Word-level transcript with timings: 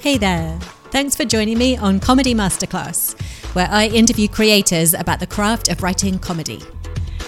Hey 0.00 0.16
there. 0.16 0.58
Thanks 0.92 1.14
for 1.14 1.26
joining 1.26 1.58
me 1.58 1.76
on 1.76 2.00
Comedy 2.00 2.34
Masterclass, 2.34 3.20
where 3.54 3.68
I 3.70 3.88
interview 3.88 4.28
creators 4.28 4.94
about 4.94 5.20
the 5.20 5.26
craft 5.26 5.68
of 5.68 5.82
writing 5.82 6.18
comedy. 6.18 6.62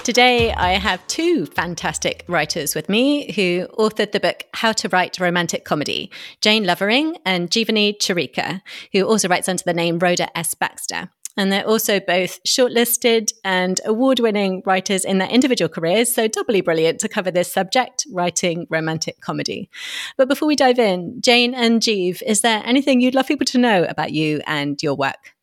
Today, 0.05 0.55
I 0.55 0.79
have 0.79 1.07
two 1.07 1.45
fantastic 1.45 2.25
writers 2.29 2.75
with 2.75 2.89
me 2.89 3.31
who 3.33 3.67
authored 3.79 4.13
the 4.13 4.21
book 4.21 4.45
How 4.55 4.73
to 4.73 4.89
Write 4.89 5.21
Romantic 5.21 5.67
Comedy 5.67 6.11
Jane 6.41 6.65
Lovering 6.65 7.19
and 7.27 7.51
Jeevani 7.51 7.99
Charika, 7.99 8.63
who 8.93 9.03
also 9.03 9.29
writes 9.29 9.51
under 9.51 9.63
the 9.63 9.75
name 9.75 9.99
Rhoda 9.99 10.35
S. 10.35 10.55
Baxter. 10.55 11.11
And 11.37 11.51
they're 11.51 11.67
also 11.67 11.99
both 11.99 12.43
shortlisted 12.45 13.33
and 13.45 13.81
award 13.85 14.21
winning 14.21 14.63
writers 14.67 15.05
in 15.05 15.19
their 15.19 15.29
individual 15.29 15.69
careers. 15.69 16.13
So, 16.13 16.29
doubly 16.29 16.61
brilliant 16.61 17.01
to 17.01 17.09
cover 17.09 17.31
this 17.31 17.53
subject, 17.53 18.07
writing 18.13 18.67
romantic 18.69 19.21
comedy. 19.21 19.71
But 20.17 20.29
before 20.29 20.47
we 20.47 20.57
dive 20.57 20.79
in, 20.79 21.21
Jane 21.21 21.55
and 21.55 21.81
Jeev, 21.81 22.23
is 22.27 22.43
there 22.43 22.63
anything 22.65 23.01
you'd 23.01 23.15
love 23.15 23.27
people 23.27 23.47
to 23.47 23.59
know 23.59 23.85
about 23.85 24.13
you 24.13 24.41
and 24.47 24.83
your 24.83 24.95
work? 24.95 25.35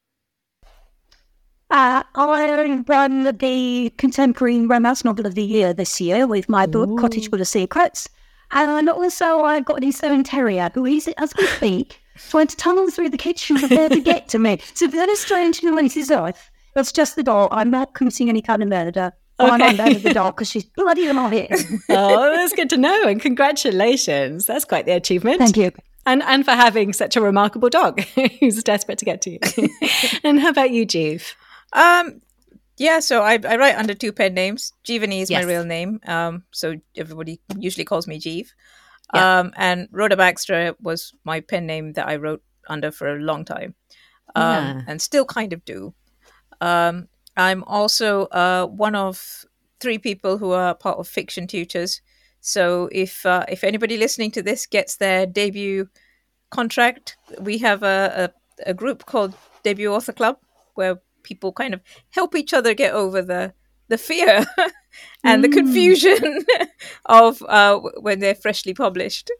Uh, 1.72 2.02
I 2.16 2.84
won 2.88 3.38
the 3.38 3.94
Contemporary 3.98 4.66
Romance 4.66 5.06
Novel 5.06 5.28
of 5.28 5.36
the 5.36 5.44
Year 5.44 5.72
this 5.72 6.02
year 6.02 6.26
with 6.26 6.50
my 6.50 6.66
book, 6.66 6.90
Ooh. 6.90 6.98
Cottage 6.98 7.30
Full 7.30 7.42
of 7.42 7.48
Secrets. 7.48 8.10
And 8.52 8.90
also, 8.90 9.42
I've 9.42 9.66
got 9.66 9.78
an 9.78 9.84
Eastern 9.84 10.24
Terrier 10.24 10.72
who 10.74 10.86
is, 10.86 11.08
as 11.20 11.32
we 11.38 11.46
speak, 11.46 12.02
trying 12.30 12.48
to 12.48 12.56
tunnel 12.56 12.90
through 12.90 13.10
the 13.10 13.18
kitchen 13.18 13.58
prepare 13.58 13.90
to 13.90 14.02
get 14.02 14.28
to 14.30 14.40
me. 14.40 14.60
So 14.74 14.88
that 14.88 15.10
is 15.10 15.20
strange 15.20 15.62
noises 15.64 16.12
off. 16.12 16.52
That's 16.74 16.92
just 16.92 17.16
the 17.16 17.24
dog. 17.24 17.50
I'm 17.52 17.70
not 17.70 17.94
committing 17.94 18.30
any 18.30 18.42
kind 18.42 18.62
of 18.62 18.70
murder. 18.70 19.12
Okay. 19.40 19.52
I'm 19.52 19.78
murder 19.78 20.00
the 20.00 20.14
dog 20.14 20.36
because 20.36 20.50
she's 20.50 20.64
bloody 20.64 21.08
annoying. 21.08 21.50
oh, 21.90 22.36
that's 22.36 22.54
good 22.54 22.70
to 22.70 22.78
know. 22.78 23.04
And 23.04 23.22
congratulations. 23.22 24.46
That's 24.46 24.66
quite 24.66 24.86
the 24.86 24.94
achievement. 24.94 25.40
Thank 25.40 25.58
you. 25.58 25.72
And, 26.06 26.24
and 26.24 26.46
for 26.46 26.52
having 26.52 26.94
such 26.94 27.16
a 27.16 27.22
remarkable 27.22 27.70
dog 27.70 28.02
who's 28.40 28.64
desperate 28.64 28.98
to 29.00 29.06
get 29.06 29.22
to 29.24 29.32
you. 29.32 29.40
and 30.24 30.40
how 30.40 30.50
about 30.50 30.72
you, 30.72 30.86
Jeev? 30.86 31.34
Um, 31.74 32.22
yeah, 32.78 33.00
so 33.00 33.22
I, 33.22 33.34
I 33.34 33.58
write 33.58 33.76
under 33.76 33.94
two 33.94 34.12
pen 34.12 34.34
names. 34.34 34.74
Jeevani 34.86 35.22
is 35.22 35.30
yes. 35.30 35.44
my 35.44 35.50
real 35.50 35.66
name. 35.66 36.00
Um, 36.08 36.44
so 36.52 36.76
everybody 36.96 37.42
usually 37.58 37.86
calls 37.86 38.08
me 38.08 38.20
Jeev. 38.20 38.48
Yeah. 39.14 39.40
Um, 39.40 39.54
and 39.56 39.88
Rhoda 39.92 40.18
Baxter 40.18 40.76
was 40.82 41.14
my 41.24 41.40
pen 41.40 41.66
name 41.66 41.94
that 41.94 42.08
I 42.08 42.18
wrote 42.18 42.44
under 42.68 42.92
for 42.92 43.16
a 43.16 43.20
long 43.20 43.46
time, 43.46 43.76
um, 44.36 44.44
yeah. 44.46 44.82
and 44.88 45.02
still 45.02 45.26
kind 45.26 45.54
of 45.54 45.66
do. 45.66 45.94
Um, 46.62 47.08
I'm 47.36 47.64
also 47.64 48.26
uh, 48.26 48.68
one 48.68 48.96
of 48.96 49.46
three 49.80 49.98
people 49.98 50.38
who 50.38 50.52
are 50.52 50.76
part 50.76 51.00
of 51.00 51.08
Fiction 51.08 51.48
Tutors. 51.48 52.02
So 52.42 52.90
if 52.92 53.26
uh, 53.26 53.46
if 53.50 53.64
anybody 53.64 53.98
listening 53.98 54.32
to 54.32 54.42
this 54.42 54.66
gets 54.66 54.98
their 54.98 55.26
debut 55.26 55.90
contract, 56.52 57.18
we 57.40 57.58
have 57.60 57.84
a, 57.84 58.32
a, 58.66 58.70
a 58.70 58.74
group 58.74 59.06
called 59.06 59.34
Debut 59.64 59.92
Author 59.92 60.14
Club 60.14 60.38
where 60.76 61.02
people 61.24 61.52
kind 61.52 61.74
of 61.74 61.82
help 62.12 62.36
each 62.36 62.54
other 62.54 62.74
get 62.74 62.94
over 62.94 63.22
the 63.22 63.54
the 63.90 63.98
fear 63.98 64.46
and 65.24 65.44
mm. 65.44 65.50
the 65.50 65.50
confusion 65.50 66.46
of 67.06 67.42
uh, 67.44 67.80
when 68.00 68.20
they're 68.20 68.36
freshly 68.36 68.74
published. 68.74 69.32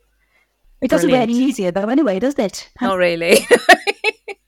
It 0.82 0.90
doesn't 0.90 1.10
Brilliant. 1.10 1.30
get 1.30 1.36
any 1.36 1.46
easier 1.46 1.72
though, 1.72 1.90
anyway, 1.90 2.20
does 2.20 2.38
it? 2.38 2.70
Not 2.82 2.98
really. 2.98 3.40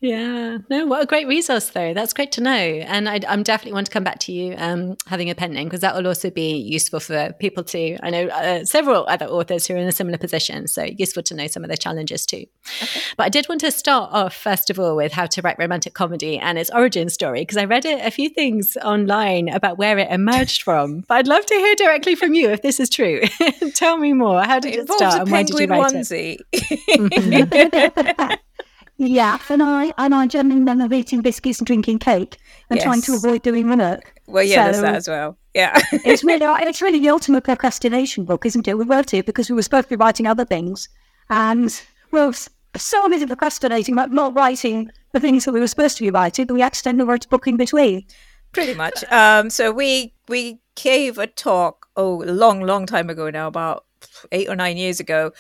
Yeah, 0.01 0.57
no, 0.67 0.87
what 0.87 1.03
a 1.03 1.05
great 1.05 1.27
resource 1.27 1.69
though. 1.69 1.93
That's 1.93 2.11
great 2.11 2.31
to 2.33 2.41
know, 2.41 2.51
and 2.51 3.07
I, 3.07 3.19
am 3.27 3.43
definitely 3.43 3.73
want 3.73 3.85
to 3.85 3.93
come 3.93 4.03
back 4.03 4.17
to 4.21 4.31
you 4.31 4.55
um, 4.57 4.97
having 5.05 5.29
a 5.29 5.35
pen 5.35 5.53
name 5.53 5.65
because 5.65 5.81
that 5.81 5.95
will 5.95 6.07
also 6.07 6.31
be 6.31 6.57
useful 6.57 6.99
for 6.99 7.33
people 7.33 7.63
to. 7.65 7.97
I 8.01 8.09
know 8.09 8.25
uh, 8.29 8.65
several 8.65 9.05
other 9.07 9.27
authors 9.27 9.67
who 9.67 9.75
are 9.75 9.77
in 9.77 9.87
a 9.87 9.91
similar 9.91 10.17
position, 10.17 10.67
so 10.67 10.85
useful 10.85 11.21
to 11.21 11.35
know 11.35 11.45
some 11.45 11.63
of 11.63 11.69
the 11.69 11.77
challenges 11.77 12.25
too. 12.25 12.45
Okay. 12.81 13.01
But 13.15 13.25
I 13.25 13.29
did 13.29 13.47
want 13.47 13.61
to 13.61 13.69
start 13.69 14.11
off 14.11 14.35
first 14.35 14.71
of 14.71 14.79
all 14.79 14.95
with 14.95 15.11
how 15.11 15.27
to 15.27 15.41
write 15.43 15.59
romantic 15.59 15.93
comedy 15.93 16.39
and 16.39 16.57
its 16.57 16.71
origin 16.71 17.07
story 17.07 17.41
because 17.41 17.57
I 17.57 17.65
read 17.65 17.85
a, 17.85 18.07
a 18.07 18.09
few 18.09 18.29
things 18.29 18.75
online 18.83 19.49
about 19.49 19.77
where 19.77 19.99
it 19.99 20.09
emerged 20.09 20.63
from. 20.63 21.01
But 21.07 21.19
I'd 21.19 21.27
love 21.27 21.45
to 21.45 21.53
hear 21.53 21.75
directly 21.75 22.15
from 22.15 22.33
you 22.33 22.49
if 22.49 22.63
this 22.63 22.79
is 22.79 22.89
true. 22.89 23.21
Tell 23.75 23.97
me 23.97 24.13
more. 24.13 24.41
How 24.41 24.59
did 24.59 24.73
it, 24.73 24.79
it 24.79 24.91
start? 24.91 25.21
and 25.21 25.31
why 25.31 25.43
did 25.43 25.59
you 25.59 25.67
write 25.67 25.93
onesie. 25.93 26.39
it? 26.51 28.39
Yeah, 28.97 29.39
and 29.49 29.63
I 29.63 29.93
and 29.97 30.13
I 30.13 30.27
generally 30.27 30.63
love 30.63 30.93
eating 30.93 31.21
biscuits 31.21 31.59
and 31.59 31.65
drinking 31.65 31.99
cake 31.99 32.37
and 32.69 32.77
yes. 32.77 32.83
trying 32.83 33.01
to 33.01 33.15
avoid 33.15 33.41
doing 33.41 33.67
work. 33.67 34.13
Well, 34.27 34.43
yeah, 34.43 34.65
so 34.65 34.71
there's 34.71 34.81
that 34.81 34.95
as 34.95 35.07
well. 35.07 35.37
Yeah, 35.53 35.79
it's 35.91 36.23
really 36.23 36.45
it's 36.67 36.81
really 36.81 36.99
the 36.99 37.09
ultimate 37.09 37.43
procrastination 37.43 38.25
book, 38.25 38.45
isn't 38.45 38.67
it? 38.67 38.77
We 38.77 38.85
wrote 38.85 39.13
it 39.13 39.25
because 39.25 39.49
we 39.49 39.55
were 39.55 39.63
supposed 39.63 39.89
to 39.89 39.97
be 39.97 40.01
writing 40.01 40.27
other 40.27 40.45
things, 40.45 40.87
and 41.29 41.81
well, 42.11 42.33
so 42.77 43.09
busy 43.09 43.25
procrastinating 43.25 43.95
about 43.95 44.11
not 44.11 44.35
writing 44.35 44.91
the 45.13 45.19
things 45.19 45.45
that 45.45 45.51
we 45.51 45.59
were 45.59 45.67
supposed 45.67 45.97
to 45.97 46.03
be 46.03 46.11
writing 46.11 46.45
that 46.45 46.53
we 46.53 46.61
accidentally 46.61 47.07
wrote 47.07 47.25
a 47.25 47.29
book 47.29 47.47
in 47.47 47.57
between. 47.57 48.05
Pretty 48.51 48.73
much. 48.73 49.03
Um, 49.11 49.49
so 49.49 49.71
we 49.71 50.13
we 50.27 50.59
gave 50.75 51.17
a 51.17 51.27
talk 51.27 51.87
oh 51.95 52.23
a 52.23 52.31
long 52.31 52.61
long 52.61 52.85
time 52.85 53.09
ago 53.09 53.29
now 53.29 53.47
about 53.47 53.85
eight 54.31 54.49
or 54.49 54.55
nine 54.55 54.77
years 54.77 54.99
ago 54.99 55.31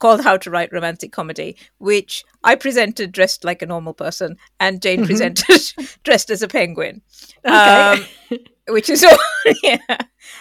called 0.00 0.22
How 0.22 0.36
to 0.38 0.50
Write 0.50 0.72
Romantic 0.72 1.12
Comedy, 1.12 1.56
which 1.78 2.24
I 2.42 2.56
presented 2.56 3.12
dressed 3.12 3.44
like 3.44 3.62
a 3.62 3.66
normal 3.66 3.94
person 3.94 4.36
and 4.58 4.82
Jane 4.82 5.00
mm-hmm. 5.00 5.06
presented 5.06 5.98
dressed 6.02 6.30
as 6.30 6.42
a 6.42 6.48
penguin. 6.48 7.02
Okay. 7.46 8.06
Um, 8.32 8.38
which 8.68 8.90
is 8.90 9.04
all, 9.04 9.16
yeah. 9.62 9.78
And 9.88 9.98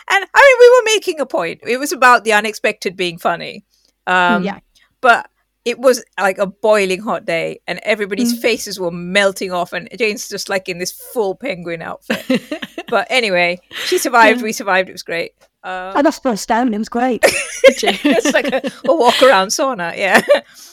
I 0.09 0.18
mean, 0.18 0.58
we 0.59 0.70
were 0.70 0.96
making 0.96 1.20
a 1.20 1.25
point. 1.25 1.62
It 1.68 1.78
was 1.78 1.92
about 1.92 2.24
the 2.24 2.34
unexpected 2.34 2.96
being 2.96 3.20
funny. 3.20 3.66
Um, 4.08 4.44
yeah. 4.44 4.59
But 5.02 5.30
it 5.66 5.78
was 5.78 6.03
like 6.20 6.38
a 6.38 6.47
boiling 6.47 7.02
hot 7.02 7.26
day 7.26 7.59
and 7.68 7.80
everybody's 7.84 8.34
mm. 8.34 8.41
faces 8.41 8.80
were 8.80 8.91
melting 8.91 9.52
off 9.52 9.74
and 9.74 9.90
Jane's 9.97 10.30
just 10.30 10.50
like 10.50 10.70
in 10.70 10.80
this 10.80 10.91
full 10.91 11.36
penguin 11.36 11.81
outfit. 11.81 12.41
but 12.88 13.08
anyway, 13.09 13.59
she 13.86 13.97
survived, 13.97 14.40
yeah. 14.40 14.46
we 14.46 14.53
survived, 14.53 14.90
it 14.90 14.94
was 14.94 15.03
great. 15.03 15.34
Uh, 15.64 15.92
I 15.96 16.02
must 16.02 16.24
put 16.24 16.46
down. 16.47 16.74
It 16.74 16.78
was 16.78 16.90
great. 16.90 17.22
it's 17.64 18.34
like 18.34 18.47
a, 18.47 18.72
a, 18.88 18.96
walk 18.96 19.22
around 19.22 19.50
sauna. 19.50 19.96
Yeah. 19.96 20.22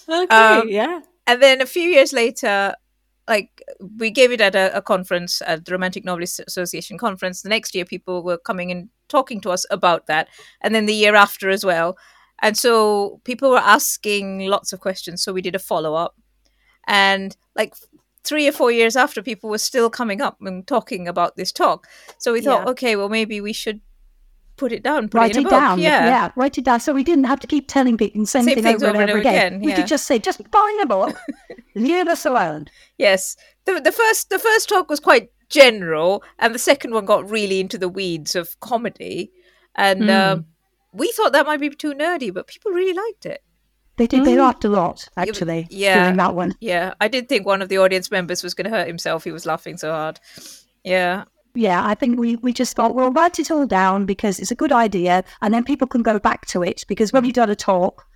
Okay. 0.09 0.37
Um, 0.37 0.69
yeah. 0.69 1.01
And 1.27 1.43
then 1.43 1.61
a 1.61 1.67
few 1.67 1.83
years 1.83 2.13
later, 2.13 2.77
like 3.27 3.61
we 3.99 4.09
gave 4.09 4.31
it 4.31 4.41
at 4.41 4.55
a, 4.55 4.77
a, 4.77 4.81
conference 4.81 5.43
at 5.45 5.65
the 5.65 5.73
Romantic 5.73 6.05
Novelists 6.05 6.39
Association 6.47 6.97
conference. 6.97 7.43
The 7.43 7.49
next 7.49 7.75
year, 7.75 7.85
people 7.85 8.23
were 8.23 8.39
coming 8.39 8.71
and 8.71 8.89
talking 9.09 9.41
to 9.41 9.51
us 9.51 9.67
about 9.69 10.07
that, 10.07 10.29
and 10.61 10.77
then 10.77 10.87
the 10.87 10.95
year 10.95 11.17
after 11.17 11.51
as 11.51 11.65
well. 11.65 11.99
And 12.41 12.57
so 12.57 13.21
people 13.25 13.51
were 13.51 13.59
asking 13.59 14.47
lots 14.47 14.73
of 14.73 14.79
questions. 14.79 15.25
So 15.25 15.33
we 15.33 15.43
did 15.43 15.57
a 15.57 15.59
follow 15.59 15.95
up, 15.95 16.15
and 16.87 17.37
like 17.57 17.75
three 18.23 18.47
or 18.47 18.53
four 18.53 18.71
years 18.71 18.95
after, 18.97 19.23
people 19.23 19.51
were 19.51 19.59
still 19.59 19.91
coming 19.91 20.21
up 20.21 20.37
and 20.41 20.67
talking 20.67 21.09
about 21.09 21.37
this 21.37 21.51
talk. 21.51 21.89
So 22.19 22.33
we 22.33 22.43
thought, 22.43 22.65
yeah. 22.65 22.71
okay, 22.71 22.97
well 22.97 23.09
maybe 23.09 23.41
we 23.41 23.53
should 23.53 23.81
put 24.56 24.72
it 24.72 24.83
down, 24.83 25.09
put 25.09 25.19
write 25.19 25.37
it, 25.37 25.47
it 25.47 25.50
down. 25.50 25.78
Yeah. 25.78 26.06
yeah, 26.06 26.31
write 26.37 26.59
it 26.59 26.65
down. 26.65 26.81
So 26.81 26.93
we 26.93 27.05
didn't 27.05 27.25
have 27.25 27.41
to 27.41 27.47
keep 27.47 27.69
telling 27.69 27.97
people 27.97 28.21
the 28.21 28.27
same, 28.27 28.44
same 28.44 28.62
thing 28.62 28.77
over, 28.77 28.89
over 28.89 29.00
and 29.03 29.11
over 29.11 29.21
again. 29.21 29.55
again. 29.55 29.61
We 29.61 29.72
could 29.72 29.87
just 29.87 30.06
say, 30.06 30.19
just 30.19 30.50
buy 30.50 30.77
the 30.81 30.87
book, 30.87 31.17
leave 31.75 32.09
us 32.09 32.25
alone. 32.25 32.67
Yes, 32.99 33.37
the 33.65 33.81
the 33.81 33.93
first 33.93 34.31
the 34.31 34.39
first 34.39 34.69
talk 34.69 34.89
was 34.89 35.00
quite 35.00 35.31
general, 35.49 36.22
and 36.39 36.55
the 36.55 36.59
second 36.59 36.93
one 36.93 37.05
got 37.05 37.31
really 37.31 37.61
into 37.61 37.78
the 37.78 37.89
weeds 37.89 38.34
of 38.34 38.59
comedy, 38.61 39.33
and 39.75 40.03
mm. 40.03 40.33
um, 40.33 40.47
we 40.93 41.12
thought 41.12 41.33
that 41.33 41.47
might 41.47 41.61
be 41.61 41.71
too 41.71 41.94
nerdy, 41.94 42.33
but 42.33 42.47
people 42.47 42.73
really 42.73 42.94
liked 42.94 43.27
it. 43.27 43.43
They 43.97 44.06
did. 44.06 44.21
Mm. 44.21 44.25
They 44.25 44.34
hmm. 44.34 44.41
laughed 44.41 44.65
a 44.65 44.69
lot, 44.69 45.09
actually. 45.17 45.67
Yeah, 45.71 46.00
during 46.00 46.17
that 46.19 46.34
one. 46.34 46.55
Yeah, 46.61 46.94
I 47.00 47.09
did 47.09 47.28
think 47.28 47.47
one 47.47 47.62
of 47.62 47.71
the 47.71 47.78
audience 47.78 48.11
members 48.11 48.43
was 48.43 48.53
going 48.53 48.71
to 48.71 48.77
hurt 48.77 48.87
himself. 48.87 49.25
He 49.25 49.33
was 49.33 49.47
laughing 49.47 49.78
so 49.78 49.91
hard. 49.91 50.21
Yeah, 50.84 51.25
yeah, 51.56 51.84
I 51.84 51.94
think 51.94 52.19
we, 52.19 52.37
we 52.37 52.53
just 52.53 52.77
thought, 52.77 52.94
we'll 52.94 53.12
write 53.12 53.39
it 53.39 53.50
all 53.50 53.67
down 53.67 54.06
because 54.06 54.39
it's 54.39 54.50
a 54.50 54.56
good 54.56 54.72
idea 54.72 55.25
and 55.43 55.53
then 55.53 55.64
people 55.64 55.87
can 55.87 56.03
go 56.03 56.19
back 56.19 56.47
to 56.47 56.62
it 56.62 56.85
because 56.88 57.12
when 57.12 57.23
we've 57.23 57.32
done 57.32 57.50
a 57.50 57.56
talk, 57.56 58.06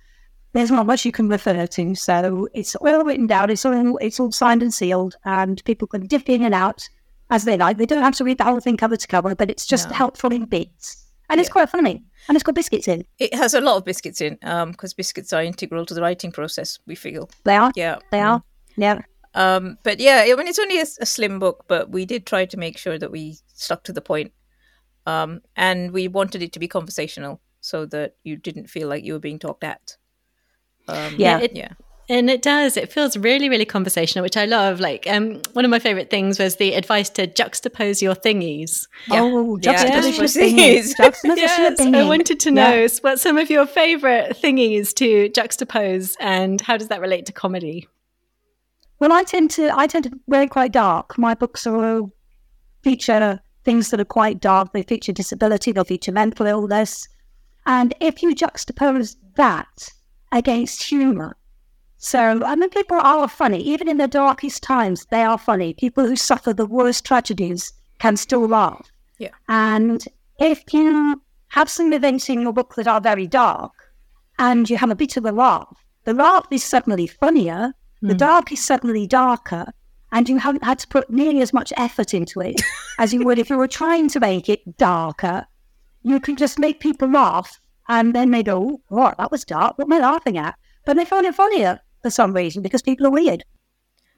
there's 0.53 0.71
not 0.71 0.85
much 0.85 1.05
you 1.05 1.11
can 1.11 1.29
refer 1.29 1.65
to. 1.65 1.95
So 1.95 2.47
it's 2.53 2.75
all 2.75 3.03
written 3.03 3.27
down, 3.27 3.49
it's 3.49 3.65
all, 3.65 3.97
it's 3.97 4.19
all 4.19 4.31
signed 4.31 4.61
and 4.61 4.73
sealed, 4.73 5.15
and 5.23 5.63
people 5.63 5.87
can 5.87 6.07
dip 6.07 6.29
in 6.29 6.43
and 6.43 6.53
out 6.53 6.87
as 7.29 7.45
they 7.45 7.57
like. 7.57 7.77
They 7.77 7.85
don't 7.85 8.03
have 8.03 8.15
to 8.15 8.23
read 8.23 8.37
the 8.37 8.43
whole 8.43 8.59
thing 8.59 8.77
cover 8.77 8.97
to 8.97 9.07
cover, 9.07 9.33
but 9.35 9.49
it's 9.49 9.65
just 9.65 9.89
no. 9.89 9.95
helpful 9.95 10.31
in 10.31 10.45
bits. 10.45 11.07
And 11.29 11.37
yeah. 11.37 11.41
it's 11.41 11.49
quite 11.49 11.69
funny. 11.69 12.03
And 12.27 12.35
it's 12.35 12.43
got 12.43 12.55
biscuits 12.55 12.87
in. 12.87 13.05
It 13.17 13.33
has 13.33 13.53
a 13.53 13.61
lot 13.61 13.77
of 13.77 13.85
biscuits 13.85 14.19
in 14.19 14.33
because 14.41 14.93
um, 14.93 14.97
biscuits 14.97 15.31
are 15.31 15.41
integral 15.41 15.85
to 15.85 15.93
the 15.93 16.01
writing 16.01 16.31
process, 16.31 16.77
we 16.85 16.95
feel. 16.95 17.29
They 17.45 17.55
are? 17.55 17.71
Yeah. 17.75 17.99
They 18.11 18.19
are. 18.19 18.39
Mm. 18.39 18.43
Yeah. 18.75 19.01
Um, 19.33 19.77
but 19.83 19.99
yeah, 19.99 20.25
I 20.27 20.35
mean, 20.35 20.47
it's 20.47 20.59
only 20.59 20.79
a, 20.79 20.85
a, 20.99 21.05
slim 21.05 21.39
book, 21.39 21.65
but 21.67 21.89
we 21.89 22.05
did 22.05 22.25
try 22.25 22.45
to 22.45 22.57
make 22.57 22.77
sure 22.77 22.99
that 22.99 23.11
we 23.11 23.37
stuck 23.53 23.83
to 23.85 23.93
the 23.93 24.01
point. 24.01 24.33
Um, 25.05 25.41
and 25.55 25.91
we 25.91 26.07
wanted 26.07 26.43
it 26.43 26.51
to 26.53 26.59
be 26.59 26.67
conversational 26.67 27.39
so 27.61 27.85
that 27.87 28.15
you 28.23 28.35
didn't 28.35 28.69
feel 28.69 28.89
like 28.89 29.03
you 29.03 29.13
were 29.13 29.19
being 29.19 29.39
talked 29.39 29.63
at. 29.63 29.97
Um, 30.87 31.15
yeah, 31.17 31.39
it, 31.39 31.55
yeah. 31.55 31.73
And 32.09 32.29
it 32.29 32.41
does. 32.41 32.75
It 32.75 32.91
feels 32.91 33.15
really, 33.15 33.47
really 33.47 33.63
conversational, 33.63 34.23
which 34.23 34.35
I 34.35 34.45
love. 34.45 34.81
Like, 34.81 35.07
um, 35.07 35.41
one 35.53 35.63
of 35.63 35.71
my 35.71 35.79
favorite 35.79 36.09
things 36.09 36.39
was 36.39 36.57
the 36.57 36.73
advice 36.73 37.09
to 37.11 37.25
juxtapose 37.25 38.01
your 38.01 38.15
thingies. 38.15 38.87
Yeah. 39.07 39.21
Oh, 39.21 39.57
juxtaposition 39.57 40.25
yeah. 40.25 40.65
thingies. 40.65 40.97
Juxtaposition 40.97 41.37
yes, 41.37 41.79
thingies. 41.79 41.95
I 41.95 42.03
wanted 42.03 42.39
to 42.41 42.51
know 42.51 42.73
yeah. 42.81 42.89
what 42.99 43.19
some 43.21 43.37
of 43.37 43.49
your 43.49 43.65
favorite 43.65 44.37
thingies 44.41 44.93
to 44.95 45.29
juxtapose 45.29 46.15
and 46.19 46.59
how 46.59 46.75
does 46.75 46.89
that 46.89 46.99
relate 46.99 47.27
to 47.27 47.31
comedy? 47.31 47.87
Well, 49.01 49.11
I 49.11 49.23
tend 49.23 49.49
to 49.51 49.75
I 49.75 49.87
tend 49.87 50.03
to 50.03 50.11
wear 50.27 50.47
quite 50.47 50.73
dark. 50.73 51.17
My 51.17 51.33
books 51.33 51.65
are 51.65 52.03
feature 52.83 53.39
things 53.63 53.89
that 53.89 53.99
are 53.99 54.05
quite 54.05 54.39
dark. 54.39 54.73
They 54.73 54.83
feature 54.83 55.11
disability. 55.11 55.71
They'll 55.71 55.85
feature 55.85 56.11
mental 56.11 56.45
illness. 56.45 57.07
And 57.65 57.95
if 57.99 58.21
you 58.21 58.35
juxtapose 58.35 59.15
that 59.37 59.89
against 60.31 60.83
humour, 60.83 61.35
so 61.97 62.43
I 62.45 62.55
mean, 62.55 62.69
people 62.69 62.99
are 63.01 63.27
funny. 63.27 63.59
Even 63.63 63.89
in 63.89 63.97
the 63.97 64.07
darkest 64.07 64.61
times, 64.61 65.07
they 65.09 65.23
are 65.23 65.39
funny. 65.39 65.73
People 65.73 66.05
who 66.05 66.15
suffer 66.15 66.53
the 66.53 66.67
worst 66.67 67.03
tragedies 67.03 67.73
can 67.97 68.17
still 68.17 68.47
laugh. 68.47 68.87
Yeah. 69.17 69.33
And 69.49 70.05
if 70.39 70.71
you 70.75 71.19
have 71.47 71.71
some 71.71 71.91
events 71.91 72.29
in 72.29 72.41
your 72.41 72.53
book 72.53 72.75
that 72.75 72.87
are 72.87 73.01
very 73.01 73.25
dark, 73.25 73.73
and 74.37 74.69
you 74.69 74.77
have 74.77 74.91
a 74.91 74.95
bit 74.95 75.17
of 75.17 75.25
a 75.25 75.31
laugh, 75.31 75.83
the 76.03 76.13
laugh 76.13 76.45
is 76.51 76.63
suddenly 76.63 77.07
funnier. 77.07 77.73
Mm. 78.03 78.07
The 78.07 78.13
hmm. 78.13 78.17
dark 78.17 78.51
is 78.51 78.63
suddenly 78.63 79.07
darker, 79.07 79.73
and 80.11 80.27
you 80.27 80.37
haven't 80.37 80.63
had 80.63 80.79
to 80.79 80.87
put 80.87 81.09
nearly 81.09 81.41
as 81.41 81.53
much 81.53 81.71
effort 81.77 82.13
into 82.13 82.41
it 82.41 82.61
as 82.99 83.13
you 83.13 83.23
would 83.23 83.39
if 83.39 83.49
you 83.49 83.57
were 83.57 83.67
trying 83.67 84.09
to 84.09 84.19
make 84.19 84.49
it 84.49 84.77
darker. 84.77 85.45
You 86.03 86.19
can 86.19 86.35
just 86.35 86.59
make 86.59 86.79
people 86.79 87.09
laugh, 87.09 87.59
and 87.87 88.13
then 88.15 88.31
they 88.31 88.43
go, 88.43 88.81
"What? 88.87 89.17
that 89.17 89.31
was 89.31 89.45
dark. 89.45 89.77
What 89.77 89.85
am 89.85 89.93
I 89.93 89.99
laughing 89.99 90.37
at?" 90.37 90.55
But 90.85 90.97
they 90.97 91.05
find 91.05 91.25
it 91.25 91.35
funnier 91.35 91.79
for 92.01 92.09
some 92.09 92.33
reason 92.33 92.63
because 92.63 92.81
people 92.81 93.05
are 93.07 93.11
weird. 93.11 93.43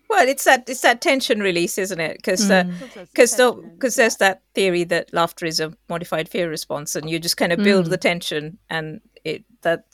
Well, 0.10 0.28
it's 0.28 0.44
that 0.44 0.70
it's 0.70 0.82
that 0.82 1.02
tension 1.02 1.40
release, 1.40 1.78
isn't 1.78 2.00
it? 2.00 2.18
Because 2.18 2.48
because 2.48 3.36
mm. 3.36 3.74
because 3.74 3.96
there's 3.96 4.18
that 4.18 4.44
theory 4.54 4.84
that 4.86 5.14
laughter 5.14 5.46
is 5.46 5.60
a 5.60 5.74
modified 5.90 6.30
fear 6.30 6.50
response, 6.50 6.96
and 6.96 7.10
you 7.10 7.20
just 7.20 7.38
kind 7.38 7.52
of 7.52 7.64
build 7.64 7.88
mm. 7.88 7.90
the 7.90 7.98
tension, 7.98 8.60
and 8.70 9.02
it 9.24 9.44
that 9.62 9.86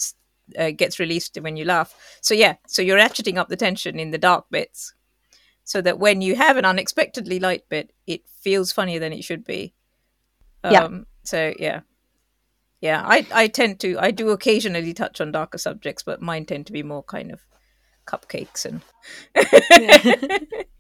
uh, 0.58 0.72
gets 0.72 1.00
released 1.00 1.38
when 1.42 1.58
you 1.58 1.66
laugh. 1.66 1.96
So 2.22 2.34
yeah, 2.34 2.56
so 2.68 2.82
you're 2.82 2.98
ratcheting 2.98 3.38
up 3.38 3.50
the 3.50 3.56
tension 3.56 4.00
in 4.00 4.12
the 4.12 4.18
dark 4.18 4.46
bits, 4.50 4.94
so 5.64 5.82
that 5.82 6.00
when 6.00 6.22
you 6.22 6.36
have 6.36 6.58
an 6.58 6.66
unexpectedly 6.66 7.40
light 7.40 7.64
bit, 7.70 7.92
it 8.08 8.28
feels 8.28 8.72
funnier 8.72 9.00
than 9.00 9.14
it 9.14 9.24
should 9.24 9.44
be. 9.44 9.74
Um, 10.64 10.74
yeah. 10.74 10.90
So 11.24 11.54
yeah, 11.60 11.82
yeah. 12.82 13.04
I 13.06 13.28
I 13.34 13.48
tend 13.48 13.80
to 13.82 13.98
I 14.00 14.12
do 14.12 14.30
occasionally 14.30 14.94
touch 14.94 15.22
on 15.22 15.32
darker 15.32 15.58
subjects, 15.58 16.04
but 16.04 16.22
mine 16.22 16.46
tend 16.46 16.68
to 16.68 16.74
be 16.74 16.84
more 16.84 17.04
kind 17.04 17.32
of 17.32 17.42
cupcakes 18.06 18.66
and. 18.66 18.82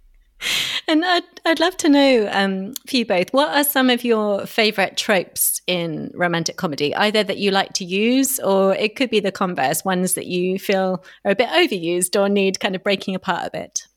and 0.88 1.04
I'd, 1.06 1.24
I'd 1.46 1.60
love 1.60 1.78
to 1.78 1.90
know 1.90 2.30
um, 2.32 2.74
for 2.88 2.98
you 2.98 3.06
both, 3.06 3.32
what 3.32 3.50
are 3.50 3.64
some 3.64 3.90
of 3.90 4.04
your 4.04 4.46
favorite 4.46 4.98
tropes 4.98 5.62
in 5.68 6.12
romantic 6.14 6.58
comedy, 6.58 6.96
either 6.96 7.24
that 7.24 7.38
you 7.38 7.52
like 7.52 7.74
to 7.74 7.86
use, 7.86 8.40
or 8.40 8.76
it 8.76 8.96
could 8.96 9.10
be 9.10 9.20
the 9.20 9.32
converse, 9.32 9.84
ones 9.84 10.14
that 10.14 10.28
you 10.28 10.58
feel 10.58 11.04
are 11.26 11.32
a 11.32 11.36
bit 11.36 11.50
overused 11.50 12.20
or 12.20 12.30
need 12.30 12.60
kind 12.60 12.76
of 12.76 12.84
breaking 12.84 13.16
apart 13.16 13.48
a 13.48 13.52
bit? 13.52 13.88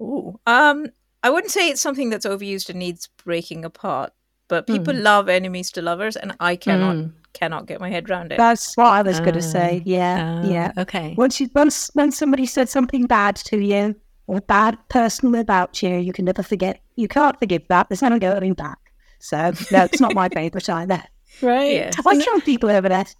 Ooh, 0.00 0.38
um, 0.46 0.86
I 1.22 1.30
wouldn't 1.30 1.52
say 1.52 1.68
it's 1.68 1.80
something 1.80 2.10
that's 2.10 2.26
overused 2.26 2.68
and 2.68 2.78
needs 2.78 3.08
breaking 3.24 3.64
apart, 3.64 4.12
but 4.48 4.66
people 4.66 4.92
mm. 4.92 5.02
love 5.02 5.28
enemies 5.28 5.70
to 5.72 5.82
lovers, 5.82 6.16
and 6.16 6.34
I 6.40 6.56
cannot 6.56 6.96
mm. 6.96 7.12
cannot 7.32 7.66
get 7.66 7.80
my 7.80 7.88
head 7.88 8.10
around 8.10 8.32
it. 8.32 8.38
That's 8.38 8.76
what 8.76 8.88
I 8.88 9.02
was 9.02 9.20
uh, 9.20 9.20
going 9.20 9.34
to 9.34 9.42
say. 9.42 9.82
Yeah, 9.84 10.40
uh, 10.40 10.48
yeah. 10.48 10.72
Okay. 10.76 11.14
Once 11.16 11.40
you 11.40 11.48
once 11.54 11.90
when 11.94 12.10
somebody 12.10 12.46
said 12.46 12.68
something 12.68 13.06
bad 13.06 13.36
to 13.36 13.58
you, 13.58 13.94
or 14.32 14.40
bad 14.40 14.78
person 14.88 15.34
about 15.34 15.82
you, 15.82 15.98
you 15.98 16.12
can 16.12 16.24
never 16.24 16.42
forget. 16.42 16.80
You 16.96 17.06
can't 17.06 17.38
forgive 17.38 17.68
that. 17.68 17.90
There's 17.90 18.00
no 18.00 18.18
going 18.18 18.54
back. 18.54 18.78
So 19.18 19.52
no, 19.70 19.84
it's 19.84 20.00
not 20.00 20.14
my 20.14 20.28
favourite 20.34 20.70
either. 20.70 21.02
Right. 21.42 21.74
Yeah. 21.74 21.90
I 22.06 22.18
kill 22.18 22.40
people 22.40 22.70
over 22.70 22.88
that. 22.88 23.14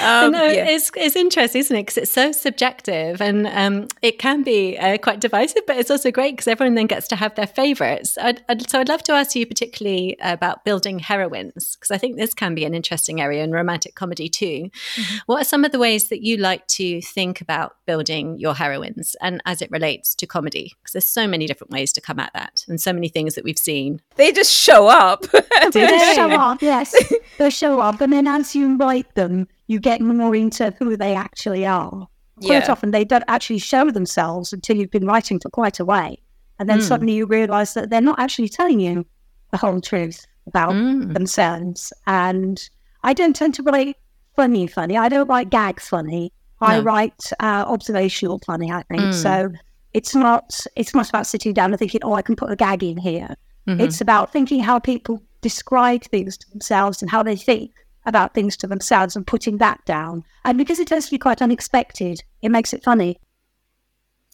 Um, 0.00 0.32
no, 0.32 0.44
yeah. 0.44 0.66
it's 0.66 0.90
it's 0.96 1.16
interesting, 1.16 1.60
isn't 1.60 1.76
it? 1.76 1.82
Because 1.82 1.98
it's 1.98 2.10
so 2.10 2.32
subjective, 2.32 3.20
and 3.20 3.46
um, 3.46 3.88
it 4.02 4.18
can 4.18 4.42
be 4.42 4.76
uh, 4.78 4.98
quite 4.98 5.20
divisive. 5.20 5.62
But 5.66 5.76
it's 5.76 5.90
also 5.90 6.10
great 6.10 6.32
because 6.32 6.48
everyone 6.48 6.74
then 6.74 6.86
gets 6.86 7.08
to 7.08 7.16
have 7.16 7.34
their 7.34 7.46
favourites. 7.46 8.16
I'd, 8.18 8.42
I'd, 8.48 8.68
so 8.68 8.80
I'd 8.80 8.88
love 8.88 9.02
to 9.04 9.12
ask 9.12 9.34
you 9.36 9.46
particularly 9.46 10.16
about 10.20 10.64
building 10.64 10.98
heroines 10.98 11.76
because 11.76 11.90
I 11.90 11.98
think 11.98 12.16
this 12.16 12.34
can 12.34 12.54
be 12.54 12.64
an 12.64 12.74
interesting 12.74 13.20
area 13.20 13.44
in 13.44 13.52
romantic 13.52 13.94
comedy 13.94 14.28
too. 14.28 14.70
Mm-hmm. 14.96 15.16
What 15.26 15.42
are 15.42 15.44
some 15.44 15.64
of 15.64 15.72
the 15.72 15.78
ways 15.78 16.08
that 16.08 16.22
you 16.22 16.36
like 16.36 16.66
to 16.68 17.00
think 17.02 17.40
about 17.40 17.76
building 17.86 18.38
your 18.38 18.54
heroines, 18.54 19.16
and 19.20 19.42
as 19.46 19.62
it 19.62 19.70
relates 19.70 20.14
to 20.16 20.26
comedy? 20.26 20.72
Because 20.80 20.92
there's 20.92 21.08
so 21.08 21.26
many 21.26 21.46
different 21.46 21.70
ways 21.70 21.92
to 21.92 22.00
come 22.00 22.18
at 22.18 22.32
that, 22.34 22.64
and 22.68 22.80
so 22.80 22.92
many 22.92 23.08
things 23.08 23.34
that 23.34 23.44
we've 23.44 23.58
seen. 23.58 24.00
They 24.16 24.32
just 24.32 24.52
show 24.52 24.88
up. 24.88 25.22
they? 25.32 25.70
they 25.70 26.14
show 26.14 26.30
up. 26.30 26.62
Yes, 26.62 26.94
they 27.38 27.50
show 27.50 27.80
up, 27.80 28.00
and 28.00 28.12
then 28.12 28.26
as 28.26 28.54
you 28.54 28.76
write 28.76 29.14
them 29.14 29.46
you 29.66 29.80
get 29.80 30.00
more 30.00 30.34
into 30.34 30.74
who 30.78 30.96
they 30.96 31.14
actually 31.14 31.66
are. 31.66 32.08
Quite 32.40 32.64
yeah. 32.64 32.72
often, 32.72 32.90
they 32.90 33.04
don't 33.04 33.24
actually 33.28 33.58
show 33.58 33.90
themselves 33.90 34.52
until 34.52 34.76
you've 34.76 34.90
been 34.90 35.06
writing 35.06 35.38
for 35.38 35.50
quite 35.50 35.78
a 35.80 35.84
way. 35.84 36.18
And 36.58 36.68
then 36.68 36.80
mm. 36.80 36.82
suddenly 36.82 37.14
you 37.14 37.26
realize 37.26 37.74
that 37.74 37.90
they're 37.90 38.00
not 38.00 38.18
actually 38.18 38.48
telling 38.48 38.80
you 38.80 39.06
the 39.50 39.56
whole 39.56 39.80
truth 39.80 40.26
about 40.46 40.72
mm. 40.72 41.12
themselves. 41.14 41.92
And 42.06 42.68
I 43.02 43.12
don't 43.12 43.34
tend 43.36 43.54
to 43.54 43.62
write 43.62 43.96
funny, 44.36 44.66
funny. 44.66 44.96
I 44.96 45.08
don't 45.08 45.28
write 45.28 45.50
gags 45.50 45.88
funny. 45.88 46.32
No. 46.60 46.66
I 46.68 46.80
write 46.80 47.32
uh, 47.40 47.64
observational 47.66 48.40
funny, 48.46 48.70
I 48.70 48.82
think. 48.82 49.02
Mm. 49.02 49.14
So 49.14 49.52
it's 49.92 50.14
not, 50.14 50.60
it's 50.76 50.94
not 50.94 51.08
about 51.08 51.26
sitting 51.26 51.52
down 51.52 51.70
and 51.70 51.78
thinking, 51.78 52.00
oh, 52.02 52.14
I 52.14 52.22
can 52.22 52.36
put 52.36 52.50
a 52.50 52.56
gag 52.56 52.82
in 52.82 52.96
here. 52.96 53.36
Mm-hmm. 53.68 53.80
It's 53.80 54.00
about 54.00 54.32
thinking 54.32 54.60
how 54.60 54.78
people 54.78 55.22
describe 55.40 56.02
things 56.04 56.36
to 56.38 56.50
themselves 56.50 57.00
and 57.00 57.10
how 57.10 57.22
they 57.22 57.36
think 57.36 57.70
about 58.06 58.34
things 58.34 58.56
to 58.58 58.66
themselves 58.66 59.16
and 59.16 59.26
putting 59.26 59.58
that 59.58 59.84
down. 59.84 60.24
And 60.44 60.58
because 60.58 60.78
it 60.78 60.88
tends 60.88 61.06
to 61.06 61.10
be 61.10 61.18
quite 61.18 61.42
unexpected, 61.42 62.22
it 62.42 62.50
makes 62.50 62.72
it 62.72 62.82
funny. 62.82 63.18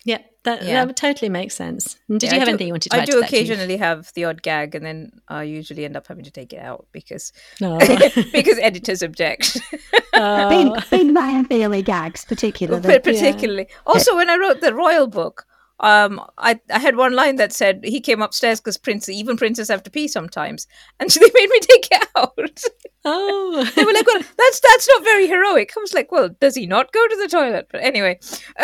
Yeah, 0.05 0.19
that, 0.45 0.63
yeah. 0.63 0.85
that 0.85 0.97
totally 0.97 1.29
makes 1.29 1.55
sense. 1.55 1.99
And 2.09 2.19
did 2.19 2.29
yeah, 2.29 2.35
you 2.35 2.39
have 2.41 2.47
do, 2.47 2.51
anything 2.53 2.67
you 2.69 2.73
wanted 2.73 2.91
to 2.91 3.01
I 3.01 3.05
do 3.05 3.21
occasionally 3.21 3.77
have 3.77 4.11
the 4.15 4.25
odd 4.25 4.43
gag, 4.43 4.75
and 4.75 4.85
then 4.85 5.13
I 5.29 5.43
usually 5.43 5.85
end 5.85 5.97
up 5.97 6.07
having 6.07 6.25
to 6.25 6.31
take 6.31 6.53
it 6.55 6.61
out 6.61 6.87
because 6.93 7.33
oh. 7.63 7.79
because 8.33 8.59
editors 8.59 9.03
object. 9.03 9.59
Oh. 10.13 10.49
being, 10.51 10.77
being 10.91 11.13
my 11.15 11.45
family 11.45 11.83
gags, 11.83 12.25
particularly. 12.25 12.99
particularly. 13.03 13.67
Yeah. 13.71 13.77
Also, 13.87 14.17
when 14.17 14.29
I 14.29 14.37
wrote 14.37 14.61
the 14.61 14.75
royal 14.75 15.07
book, 15.07 15.47
um, 15.81 16.21
I, 16.37 16.61
I 16.71 16.79
had 16.79 16.97
one 16.97 17.15
line 17.15 17.37
that 17.37 17.53
said 17.53 17.81
he 17.83 18.01
came 18.01 18.21
upstairs 18.21 18.61
because 18.61 18.77
prince 18.77 19.09
even 19.09 19.37
princes 19.37 19.69
have 19.69 19.83
to 19.85 19.91
pee 19.91 20.09
sometimes, 20.09 20.67
and 20.99 21.11
so 21.13 21.21
they 21.21 21.31
made 21.35 21.51
me 21.51 21.61
take 21.61 21.89
it 21.91 22.09
out. 22.17 22.63
Oh, 23.05 23.71
they 23.75 23.85
were 23.85 23.93
like, 23.93 24.07
"Well, 24.07 24.21
that's 24.21 24.61
that's 24.61 24.89
not 24.89 25.05
very 25.05 25.27
heroic." 25.27 25.73
I 25.77 25.81
was 25.81 25.95
like, 25.95 26.13
"Well, 26.13 26.31
does 26.41 26.55
he 26.55 26.67
not 26.67 26.93
go 26.93 27.07
to 27.07 27.17
the 27.17 27.29
toilet?" 27.29 27.69
But 27.73 27.83
anyway. 27.83 28.19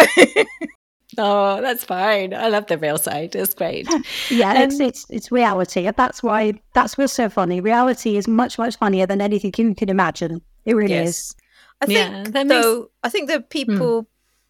oh, 1.19 1.63
that's 1.63 1.85
fine. 1.85 2.35
I 2.35 2.49
love 2.49 2.67
the 2.67 2.77
real 2.77 2.99
side. 2.99 3.35
It's 3.35 3.55
great. 3.55 3.89
yeah, 4.31 4.51
um, 4.51 4.57
it's, 4.59 4.81
it's 4.81 5.07
it's 5.09 5.33
reality. 5.33 5.91
That's 5.97 6.23
why 6.23 6.61
that's 6.75 6.99
what's 6.99 7.15
so 7.15 7.31
funny. 7.31 7.61
Reality 7.61 8.19
is 8.19 8.29
much 8.29 8.59
much 8.59 8.77
funnier 8.77 9.07
than 9.07 9.23
anything 9.23 9.53
you 9.57 9.75
can 9.75 9.89
imagine. 9.89 10.43
It 10.67 10.75
really 10.75 10.93
yes. 10.93 11.09
is. 11.09 11.37
I 11.81 11.87
think 11.87 11.99
yeah, 12.35 12.43
though. 12.45 12.45
Makes... 12.45 12.89
I 13.05 13.09
think 13.09 13.29
that 13.29 13.41
hmm. 13.41 13.49
people. 13.49 14.03
Mm 14.03 14.07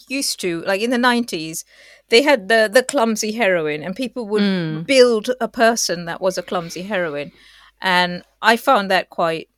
used 0.09 0.41
to 0.41 0.63
like 0.63 0.81
in 0.81 0.91
the 0.91 0.97
90s 0.97 1.65
they 2.09 2.23
had 2.23 2.49
the 2.49 2.71
the 2.73 2.83
clumsy 2.83 3.33
heroine 3.33 3.83
and 3.83 3.97
people 3.97 4.27
would 4.27 4.43
mm. 4.43 4.87
build 4.87 5.31
a 5.41 5.49
person 5.49 6.05
that 6.05 6.21
was 6.21 6.39
a 6.39 6.43
clumsy 6.43 6.83
heroine 6.83 7.33
and 7.81 8.23
i 8.43 8.57
found 8.57 8.91
that 8.91 9.11
quite 9.11 9.49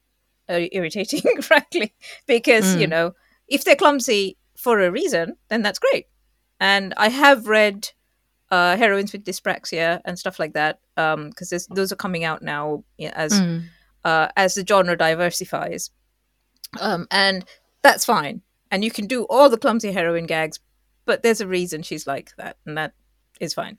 uh, 0.49 0.61
irritating 0.73 1.23
frankly 1.43 1.95
because 2.27 2.77
mm. 2.77 2.81
you 2.81 2.87
know 2.87 3.13
if 3.47 3.65
they're 3.65 3.77
clumsy 3.77 4.37
for 4.57 4.81
a 4.81 4.91
reason 4.91 5.37
then 5.49 5.63
that's 5.63 5.79
great 5.79 6.07
and 6.59 6.95
i 6.97 7.09
have 7.09 7.47
read 7.47 7.91
uh, 8.51 8.79
heroines 8.79 9.13
with 9.13 9.25
dyspraxia 9.25 10.01
and 10.07 10.19
stuff 10.19 10.39
like 10.39 10.55
that 10.55 10.81
because 10.97 11.53
um, 11.53 11.75
those 11.75 11.93
are 11.93 11.97
coming 11.97 12.25
out 12.25 12.41
now 12.41 12.83
as 13.13 13.39
mm. 13.39 13.63
uh, 14.05 14.29
as 14.37 14.55
the 14.55 14.67
genre 14.67 14.97
diversifies 14.97 15.91
um, 16.81 17.07
and 17.11 17.45
that's 17.83 18.07
fine 18.07 18.41
and 18.71 18.85
you 18.85 18.91
can 18.91 19.07
do 19.07 19.25
all 19.25 19.49
the 19.49 19.59
clumsy 19.59 19.93
heroine 19.93 20.27
gags, 20.27 20.61
but 21.05 21.23
there's 21.23 21.41
a 21.41 21.47
reason 21.47 21.83
she's 21.83 22.07
like 22.07 22.33
that, 22.37 22.57
and 22.67 22.77
that 22.77 22.93
is 23.41 23.55
fine. 23.55 23.79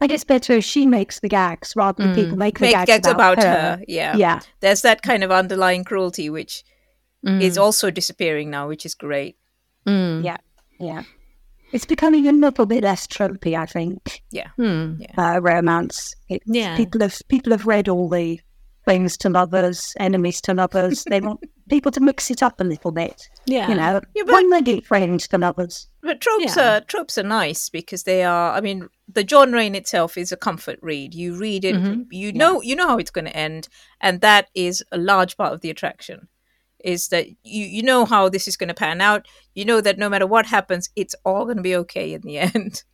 I 0.00 0.06
guess 0.06 0.24
better 0.24 0.54
if 0.54 0.64
she 0.64 0.86
makes 0.86 1.20
the 1.20 1.28
gags 1.28 1.74
rather 1.76 2.02
than 2.02 2.12
mm. 2.12 2.16
people 2.16 2.36
make 2.36 2.58
the 2.58 2.66
make 2.66 2.74
gags, 2.74 2.86
gags 2.86 3.06
about, 3.06 3.34
about 3.34 3.44
her. 3.44 3.76
her. 3.76 3.84
Yeah, 3.86 4.16
yeah. 4.16 4.40
There's 4.60 4.82
that 4.82 5.02
kind 5.02 5.22
of 5.24 5.30
underlying 5.30 5.84
cruelty 5.84 6.28
which 6.28 6.64
mm. 7.24 7.40
is 7.40 7.56
also 7.56 7.90
disappearing 7.90 8.50
now, 8.50 8.68
which 8.68 8.84
is 8.84 8.94
great. 8.94 9.36
Mm. 9.86 10.24
Yeah, 10.24 10.38
yeah. 10.78 11.04
It's 11.72 11.84
becoming 11.84 12.28
a 12.28 12.32
little 12.32 12.66
bit 12.66 12.84
less 12.84 13.06
tropey, 13.06 13.58
I 13.58 13.66
think. 13.66 14.22
Yeah, 14.30 14.48
hmm. 14.56 14.94
yeah. 15.00 15.34
Uh, 15.36 15.40
romance. 15.40 16.14
It's, 16.28 16.44
yeah, 16.46 16.76
people 16.76 17.00
have 17.00 17.20
people 17.28 17.52
have 17.52 17.66
read 17.66 17.88
all 17.88 18.08
the 18.08 18.40
things 18.86 19.16
to 19.18 19.28
lovers, 19.28 19.94
enemies 19.98 20.40
to 20.42 20.54
lovers. 20.54 21.04
they 21.04 21.20
want 21.20 21.40
people 21.68 21.92
to 21.92 22.00
mix 22.00 22.30
it 22.30 22.42
up 22.42 22.60
a 22.60 22.64
little 22.64 22.92
bit. 22.92 23.28
Yeah, 23.44 23.68
you 23.68 23.74
know, 23.74 24.00
yeah, 24.14 24.22
but, 24.24 24.32
one 24.32 24.50
legged 24.50 24.86
friends 24.86 25.28
to 25.28 25.38
lovers. 25.38 25.88
But 26.02 26.20
tropes 26.20 26.56
yeah. 26.56 26.76
are 26.76 26.80
tropes 26.80 27.18
are 27.18 27.22
nice 27.22 27.68
because 27.68 28.04
they 28.04 28.24
are. 28.24 28.52
I 28.52 28.60
mean, 28.60 28.88
the 29.12 29.26
genre 29.26 29.62
in 29.62 29.74
itself 29.74 30.16
is 30.16 30.32
a 30.32 30.36
comfort 30.36 30.78
read. 30.80 31.14
You 31.14 31.36
read 31.36 31.64
it, 31.64 31.74
mm-hmm. 31.74 32.02
you 32.10 32.32
know, 32.32 32.62
yeah. 32.62 32.68
you 32.70 32.76
know 32.76 32.88
how 32.88 32.98
it's 32.98 33.10
going 33.10 33.26
to 33.26 33.36
end, 33.36 33.68
and 34.00 34.20
that 34.22 34.48
is 34.54 34.82
a 34.92 34.98
large 34.98 35.36
part 35.36 35.52
of 35.52 35.60
the 35.60 35.70
attraction. 35.70 36.28
is 36.84 37.08
that 37.08 37.26
you 37.42 37.64
you 37.76 37.82
know 37.82 38.04
how 38.04 38.28
this 38.28 38.48
is 38.48 38.56
going 38.56 38.68
to 38.68 38.74
pan 38.74 39.00
out. 39.00 39.26
You 39.54 39.64
know 39.64 39.80
that 39.80 39.98
no 39.98 40.08
matter 40.08 40.26
what 40.26 40.46
happens, 40.46 40.88
it's 40.96 41.16
all 41.24 41.44
going 41.44 41.56
to 41.58 41.62
be 41.62 41.76
okay 41.76 42.12
in 42.12 42.22
the 42.22 42.38
end. 42.54 42.84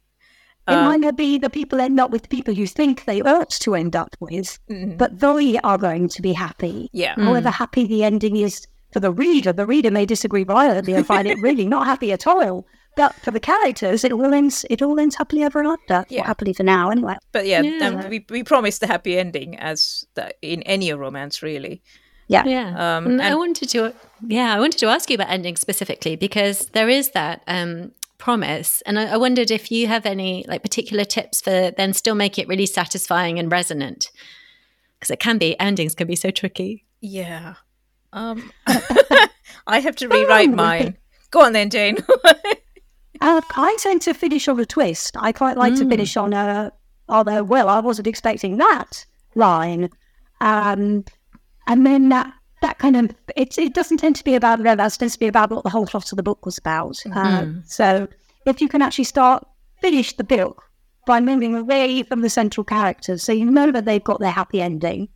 It 0.68 0.74
um, 0.74 0.84
might 0.84 1.00
not 1.00 1.16
be 1.16 1.38
the 1.38 1.50
people 1.50 1.80
end 1.80 1.98
up 1.98 2.10
with 2.10 2.22
the 2.22 2.28
people 2.28 2.54
you 2.54 2.66
think 2.66 3.04
they 3.04 3.20
ought 3.20 3.50
to 3.50 3.74
end 3.74 3.96
up 3.96 4.14
with, 4.20 4.58
mm-hmm. 4.70 4.96
but 4.96 5.18
they 5.18 5.58
are 5.58 5.78
going 5.78 6.08
to 6.08 6.22
be 6.22 6.32
happy. 6.32 6.88
Yeah. 6.92 7.14
However 7.16 7.48
mm. 7.48 7.54
happy 7.54 7.86
the 7.86 8.04
ending 8.04 8.36
is 8.36 8.66
for 8.92 9.00
the 9.00 9.10
reader, 9.10 9.52
the 9.52 9.66
reader 9.66 9.90
may 9.90 10.06
disagree 10.06 10.44
violently 10.44 10.92
and 10.92 11.06
find 11.06 11.26
it 11.26 11.40
really 11.40 11.66
not 11.66 11.86
happy 11.86 12.12
at 12.12 12.26
all. 12.26 12.66
But 12.94 13.14
for 13.14 13.30
the 13.30 13.40
characters, 13.40 14.04
it 14.04 14.12
all 14.12 14.34
ends. 14.34 14.66
It 14.68 14.82
all 14.82 15.00
ends 15.00 15.16
happily 15.16 15.42
ever 15.42 15.64
after. 15.64 16.04
Yeah, 16.10 16.20
well, 16.20 16.26
happily 16.26 16.52
for 16.52 16.62
now, 16.62 16.90
anyway. 16.90 17.16
But 17.32 17.46
yeah, 17.46 17.62
yeah. 17.62 17.88
Um, 17.88 18.10
we 18.10 18.24
we 18.28 18.44
promise 18.44 18.80
the 18.80 18.86
happy 18.86 19.18
ending 19.18 19.58
as 19.58 20.06
the, 20.14 20.34
in 20.42 20.62
any 20.64 20.92
romance, 20.92 21.42
really. 21.42 21.82
Yeah, 22.28 22.44
yeah. 22.44 22.96
Um, 22.96 23.06
and 23.06 23.22
I 23.22 23.34
wanted 23.34 23.68
to, 23.70 23.94
yeah, 24.26 24.54
I 24.54 24.60
wanted 24.60 24.78
to 24.78 24.86
ask 24.86 25.10
you 25.10 25.14
about 25.14 25.30
ending 25.30 25.56
specifically 25.56 26.16
because 26.16 26.66
there 26.66 26.88
is 26.88 27.10
that 27.10 27.42
um, 27.46 27.92
promise, 28.22 28.82
and 28.86 29.00
I, 29.00 29.14
I 29.14 29.16
wondered 29.16 29.50
if 29.50 29.72
you 29.72 29.88
have 29.88 30.06
any 30.06 30.44
like 30.46 30.62
particular 30.62 31.04
tips 31.04 31.40
for 31.40 31.72
then 31.76 31.92
still 31.92 32.14
make 32.14 32.38
it 32.38 32.46
really 32.46 32.66
satisfying 32.66 33.40
and 33.40 33.50
resonant 33.50 34.12
because 34.94 35.10
it 35.10 35.18
can 35.18 35.38
be 35.38 35.58
endings 35.58 35.96
can 35.96 36.06
be 36.06 36.14
so 36.14 36.30
tricky. 36.30 36.84
Yeah. 37.00 37.54
Um, 38.12 38.52
I 39.66 39.80
have 39.80 39.96
to 39.96 40.08
rewrite 40.08 40.50
mine. 40.50 40.96
Go 41.32 41.40
on 41.40 41.52
then, 41.52 41.68
Jane. 41.68 41.96
uh, 43.20 43.40
I 43.56 43.76
tend 43.80 44.02
to 44.02 44.14
finish 44.14 44.46
on 44.46 44.60
a 44.60 44.66
twist. 44.66 45.16
I 45.18 45.32
quite 45.32 45.56
like 45.56 45.72
mm. 45.72 45.78
to 45.78 45.88
finish 45.88 46.16
on 46.16 46.32
a, 46.32 46.72
on 47.08 47.26
a, 47.26 47.42
well, 47.42 47.68
I 47.68 47.80
wasn't 47.80 48.06
expecting 48.06 48.58
that 48.58 49.04
line. 49.34 49.90
Um, 50.40 51.04
and 51.66 51.84
then 51.84 52.10
that, 52.10 52.32
that 52.62 52.78
kind 52.78 52.96
of, 52.96 53.10
it, 53.36 53.56
it 53.58 53.74
doesn't 53.74 53.98
tend 53.98 54.16
to 54.16 54.24
be 54.24 54.34
about 54.34 54.58
romance, 54.58 54.96
it 54.96 55.00
tends 55.00 55.14
to 55.14 55.20
be 55.20 55.28
about 55.28 55.50
what 55.50 55.64
the 55.64 55.70
whole 55.70 55.86
plot 55.86 56.10
of 56.10 56.16
the 56.16 56.22
book 56.22 56.46
was 56.46 56.58
about. 56.58 56.96
Mm. 57.06 57.58
Uh, 57.58 57.62
so 57.66 58.08
if 58.46 58.60
you 58.60 58.68
can 58.68 58.82
actually 58.82 59.04
start, 59.04 59.46
finish 59.80 60.16
the 60.16 60.24
book 60.24 60.64
by 61.06 61.20
moving 61.20 61.54
away 61.54 62.02
from 62.04 62.22
the 62.22 62.30
central 62.30 62.64
characters, 62.64 63.22
so 63.22 63.32
you 63.32 63.44
know 63.44 63.70
that 63.70 63.84
they've 63.84 64.02
got 64.02 64.20
their 64.20 64.30
happy 64.30 64.60
ending, 64.60 65.08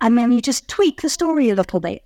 and 0.00 0.18
then 0.18 0.32
you 0.32 0.40
just 0.40 0.68
tweak 0.68 1.00
the 1.00 1.08
story 1.08 1.50
a 1.50 1.54
little 1.54 1.80
bit 1.80 2.04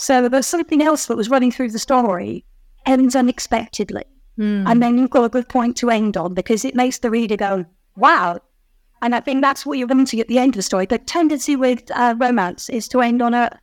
so 0.00 0.30
there's 0.30 0.46
something 0.46 0.80
else 0.80 1.06
that 1.06 1.16
was 1.16 1.28
running 1.28 1.52
through 1.52 1.72
the 1.72 1.78
story 1.78 2.46
ends 2.86 3.14
unexpectedly. 3.14 4.04
Mm. 4.38 4.64
And 4.66 4.82
then 4.82 4.96
you've 4.96 5.10
got 5.10 5.24
a 5.24 5.28
good 5.28 5.46
point 5.46 5.76
to 5.76 5.90
end 5.90 6.16
on 6.16 6.32
because 6.32 6.64
it 6.64 6.74
makes 6.74 6.98
the 6.98 7.10
reader 7.10 7.36
go, 7.36 7.66
wow. 7.96 8.40
And 9.02 9.14
I 9.14 9.20
think 9.20 9.42
that's 9.42 9.66
what 9.66 9.76
you're 9.76 9.86
wanting 9.86 10.18
at 10.18 10.28
the 10.28 10.38
end 10.38 10.54
of 10.54 10.56
the 10.56 10.62
story. 10.62 10.86
The 10.86 10.96
tendency 10.96 11.54
with 11.54 11.82
uh, 11.94 12.14
romance 12.18 12.70
is 12.70 12.88
to 12.88 13.02
end 13.02 13.20
on 13.20 13.34
a, 13.34 13.58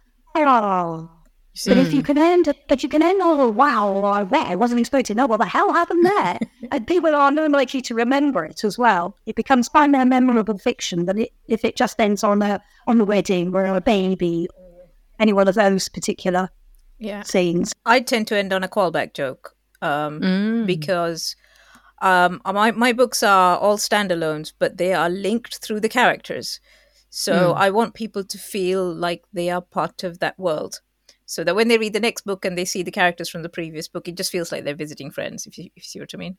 But 1.65 1.77
if 1.77 1.91
you 1.91 2.03
can 2.03 2.17
end, 2.19 2.53
but 2.67 2.83
you 2.83 2.89
can 2.89 3.01
end 3.01 3.21
on 3.21 3.39
a 3.39 3.49
wow 3.49 3.91
or 3.91 4.25
there, 4.25 4.45
I 4.45 4.55
wasn't 4.55 4.79
expecting. 4.79 5.19
Oh, 5.19 5.25
what 5.25 5.37
the 5.37 5.45
hell 5.45 5.73
happened 5.73 6.05
there? 6.05 6.39
and 6.71 6.85
people 6.85 7.15
are 7.15 7.31
more 7.31 7.49
likely 7.49 7.81
to 7.81 7.95
remember 7.95 8.45
it 8.45 8.63
as 8.63 8.77
well. 8.77 9.17
It 9.25 9.35
becomes 9.35 9.67
far 9.67 9.87
more 9.87 10.05
memorable 10.05 10.59
fiction 10.59 11.05
than 11.05 11.19
it, 11.19 11.33
if 11.47 11.65
it 11.65 11.75
just 11.75 11.99
ends 11.99 12.23
on 12.23 12.41
a 12.43 12.61
on 12.85 12.99
the 12.99 13.05
wedding 13.05 13.55
or 13.55 13.65
a 13.65 13.81
baby 13.81 14.47
or 14.55 14.89
any 15.19 15.33
one 15.33 15.47
of 15.47 15.55
those 15.55 15.89
particular 15.89 16.49
yeah. 16.99 17.23
scenes. 17.23 17.73
I 17.85 18.01
tend 18.01 18.27
to 18.27 18.37
end 18.37 18.53
on 18.53 18.63
a 18.63 18.67
callback 18.67 19.13
joke 19.13 19.55
um, 19.81 20.21
mm. 20.21 20.65
because 20.67 21.35
um, 22.01 22.39
my 22.45 22.71
my 22.71 22.93
books 22.93 23.23
are 23.23 23.57
all 23.57 23.77
standalones, 23.77 24.53
but 24.59 24.77
they 24.77 24.93
are 24.93 25.09
linked 25.09 25.57
through 25.57 25.79
the 25.79 25.89
characters. 25.89 26.59
So 27.09 27.53
mm. 27.53 27.57
I 27.57 27.69
want 27.69 27.93
people 27.93 28.23
to 28.23 28.37
feel 28.37 28.93
like 28.93 29.23
they 29.33 29.49
are 29.49 29.61
part 29.61 30.03
of 30.03 30.19
that 30.19 30.37
world. 30.37 30.81
So 31.25 31.43
that 31.43 31.55
when 31.55 31.67
they 31.67 31.77
read 31.77 31.91
the 31.91 31.99
next 31.99 32.23
book 32.23 32.45
and 32.45 32.57
they 32.57 32.63
see 32.63 32.83
the 32.83 32.91
characters 32.91 33.27
from 33.27 33.43
the 33.43 33.49
previous 33.49 33.89
book, 33.89 34.07
it 34.07 34.15
just 34.15 34.31
feels 34.31 34.51
like 34.51 34.63
they're 34.63 34.75
visiting 34.75 35.11
friends, 35.11 35.45
if 35.45 35.57
you, 35.57 35.65
if 35.75 35.83
you 35.83 35.83
see 35.83 35.99
what 35.99 36.11
I 36.13 36.17
mean. 36.17 36.37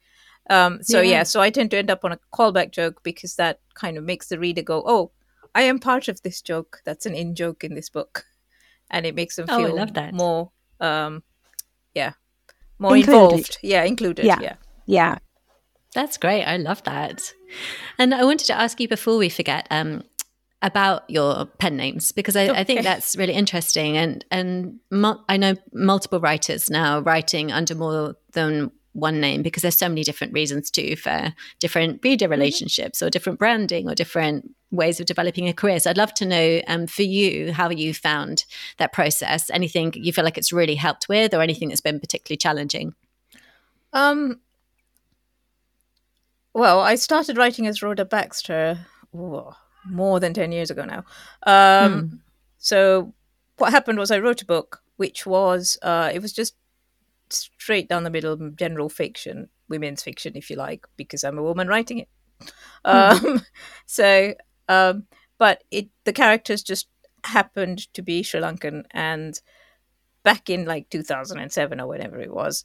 Um, 0.49 0.83
so 0.83 1.03
yeah. 1.03 1.11
yeah, 1.11 1.23
so 1.25 1.43
I 1.43 1.51
tend 1.51 1.71
to 1.73 1.77
end 1.79 1.91
up 1.91 2.07
on 2.07 2.13
a 2.13 2.19
callback 2.33 2.73
joke 2.73 3.03
because 3.03 3.37
that 3.37 3.61
kind 3.75 3.99
of 3.99 4.05
makes 4.05 4.29
the 4.29 4.39
reader 4.39 4.63
go, 4.63 4.83
"Oh, 4.87 5.11
I 5.55 5.63
am 5.63 5.79
part 5.79 6.09
of 6.09 6.23
this 6.23 6.41
joke. 6.41 6.81
That's 6.87 7.05
an 7.05 7.15
in 7.15 7.35
joke 7.35 7.65
in 7.65 7.75
this 7.75 7.91
book." 7.91 8.25
and 8.91 9.07
it 9.07 9.15
makes 9.15 9.37
them 9.37 9.47
oh, 9.49 9.57
feel 9.57 9.87
more 10.13 10.51
um 10.81 11.23
yeah 11.95 12.13
more 12.79 12.97
included. 12.97 13.23
involved 13.23 13.59
yeah 13.63 13.85
included 13.85 14.25
yeah. 14.25 14.39
yeah 14.41 14.55
yeah 14.87 15.19
that's 15.95 16.17
great 16.17 16.45
i 16.45 16.57
love 16.57 16.83
that 16.85 17.33
and 17.99 18.15
i 18.15 18.25
wanted 18.25 18.47
to 18.47 18.55
ask 18.55 18.81
you 18.81 18.89
before 18.89 19.19
we 19.19 19.29
forget 19.29 19.67
um 19.71 20.03
about 20.61 21.09
your 21.09 21.47
pen 21.47 21.77
names 21.77 22.11
because 22.11 22.35
I, 22.35 22.49
okay. 22.49 22.61
I, 22.61 22.65
think 22.65 22.83
that's 22.83 23.15
really 23.17 23.33
interesting 23.33 23.97
and 23.97 24.25
and 24.33 24.81
I 25.29 25.37
know 25.37 25.55
multiple 25.73 26.19
writers 26.19 26.69
now 26.69 26.99
writing 26.99 27.53
under 27.53 27.77
more 27.77 28.17
than 28.33 28.73
one 28.93 29.21
name 29.21 29.43
because 29.43 29.62
there's 29.62 29.79
so 29.79 29.88
many 29.88 30.03
different 30.03 30.33
reasons 30.33 30.71
too 30.71 30.97
for 30.97 31.33
different 31.61 32.00
reader 32.03 32.25
mm-hmm. 32.25 32.33
relationships 32.33 33.03
or 33.03 33.11
different 33.11 33.38
branding 33.38 33.88
or 33.88 33.95
different 33.95 34.50
ways 34.71 35.00
of 35.00 35.07
developing 35.07 35.49
a 35.49 35.53
career. 35.53 35.81
So 35.81 35.91
I'd 35.91 35.97
love 35.97 36.15
to 36.15 36.27
know 36.27 36.61
um, 36.67 36.87
for 36.87 37.03
you 37.03 37.53
how 37.53 37.71
you 37.71 37.95
found 37.95 38.45
that 38.79 38.93
process. 38.93 39.50
Anything 39.50 39.93
you 39.95 40.12
feel 40.12 40.25
like 40.25 40.38
it's 40.38 40.53
really 40.53 40.75
helped 40.75 41.09
with, 41.09 41.35
or 41.35 41.41
anything 41.41 41.69
that's 41.69 41.81
been 41.81 42.00
particularly 42.00 42.38
challenging. 42.38 42.95
Um. 43.93 44.41
Well, 46.55 46.81
I 46.81 46.97
started 46.97 47.37
writing 47.37 47.67
as 47.67 47.83
Rhoda 47.83 48.05
Baxter 48.05 48.87
more 49.85 50.21
than 50.21 50.35
ten 50.35 50.53
years 50.53 50.71
ago 50.71 50.85
now. 50.85 51.05
Um, 51.47 52.01
hmm. 52.01 52.17
So 52.59 53.15
what 53.59 53.73
happened 53.73 53.99
was 53.99 54.11
I 54.11 54.19
wrote 54.19 54.43
a 54.43 54.47
book, 54.47 54.83
which 54.97 55.27
was 55.27 55.79
uh, 55.83 56.11
it 56.13 56.23
was 56.23 56.33
just 56.33 56.55
straight 57.31 57.89
down 57.89 58.05
the 58.05 58.11
middle 58.11 58.37
general 58.51 58.89
fiction, 58.89 59.49
women's 59.69 60.03
fiction, 60.03 60.33
if 60.35 60.51
you 60.51 60.57
like, 60.57 60.87
because 60.97 61.25
I'm 61.25 61.39
a 61.39 61.43
woman 61.43 61.69
writing 61.69 61.99
it. 61.99 62.09
Hmm. 62.85 63.27
Um, 63.27 63.43
so, 63.87 64.35
um, 64.69 65.07
but 65.39 65.65
it 65.71 65.89
the 66.05 66.13
characters 66.13 66.63
just 66.63 66.89
happened 67.25 67.93
to 67.95 68.03
be 68.03 68.23
Sri 68.23 68.41
Lankan, 68.41 68.85
and 68.91 69.41
back 70.23 70.51
in 70.51 70.65
like 70.65 70.91
2007 70.91 71.81
or 71.81 71.87
whenever 71.87 72.21
it 72.21 72.33
was, 72.33 72.65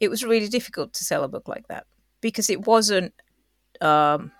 it 0.00 0.08
was 0.08 0.24
really 0.24 0.48
difficult 0.48 0.92
to 0.94 1.04
sell 1.04 1.24
a 1.24 1.28
book 1.28 1.48
like 1.48 1.68
that 1.68 1.86
because 2.20 2.50
it 2.50 2.66
wasn't. 2.66 3.14
Um, 3.80 4.32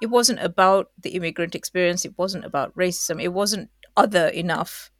it 0.00 0.06
wasn't 0.06 0.40
about 0.40 0.90
the 1.00 1.10
immigrant 1.10 1.54
experience. 1.54 2.04
It 2.04 2.16
wasn't 2.16 2.44
about 2.44 2.74
racism. 2.76 3.22
It 3.22 3.32
wasn't 3.32 3.70
other 3.96 4.28
enough 4.28 4.90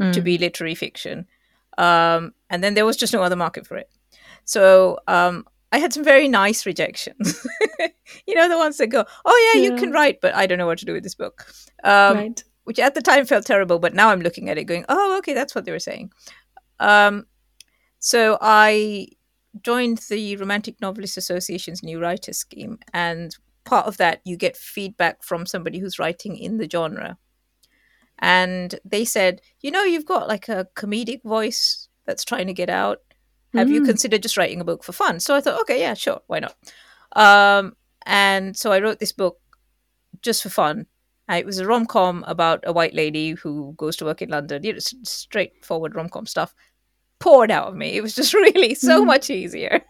mm. 0.00 0.12
to 0.12 0.20
hmm. 0.20 0.24
be 0.24 0.38
literary 0.38 0.74
fiction. 0.74 1.26
Um, 1.78 2.34
and 2.50 2.62
then 2.62 2.74
there 2.74 2.84
was 2.84 2.96
just 2.96 3.12
no 3.12 3.22
other 3.22 3.36
market 3.36 3.66
for 3.66 3.76
it. 3.76 3.90
So 4.44 4.98
um, 5.08 5.46
I 5.72 5.78
had 5.78 5.92
some 5.92 6.04
very 6.04 6.28
nice 6.28 6.66
rejections. 6.66 7.46
you 8.26 8.34
know, 8.34 8.48
the 8.48 8.58
ones 8.58 8.76
that 8.78 8.88
go, 8.88 9.04
"Oh 9.24 9.52
yeah, 9.54 9.60
yeah, 9.60 9.70
you 9.70 9.76
can 9.76 9.90
write, 9.90 10.20
but 10.20 10.34
I 10.34 10.46
don't 10.46 10.58
know 10.58 10.66
what 10.66 10.78
to 10.78 10.84
do 10.84 10.92
with 10.92 11.02
this 11.02 11.14
book," 11.14 11.46
um, 11.82 12.16
right. 12.16 12.44
which 12.64 12.78
at 12.78 12.94
the 12.94 13.00
time 13.00 13.24
felt 13.24 13.46
terrible. 13.46 13.78
But 13.78 13.94
now 13.94 14.10
I'm 14.10 14.20
looking 14.20 14.50
at 14.50 14.58
it, 14.58 14.64
going, 14.64 14.84
"Oh, 14.88 15.16
okay, 15.18 15.32
that's 15.32 15.54
what 15.54 15.64
they 15.64 15.72
were 15.72 15.78
saying." 15.78 16.12
Um, 16.78 17.26
so 18.00 18.36
I 18.40 19.08
joined 19.62 19.98
the 20.10 20.36
Romantic 20.36 20.80
Novelists 20.80 21.16
Association's 21.16 21.82
New 21.82 22.00
Writers 22.00 22.38
Scheme, 22.38 22.78
and 22.92 23.34
part 23.64 23.86
of 23.86 23.96
that 23.96 24.20
you 24.24 24.36
get 24.36 24.56
feedback 24.56 25.22
from 25.22 25.46
somebody 25.46 25.78
who's 25.78 25.98
writing 25.98 26.36
in 26.36 26.58
the 26.58 26.68
genre 26.68 27.16
and 28.22 28.78
they 28.84 29.04
said, 29.04 29.40
you 29.60 29.72
know, 29.72 29.82
you've 29.82 30.06
got 30.06 30.28
like 30.28 30.48
a 30.48 30.68
comedic 30.76 31.24
voice 31.24 31.88
that's 32.06 32.24
trying 32.24 32.46
to 32.46 32.52
get 32.52 32.70
out. 32.70 32.98
Have 33.52 33.66
mm. 33.66 33.72
you 33.72 33.84
considered 33.84 34.22
just 34.22 34.36
writing 34.36 34.60
a 34.60 34.64
book 34.64 34.84
for 34.84 34.92
fun? 34.92 35.18
So 35.18 35.34
I 35.34 35.40
thought, 35.40 35.60
okay, 35.62 35.80
yeah, 35.80 35.94
sure, 35.94 36.20
why 36.28 36.38
not? 36.38 36.56
Um, 37.16 37.76
and 38.06 38.56
so 38.56 38.70
I 38.70 38.80
wrote 38.80 39.00
this 39.00 39.12
book 39.12 39.38
just 40.22 40.42
for 40.42 40.50
fun. 40.50 40.86
it 41.28 41.44
was 41.44 41.58
a 41.58 41.66
rom 41.66 41.84
com 41.84 42.24
about 42.28 42.60
a 42.64 42.72
white 42.72 42.94
lady 42.94 43.32
who 43.32 43.74
goes 43.76 43.96
to 43.96 44.04
work 44.04 44.22
in 44.22 44.30
London. 44.30 44.62
You 44.62 44.74
know, 44.74 44.78
straightforward 44.78 45.96
rom 45.96 46.08
com 46.08 46.26
stuff 46.26 46.54
poured 47.18 47.50
out 47.50 47.68
of 47.68 47.74
me. 47.74 47.96
It 47.96 48.02
was 48.02 48.14
just 48.14 48.34
really 48.44 48.74
so 48.74 49.02
mm. 49.02 49.06
much 49.06 49.30
easier. 49.30 49.82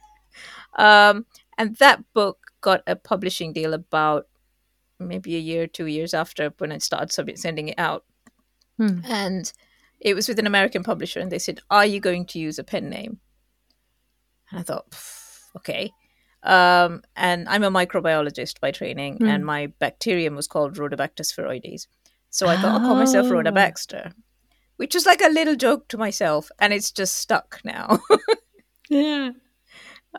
Um, 0.78 1.26
and 1.58 1.76
that 1.76 2.02
book 2.14 2.41
got 2.62 2.83
a 2.87 2.97
publishing 2.97 3.52
deal 3.52 3.75
about 3.75 4.26
maybe 4.99 5.37
a 5.37 5.40
year, 5.40 5.66
two 5.66 5.87
years 5.87 6.14
after 6.14 6.52
when 6.59 6.73
I 6.73 6.78
started 6.78 7.38
sending 7.38 7.69
it 7.69 7.78
out. 7.78 8.04
Hmm. 8.78 9.00
And 9.04 9.52
it 10.00 10.14
was 10.14 10.28
with 10.28 10.38
an 10.38 10.47
American 10.47 10.83
publisher, 10.83 11.21
and 11.21 11.31
they 11.31 11.38
said, 11.38 11.61
Are 11.71 11.87
you 11.87 12.00
going 12.00 12.26
to 12.26 12.38
use 12.38 12.59
a 12.59 12.64
pen 12.64 12.88
name? 12.88 13.19
And 14.50 14.61
I 14.61 14.62
thought, 14.62 14.87
okay. 15.57 15.92
Um, 16.42 17.02
and 17.14 17.49
I'm 17.49 17.62
a 17.62 17.71
microbiologist 17.71 18.61
by 18.61 18.71
training, 18.71 19.19
hmm. 19.19 19.26
and 19.26 19.45
my 19.45 19.69
bacterium 19.78 20.35
was 20.35 20.49
called 20.49 20.76
Rhodobacter 20.76 21.21
sphaeroides. 21.21 21.87
So 22.31 22.49
I 22.49 22.57
thought, 22.57 22.81
I'll 22.81 22.87
call 22.87 22.97
myself 22.97 23.31
Rhoda 23.31 23.50
oh. 23.50 23.54
Baxter, 23.54 24.12
which 24.76 24.95
is 24.95 25.04
like 25.04 25.21
a 25.21 25.28
little 25.28 25.54
joke 25.54 25.88
to 25.88 25.99
myself, 25.99 26.50
and 26.59 26.73
it's 26.73 26.90
just 26.90 27.19
stuck 27.19 27.61
now. 27.62 28.00
yeah. 28.88 29.31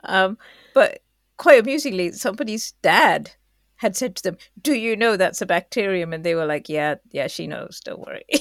Um, 0.03 0.37
but 0.73 0.99
quite 1.37 1.59
amusingly, 1.59 2.11
somebody's 2.11 2.73
dad 2.81 3.31
had 3.77 3.95
said 3.95 4.15
to 4.15 4.23
them, 4.23 4.37
"Do 4.61 4.73
you 4.73 4.95
know 4.95 5.17
that's 5.17 5.41
a 5.41 5.45
bacterium?" 5.45 6.13
And 6.13 6.23
they 6.23 6.35
were 6.35 6.45
like, 6.45 6.69
"Yeah, 6.69 6.95
yeah, 7.11 7.27
she 7.27 7.47
knows. 7.47 7.81
Don't 7.83 7.99
worry." 7.99 8.25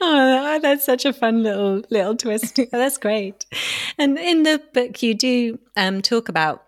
oh, 0.00 0.58
that's 0.60 0.84
such 0.84 1.04
a 1.04 1.12
fun 1.12 1.42
little 1.42 1.82
little 1.90 2.16
twist. 2.16 2.58
that's 2.70 2.98
great. 2.98 3.46
And 3.98 4.18
in 4.18 4.42
the 4.42 4.62
book, 4.72 5.02
you 5.02 5.14
do 5.14 5.58
um, 5.76 6.02
talk 6.02 6.28
about 6.28 6.64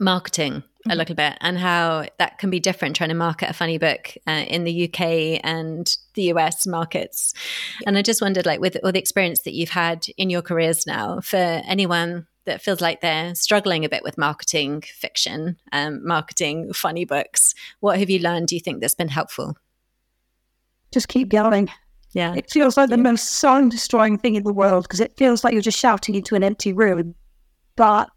marketing 0.00 0.62
a 0.86 0.88
mm-hmm. 0.88 0.98
little 0.98 1.14
bit 1.14 1.36
and 1.40 1.58
how 1.58 2.04
that 2.18 2.38
can 2.38 2.50
be 2.50 2.60
different 2.60 2.96
trying 2.96 3.08
to 3.08 3.14
market 3.14 3.48
a 3.48 3.54
funny 3.54 3.78
book 3.78 4.14
uh, 4.26 4.44
in 4.46 4.64
the 4.64 4.84
UK 4.84 5.40
and 5.42 5.96
the 6.14 6.24
US 6.34 6.66
markets. 6.66 7.32
Yeah. 7.80 7.88
And 7.88 7.98
I 7.98 8.02
just 8.02 8.20
wondered, 8.20 8.46
like, 8.46 8.60
with 8.60 8.76
all 8.82 8.92
the 8.92 8.98
experience 8.98 9.40
that 9.40 9.54
you've 9.54 9.70
had 9.70 10.06
in 10.16 10.30
your 10.30 10.42
careers 10.42 10.86
now, 10.86 11.20
for 11.20 11.36
anyone 11.36 12.26
that 12.46 12.62
feels 12.62 12.80
like 12.80 13.00
they're 13.00 13.34
struggling 13.34 13.84
a 13.84 13.88
bit 13.88 14.02
with 14.02 14.18
marketing 14.18 14.82
fiction, 14.82 15.56
um, 15.72 16.06
marketing 16.06 16.72
funny 16.72 17.04
books, 17.04 17.54
what 17.80 17.98
have 17.98 18.10
you 18.10 18.18
learned? 18.18 18.48
Do 18.48 18.56
you 18.56 18.60
think 18.60 18.80
that's 18.80 18.94
been 18.94 19.08
helpful? 19.08 19.56
Just 20.92 21.08
keep 21.08 21.28
going. 21.28 21.70
Yeah. 22.12 22.34
It 22.34 22.50
feels 22.50 22.76
like 22.76 22.90
the 22.90 22.96
most 22.96 23.32
soul 23.32 23.68
destroying 23.68 24.18
thing 24.18 24.36
in 24.36 24.44
the 24.44 24.52
world 24.52 24.84
because 24.84 25.00
it 25.00 25.16
feels 25.16 25.42
like 25.42 25.52
you're 25.52 25.62
just 25.62 25.78
shouting 25.78 26.14
into 26.14 26.36
an 26.36 26.44
empty 26.44 26.72
room. 26.72 27.14
But 27.76 28.08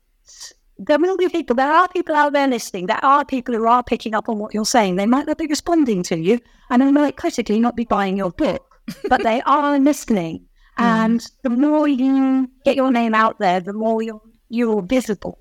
there 0.78 1.00
will 1.00 1.18
be 1.18 1.30
people, 1.30 1.56
there 1.56 1.72
are 1.72 1.88
people 1.88 2.16
out 2.16 2.34
there 2.34 2.48
listening, 2.48 2.86
there 2.86 3.04
are 3.04 3.26
people 3.26 3.56
who 3.56 3.66
are 3.66 3.84
picking 3.84 4.14
up 4.14 4.30
on 4.30 4.38
what 4.38 4.54
you're 4.54 4.66
saying. 4.66 4.96
They 4.98 5.08
might 5.08 5.26
not 5.26 5.40
be 5.40 5.48
responding 5.48 6.04
to 6.04 6.18
you 6.18 6.40
and 6.70 6.82
they 6.82 6.92
might 6.92 7.18
critically 7.18 7.60
not 7.60 7.76
be 7.76 7.86
buying 7.86 8.18
your 8.18 8.32
book, 8.32 8.80
but 9.10 9.24
they 9.24 9.42
are 9.48 9.80
listening. 9.80 10.47
Mm. 10.78 10.84
And 10.84 11.32
the 11.44 11.50
more 11.50 11.88
you 11.88 12.50
get 12.66 12.76
your 12.76 12.92
name 12.92 13.16
out 13.16 13.40
there, 13.40 13.60
the 13.60 13.74
more 13.74 14.02
you're, 14.02 14.22
you're 14.50 14.82
visible, 14.82 15.40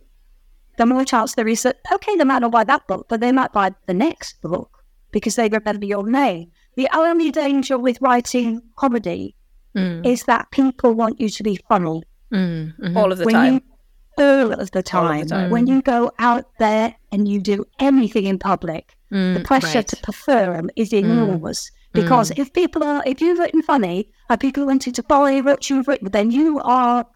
the 0.78 0.86
more 0.86 1.04
chance 1.04 1.34
there 1.34 1.48
is 1.48 1.62
that, 1.62 1.78
okay, 1.92 2.16
they 2.16 2.24
might 2.24 2.40
not 2.40 2.52
buy 2.52 2.64
that 2.64 2.86
book, 2.86 3.06
but 3.08 3.20
they 3.20 3.32
might 3.32 3.52
buy 3.52 3.74
the 3.86 3.94
next 3.94 4.40
book 4.42 4.84
because 5.10 5.36
they 5.36 5.48
remember 5.48 5.86
your 5.86 6.06
name. 6.06 6.50
The 6.76 6.88
only 6.94 7.30
danger 7.30 7.78
with 7.78 8.00
writing 8.02 8.60
comedy 8.76 9.34
mm. 9.74 10.06
is 10.06 10.24
that 10.24 10.50
people 10.50 10.92
want 10.92 11.20
you 11.20 11.28
to 11.30 11.42
be 11.42 11.58
funny. 11.68 12.02
Mm, 12.32 12.78
mm-hmm. 12.78 12.96
All 12.96 13.12
of 13.12 13.18
the 13.18 13.24
when 13.24 13.34
time. 13.34 13.54
You, 13.54 14.24
all 14.24 14.52
of 14.52 14.70
the 14.72 14.82
time. 14.82 15.22
Of 15.22 15.28
the 15.28 15.34
time. 15.34 15.50
When 15.50 15.66
you 15.66 15.80
go 15.80 16.10
out 16.18 16.46
there 16.58 16.94
and 17.12 17.28
you 17.28 17.40
do 17.40 17.64
anything 17.78 18.24
in 18.24 18.38
public, 18.38 18.94
mm, 19.12 19.34
the 19.34 19.40
pressure 19.40 19.78
right. 19.78 19.88
to 19.88 19.96
perform 19.98 20.70
is 20.76 20.90
mm. 20.90 20.98
enormous. 20.98 21.70
Because 21.92 22.30
mm. 22.30 22.38
if 22.38 22.52
people 22.52 22.84
are, 22.84 23.02
if 23.06 23.20
you've 23.20 23.38
written 23.38 23.62
funny 23.62 24.10
and 24.28 24.40
people 24.40 24.66
wanting 24.66 24.92
to 24.92 25.02
buy 25.02 25.40
what 25.40 25.68
you've 25.70 25.88
written, 25.88 26.10
then 26.10 26.30
you 26.30 26.60
are, 26.60 27.06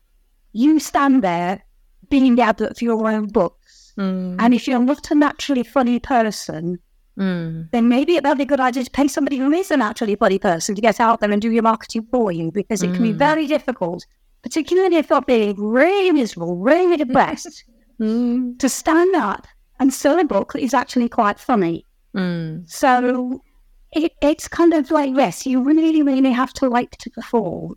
you 0.52 0.78
stand 0.78 1.22
there 1.22 1.64
being 2.08 2.36
the 2.36 2.42
advert 2.42 2.78
for 2.78 2.84
your 2.84 3.08
own 3.08 3.26
books. 3.26 3.92
Mm. 3.98 4.36
And 4.38 4.54
if 4.54 4.66
you're 4.66 4.78
not 4.78 5.10
a 5.10 5.14
naturally 5.14 5.64
funny 5.64 5.98
person, 5.98 6.78
Mm. 7.18 7.68
then 7.72 7.88
maybe 7.88 8.14
it 8.14 8.22
might 8.22 8.34
be 8.34 8.44
a 8.44 8.46
good 8.46 8.60
idea 8.60 8.84
to 8.84 8.90
pay 8.92 9.08
somebody 9.08 9.36
who 9.36 9.50
is 9.50 9.70
a 9.70 9.76
naturally 9.76 10.14
funny 10.14 10.38
person 10.38 10.74
to 10.74 10.80
get 10.80 11.00
out 11.00 11.20
there 11.20 11.30
and 11.30 11.42
do 11.42 11.50
your 11.50 11.62
marketing 11.62 12.06
for 12.10 12.32
you 12.32 12.50
because 12.52 12.82
it 12.82 12.94
can 12.94 13.02
be 13.02 13.12
mm. 13.12 13.16
very 13.16 13.46
difficult 13.46 14.06
particularly 14.42 14.96
if 14.96 15.10
you're 15.10 15.22
being 15.22 15.56
really 15.56 16.12
miserable, 16.12 16.56
really 16.56 16.96
depressed, 16.96 17.64
mm. 18.00 18.58
to 18.58 18.68
stand 18.68 19.14
up 19.14 19.46
and 19.78 19.92
sell 19.92 20.18
a 20.18 20.24
book 20.24 20.52
that 20.52 20.62
is 20.62 20.74
actually 20.74 21.08
quite 21.08 21.38
funny. 21.38 21.86
Mm. 22.16 22.68
So 22.68 23.42
it, 23.92 24.12
it's 24.22 24.48
kind 24.48 24.72
of 24.74 24.90
like, 24.90 25.14
yes, 25.14 25.46
you 25.46 25.62
really, 25.62 26.02
really 26.02 26.32
have 26.32 26.52
to 26.54 26.68
like 26.68 26.96
to 26.98 27.10
perform 27.10 27.74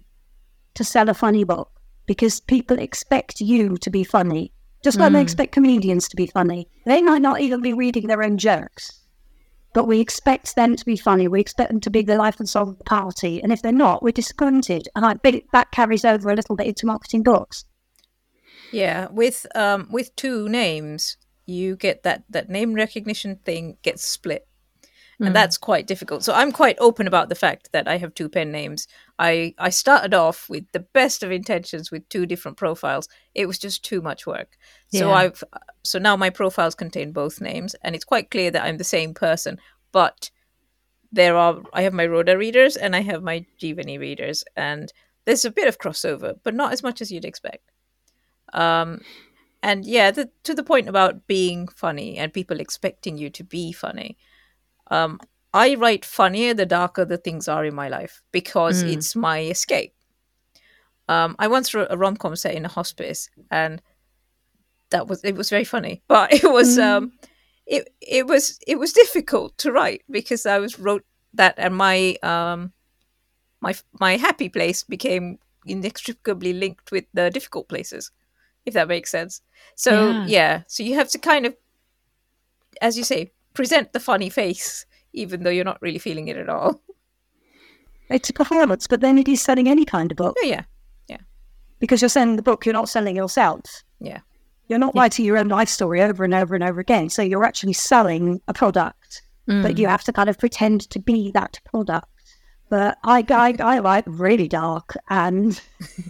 to 0.76 0.84
sell 0.84 1.10
a 1.10 1.14
funny 1.14 1.44
book 1.44 1.72
because 2.06 2.40
people 2.40 2.80
expect 2.80 3.40
you 3.40 3.78
to 3.78 3.90
be 3.90 4.04
funny, 4.04 4.52
just 4.84 5.00
like 5.00 5.12
mm. 5.12 5.14
they 5.14 5.22
expect 5.22 5.54
comedians 5.54 6.08
to 6.10 6.16
be 6.16 6.28
funny. 6.28 6.68
They 6.86 7.02
might 7.02 7.22
not 7.22 7.42
even 7.42 7.62
be 7.62 7.74
reading 7.74 8.08
their 8.08 8.24
own 8.24 8.38
jokes 8.38 9.04
but 9.74 9.88
we 9.88 10.00
expect 10.00 10.56
them 10.56 10.76
to 10.76 10.86
be 10.86 10.96
funny. 10.96 11.28
We 11.28 11.40
expect 11.40 11.72
them 11.72 11.82
to 11.82 11.90
be 11.90 12.04
the 12.04 12.16
life 12.16 12.40
and 12.40 12.48
soul 12.48 12.70
of 12.70 12.78
the 12.78 12.84
party. 12.84 13.42
And 13.42 13.52
if 13.52 13.62
they're 13.62 13.72
not, 13.72 14.04
we're 14.04 14.12
disappointed. 14.12 14.88
And 14.96 15.06
I 15.06 15.16
bet 15.16 15.44
that 15.52 15.72
carries 15.72 16.06
over 16.06 16.30
a 16.30 16.36
little 16.36 16.56
bit 16.56 16.68
into 16.68 16.86
marketing 16.86 17.24
books. 17.24 17.66
Yeah, 18.72 19.08
with 19.12 19.46
um, 19.56 19.88
with 19.92 20.16
two 20.16 20.48
names, 20.48 21.18
you 21.46 21.76
get 21.76 22.04
that 22.04 22.24
that 22.30 22.50
name 22.50 22.74
recognition 22.74 23.38
thing 23.44 23.78
gets 23.82 24.04
split 24.04 24.48
and 25.24 25.32
mm. 25.32 25.34
that's 25.34 25.58
quite 25.58 25.88
difficult. 25.88 26.24
So 26.24 26.34
I'm 26.34 26.52
quite 26.52 26.78
open 26.80 27.08
about 27.08 27.30
the 27.30 27.36
fact 27.36 27.70
that 27.72 27.88
I 27.88 27.98
have 27.98 28.14
two 28.14 28.30
pen 28.30 28.52
names. 28.52 28.88
I 29.18 29.54
I 29.58 29.70
started 29.70 30.14
off 30.14 30.50
with 30.50 30.66
the 30.74 30.82
best 30.82 31.24
of 31.24 31.32
intentions 31.32 31.92
with 31.92 32.08
two 32.10 32.26
different 32.26 32.58
profiles. 32.58 33.08
It 33.34 33.46
was 33.46 33.58
just 33.58 33.84
too 33.86 34.02
much 34.02 34.28
work. 34.28 34.58
Yeah. 34.92 35.00
So 35.00 35.12
I've 35.12 35.44
so 35.84 36.00
now 36.00 36.18
my 36.18 36.30
profiles 36.30 36.76
contain 36.76 37.12
both 37.14 37.42
names, 37.42 37.76
and 37.82 37.96
it's 37.96 38.06
quite 38.06 38.32
clear 38.32 38.52
that 38.52 38.64
I'm 38.64 38.78
the 38.78 38.84
same 38.84 39.14
person. 39.14 39.60
But 39.92 40.30
there 41.12 41.38
are 41.38 41.62
I 41.74 41.84
have 41.84 41.94
my 41.94 42.06
Rhoda 42.06 42.38
readers 42.38 42.76
and 42.76 42.96
I 42.96 43.02
have 43.02 43.24
my 43.24 43.46
Jeevani 43.62 44.00
readers, 44.00 44.44
and 44.56 44.92
there's 45.26 45.46
a 45.46 45.52
bit 45.52 45.68
of 45.68 45.80
crossover, 45.80 46.36
but 46.44 46.54
not 46.54 46.74
as 46.74 46.84
much 46.84 47.02
as 47.02 47.12
you'd 47.12 47.26
expect. 47.26 47.72
Um, 48.52 49.02
and 49.64 49.86
yeah, 49.86 50.12
the, 50.12 50.30
to 50.44 50.54
the 50.54 50.64
point 50.64 50.90
about 50.90 51.26
being 51.26 51.70
funny 51.70 52.18
and 52.18 52.34
people 52.34 52.60
expecting 52.60 53.18
you 53.18 53.30
to 53.30 53.44
be 53.46 53.72
funny. 53.72 54.18
Um, 54.94 55.20
I 55.54 55.74
write 55.76 56.06
funnier 56.06 56.54
the 56.54 56.68
darker 56.68 57.04
the 57.04 57.18
things 57.18 57.48
are 57.48 57.66
in 57.66 57.74
my 57.74 57.90
life 57.90 58.22
because 58.32 58.84
mm. 58.84 58.94
it's 58.94 59.16
my 59.16 59.42
escape. 59.42 59.94
Um, 61.10 61.36
I 61.40 61.48
once 61.48 61.74
wrote 61.74 61.88
a 61.90 61.98
rom 61.98 62.16
com 62.16 62.36
set 62.36 62.54
in 62.54 62.66
a 62.66 62.70
hospice, 62.70 63.30
and 63.50 63.82
that 64.92 65.08
was 65.08 65.24
it 65.24 65.36
was 65.36 65.50
very 65.50 65.64
funny, 65.64 66.04
but 66.08 66.32
it 66.32 66.50
was 66.50 66.78
mm. 66.78 66.84
um, 66.84 67.12
it 67.66 67.90
it 68.02 68.28
was 68.28 68.60
it 68.68 68.78
was 68.78 68.94
difficult 68.94 69.58
to 69.60 69.72
write 69.72 70.04
because 70.10 70.46
I 70.46 70.60
was 70.60 70.80
wrote 70.80 71.06
that, 71.34 71.56
and 71.58 71.76
my 71.76 72.16
um, 72.22 72.72
my 73.62 73.74
my 74.00 74.18
happy 74.18 74.50
place 74.50 74.84
became 74.84 75.40
inextricably 75.66 76.54
linked 76.54 76.92
with 76.92 77.06
the 77.14 77.32
difficult 77.32 77.68
places, 77.68 78.12
if 78.66 78.76
that 78.76 78.88
makes 78.88 79.10
sense. 79.10 79.42
So 79.76 80.12
yeah, 80.12 80.26
yeah 80.28 80.62
so 80.68 80.84
you 80.84 80.96
have 80.96 81.10
to 81.10 81.18
kind 81.18 81.48
of, 81.48 81.56
as 82.80 82.96
you 82.98 83.04
say, 83.04 83.32
present 83.54 83.94
the 83.94 84.00
funny 84.00 84.30
face, 84.30 84.86
even 85.14 85.44
though 85.44 85.50
you're 85.50 85.66
not 85.66 85.82
really 85.82 86.00
feeling 86.00 86.28
it 86.28 86.38
at 86.38 86.50
all. 86.50 86.82
It's 88.10 88.30
a 88.30 88.34
performance, 88.34 88.88
but 88.88 89.02
then 89.02 89.18
it 89.18 89.28
is 89.28 89.42
selling 89.42 89.68
any 89.68 89.86
kind 89.86 90.12
of 90.12 90.18
book. 90.18 90.36
Oh, 90.40 90.46
yeah, 90.46 90.64
yeah. 91.08 91.18
Because 91.80 92.02
you're 92.02 92.10
selling 92.10 92.36
the 92.36 92.42
book, 92.42 92.66
you're 92.66 92.74
not 92.74 92.90
selling 92.90 93.16
yourself. 93.16 93.84
Yeah. 94.00 94.20
You're 94.68 94.80
not 94.80 94.94
yeah. 94.96 95.02
writing 95.02 95.26
your 95.26 95.38
own 95.38 95.48
life 95.48 95.70
story 95.70 96.02
over 96.02 96.24
and 96.24 96.34
over 96.34 96.56
and 96.56 96.64
over 96.64 96.80
again. 96.80 97.10
So 97.10 97.22
you're 97.22 97.46
actually 97.46 97.74
selling 97.74 98.42
a 98.48 98.54
product, 98.54 99.22
mm. 99.48 99.62
but 99.62 99.78
you 99.78 99.88
have 99.88 100.04
to 100.04 100.14
kind 100.14 100.30
of 100.30 100.38
pretend 100.38 100.90
to 100.90 101.00
be 101.00 101.32
that 101.32 101.60
product. 101.66 102.08
But 102.70 102.98
I, 103.04 103.26
I, 103.30 103.56
I 103.60 103.80
write 103.80 104.06
really 104.08 104.48
dark 104.48 104.96
and. 105.10 105.60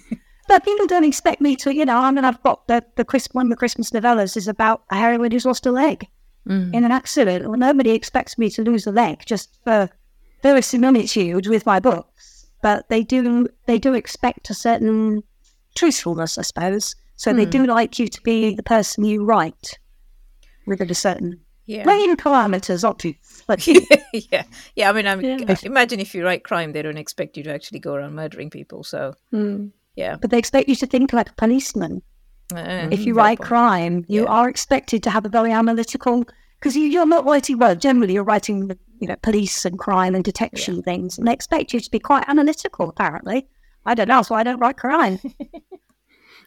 but 0.48 0.66
people 0.66 0.88
don't 0.88 1.06
expect 1.06 1.42
me 1.42 1.56
to, 1.58 1.74
you 1.74 1.86
know, 1.86 1.98
I 1.98 2.12
mean, 2.12 2.26
I've 2.26 2.42
got 2.44 2.68
the, 2.68 2.84
the 2.96 3.06
Christ, 3.06 3.30
one 3.34 3.46
of 3.46 3.50
the 3.50 3.56
Christmas 3.56 3.92
novellas 3.92 4.36
is 4.36 4.48
about 4.48 4.84
a 4.90 4.96
heroine 4.96 5.32
who's 5.32 5.46
lost 5.46 5.66
a 5.66 5.72
leg 5.72 6.08
mm. 6.48 6.74
in 6.74 6.84
an 6.84 6.92
accident. 6.92 7.48
Well, 7.48 7.58
nobody 7.58 7.92
expects 7.92 8.38
me 8.38 8.50
to 8.52 8.64
lose 8.64 8.88
a 8.88 8.92
leg 8.92 9.24
just 9.26 9.58
for 9.64 9.90
very 10.42 10.56
verisimilitude 10.56 11.48
with 11.48 11.66
my 11.66 11.80
books, 11.80 12.48
but 12.62 12.90
they 12.90 13.04
do 13.04 13.48
they 13.66 13.80
do 13.80 13.94
expect 13.94 14.50
a 14.50 14.54
certain 14.54 15.24
truthfulness, 15.76 16.38
I 16.38 16.42
suppose. 16.44 16.96
So 17.16 17.32
mm. 17.32 17.38
they 17.38 17.46
do 17.46 17.66
like 17.66 18.00
you 18.00 18.08
to 18.08 18.22
be 18.22 18.56
the 18.56 18.64
person 18.64 19.06
you 19.06 19.24
write 19.24 19.80
within 20.66 20.90
a 20.90 20.96
certain 20.96 21.40
yeah. 21.66 21.88
Range 21.88 22.20
parameters, 22.20 22.88
obviously. 22.88 23.88
yeah, 24.32 24.44
yeah. 24.76 24.90
I 24.90 24.94
mean, 24.94 25.08
I 25.08 25.16
mean 25.16 25.40
yeah. 25.40 25.56
imagine 25.64 26.00
if 26.00 26.14
you 26.14 26.26
write 26.26 26.44
crime, 26.44 26.74
they 26.74 26.82
don't 26.82 26.98
expect 26.98 27.38
you 27.38 27.44
to 27.44 27.54
actually 27.54 27.80
go 27.80 27.94
around 27.94 28.16
murdering 28.16 28.50
people. 28.50 28.84
So, 28.84 29.14
mm. 29.32 29.72
yeah. 29.96 30.18
But 30.20 30.30
they 30.30 30.38
expect 30.38 30.68
you 30.68 30.76
to 30.76 30.86
think 30.86 31.14
like 31.14 31.30
a 31.30 31.34
policeman. 31.36 32.02
Uh, 32.54 32.88
if 32.92 33.06
you 33.06 33.14
write 33.14 33.40
crime, 33.40 34.06
you 34.08 34.24
yeah. 34.24 34.30
are 34.30 34.50
expected 34.50 35.04
to 35.04 35.10
have 35.10 35.26
a 35.26 35.30
very 35.30 35.52
analytical 35.52 36.26
because 36.60 36.76
you, 36.76 37.00
are 37.00 37.06
not 37.06 37.26
writing 37.26 37.58
well. 37.58 37.76
Generally, 37.76 38.14
you're 38.14 38.24
writing 38.24 38.72
you 39.00 39.08
know 39.08 39.16
police 39.18 39.66
and 39.66 39.78
crime 39.80 40.16
and 40.16 40.24
detection 40.24 40.76
yeah. 40.76 40.82
things, 40.82 41.18
and 41.18 41.28
they 41.28 41.34
expect 41.34 41.74
you 41.74 41.80
to 41.80 41.92
be 41.92 42.00
quite 42.00 42.26
analytical. 42.28 42.90
Apparently, 42.90 43.48
I 43.86 43.96
don't 43.96 44.08
know, 44.08 44.22
so 44.22 44.36
I 44.36 44.44
don't 44.44 44.60
write 44.60 44.78
crime. 44.78 45.20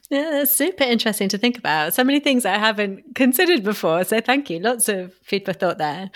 Yeah, 0.09 0.31
that's 0.31 0.53
super 0.53 0.85
interesting 0.85 1.29
to 1.31 1.39
think 1.39 1.59
about. 1.59 1.95
So 1.95 2.05
many 2.05 2.21
things 2.21 2.45
I 2.45 2.59
haven't 2.59 3.17
considered 3.17 3.65
before. 3.65 4.05
So 4.05 4.21
thank 4.21 4.49
you. 4.49 4.61
Lots 4.61 4.89
of 4.89 5.13
food 5.25 5.45
for 5.45 5.53
thought 5.53 5.79
there. 5.79 6.11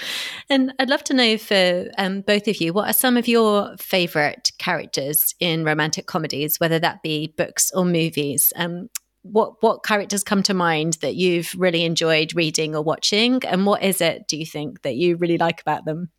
And 0.48 0.72
I'd 0.78 0.88
love 0.88 1.02
to 1.04 1.14
know 1.14 1.36
for 1.36 1.90
um, 1.98 2.20
both 2.20 2.46
of 2.46 2.60
you, 2.60 2.72
what 2.72 2.88
are 2.88 2.92
some 2.92 3.16
of 3.16 3.26
your 3.26 3.76
favorite 3.78 4.52
characters 4.58 5.34
in 5.40 5.64
romantic 5.64 6.06
comedies, 6.06 6.60
whether 6.60 6.78
that 6.78 7.02
be 7.02 7.34
books 7.36 7.72
or 7.74 7.84
movies? 7.84 8.52
Um, 8.54 8.90
what 9.22 9.62
what 9.62 9.85
characters 9.85 10.24
come 10.24 10.42
to 10.44 10.54
mind 10.54 10.98
that 11.02 11.14
you've 11.14 11.54
really 11.56 11.85
enjoyed 11.85 12.35
reading 12.35 12.74
or 12.74 12.83
watching, 12.83 13.42
and 13.44 13.66
what 13.66 13.83
is 13.83 14.00
it 14.00 14.26
do 14.28 14.37
you 14.37 14.46
think 14.46 14.83
that 14.83 14.96
you 14.96 15.16
really 15.16 15.38
like 15.38 15.61
about 15.61 15.85
them? 15.85 16.11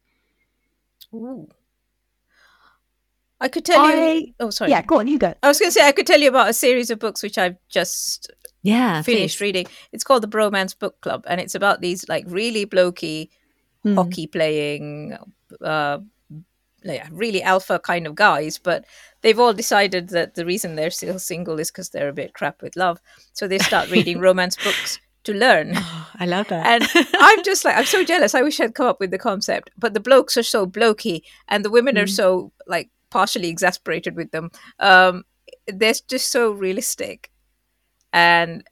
Ooh. 1.14 1.48
I 3.40 3.48
could 3.48 3.66
tell 3.66 3.84
I, 3.84 4.14
you. 4.14 4.34
Oh, 4.40 4.50
sorry. 4.52 4.70
Yeah, 4.70 4.84
go 4.84 5.00
on. 5.00 5.08
You 5.08 5.18
go. 5.18 5.34
I 5.42 5.48
was 5.48 5.58
going 5.58 5.70
to 5.70 5.74
say 5.74 5.88
I 5.88 5.92
could 5.92 6.06
tell 6.06 6.20
you 6.20 6.30
about 6.30 6.50
a 6.50 6.54
series 6.54 6.92
of 6.92 7.00
books 7.00 7.24
which 7.24 7.40
I've 7.40 7.58
just 7.70 8.32
yeah 8.62 9.02
finished 9.02 9.40
please. 9.40 9.44
reading. 9.44 9.66
It's 9.92 10.04
called 10.04 10.22
the 10.22 10.28
Bromance 10.28 10.78
Book 10.78 11.02
Club, 11.02 11.26
and 11.28 11.42
it's 11.42 11.56
about 11.56 11.82
these 11.82 12.08
like 12.08 12.24
really 12.28 12.68
blokey, 12.68 13.30
mm. 13.84 13.96
hockey 13.96 14.28
playing, 14.28 15.18
uh, 15.60 15.98
yeah, 16.84 17.08
really 17.12 17.44
alpha 17.44 17.80
kind 17.80 18.08
of 18.08 18.16
guys, 18.16 18.58
but 18.58 18.86
they've 19.22 19.40
all 19.40 19.54
decided 19.54 20.10
that 20.10 20.36
the 20.36 20.46
reason 20.46 20.76
they're 20.76 20.90
still 20.90 21.20
single 21.20 21.60
is 21.60 21.72
because 21.72 21.90
they're 21.90 22.10
a 22.10 22.14
bit 22.14 22.34
crap 22.34 22.62
with 22.62 22.76
love. 22.76 23.00
So 23.34 23.48
they 23.48 23.60
start 23.60 23.90
reading 23.92 24.20
romance 24.28 24.56
books 24.56 25.00
to 25.24 25.34
learn. 25.34 25.74
Oh, 25.76 26.10
I 26.20 26.26
love 26.26 26.48
that. 26.50 26.66
And 26.66 27.08
I'm 27.20 27.44
just 27.44 27.66
like, 27.66 27.78
I'm 27.78 27.86
so 27.86 28.04
jealous. 28.04 28.36
I 28.36 28.42
wish 28.42 28.60
I'd 28.60 28.76
come 28.76 28.88
up 28.88 29.00
with 29.00 29.12
the 29.12 29.20
concept. 29.20 29.72
But 29.78 29.94
the 29.94 30.00
blokes 30.00 30.38
are 30.38 30.44
so 30.44 30.66
blokey 30.66 31.22
and 31.48 31.64
the 31.64 31.70
women 31.70 31.96
mm. 31.96 32.04
are 32.04 32.08
so 32.08 32.52
like 32.68 32.90
partially 33.10 33.50
exasperated 33.50 34.16
with 34.16 34.32
them. 34.32 34.52
Um, 34.80 35.24
they're 35.68 35.94
just 36.08 36.32
so 36.32 36.52
realistic 36.52 37.32
and 38.14 38.64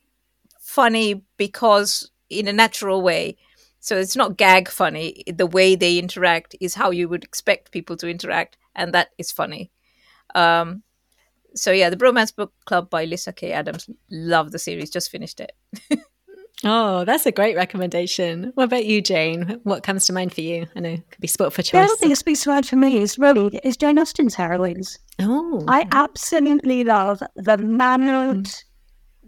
funny 0.60 1.24
because 1.38 2.10
in 2.30 2.48
a 2.48 2.54
natural 2.54 3.02
way. 3.02 3.38
So 3.80 3.98
it's 3.98 4.15
not 4.15 4.38
gag 4.38 4.68
funny. 4.70 5.24
The 5.28 5.48
way 5.48 5.76
they 5.76 5.98
interact 5.98 6.56
is 6.60 6.76
how 6.76 6.92
you 6.92 7.08
would 7.10 7.24
expect 7.24 7.72
people 7.72 7.96
to 7.98 8.10
interact, 8.10 8.58
and 8.76 8.94
that 8.94 9.10
is 9.18 9.32
funny. 9.32 9.72
Um, 10.36 10.84
so 11.56 11.72
yeah, 11.72 11.89
the 11.89 11.98
Bromance 11.98 12.36
Book 12.36 12.54
Club 12.65 12.89
by 12.89 13.06
Lyssa 13.06 13.34
Kay 13.34 13.52
Adams. 13.54 13.89
Love 14.12 14.52
the 14.52 14.60
series. 14.60 14.89
Just 14.89 15.10
finished 15.10 15.39
it. 15.39 15.54
oh, 16.63 17.06
that's 17.06 17.26
a 17.26 17.32
great 17.32 17.56
recommendation. 17.56 18.52
What 18.56 18.65
about 18.65 18.86
you, 18.86 19.02
Jane? 19.02 19.60
What 19.63 19.84
comes 19.84 20.06
to 20.06 20.13
mind 20.13 20.34
for 20.34 20.42
you? 20.42 20.68
I 20.76 20.80
know 20.82 20.89
it 20.89 21.10
could 21.10 21.22
be 21.22 21.28
sport 21.28 21.54
for 21.54 21.62
choice. 21.62 21.72
The 21.72 21.80
other 21.80 21.96
thing 21.96 22.10
that 22.10 22.18
speaks 22.18 22.44
to 22.44 22.50
mind 22.50 22.68
for 22.68 22.76
me 22.76 22.98
is 22.98 23.18
really 23.18 23.60
is 23.63 23.78
Jane 23.78 23.98
Austen's 23.98 24.36
heroines. 24.36 25.00
Oh, 25.20 25.63
I 25.68 25.88
absolutely 25.92 26.84
love 26.84 27.24
the 27.36 27.58
mannered, 27.58 28.46
mm. 28.46 28.63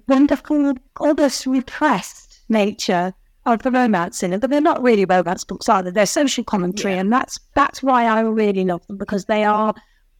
wonderful, 0.07 0.73
almost 0.99 1.45
repressed 1.45 2.41
nature 2.49 3.13
of 3.45 3.63
the 3.63 3.71
romance 3.71 4.23
in 4.23 4.33
it, 4.33 4.41
but 4.41 4.49
they're 4.49 4.61
not 4.61 4.81
really 4.81 5.05
romance 5.05 5.43
books 5.43 5.67
either. 5.67 5.91
They're 5.91 6.05
social 6.05 6.43
commentary, 6.43 6.93
yeah. 6.93 7.01
and 7.01 7.11
that's 7.11 7.39
that's 7.55 7.81
why 7.81 8.05
I 8.05 8.21
really 8.21 8.65
love 8.65 8.85
them 8.87 8.97
because 8.97 9.25
they 9.25 9.43
are 9.43 9.73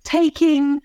taking 0.04 0.82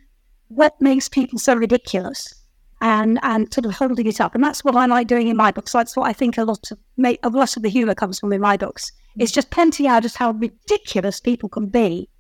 what 0.49 0.81
makes 0.81 1.09
people 1.09 1.39
so 1.39 1.55
ridiculous 1.55 2.35
and 2.81 3.19
and 3.23 3.53
sort 3.53 3.67
of 3.67 3.73
holding 3.73 4.07
it 4.07 4.21
up. 4.21 4.35
And 4.35 4.45
that's 4.45 4.65
what 4.65 4.77
I 4.77 4.87
like 4.87 5.07
doing 5.07 5.29
in 5.29 5.37
my 5.37 5.51
books. 5.51 5.73
That's 5.73 5.97
what 5.97 6.09
I 6.09 6.13
think 6.13 6.37
a 6.39 6.45
lot 6.45 6.71
of 6.71 6.79
make, 6.97 7.19
a 7.23 7.31
lot 7.31 7.57
of 7.57 7.63
the 7.63 7.69
humour 7.69 7.95
comes 7.95 8.19
from 8.19 8.33
in 8.33 8.41
my 8.41 8.57
books. 8.57 8.93
It's 9.19 9.33
just 9.33 9.51
pointing 9.51 9.87
out 9.87 10.03
just 10.03 10.17
how 10.17 10.33
ridiculous 10.33 11.21
people 11.21 11.49
can 11.49 11.69
be. 11.69 12.11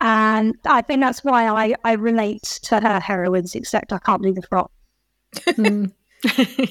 And 0.00 0.54
I 0.64 0.82
think 0.82 1.00
that's 1.00 1.24
why 1.24 1.48
I, 1.48 1.74
I 1.82 1.94
relate 1.94 2.42
to 2.64 2.80
her 2.80 3.00
heroines, 3.00 3.54
except 3.54 3.92
I 3.92 3.98
can't 3.98 4.20
believe 4.20 4.36
the 4.36 4.42
frog. 4.42 4.70
mm. 5.36 5.92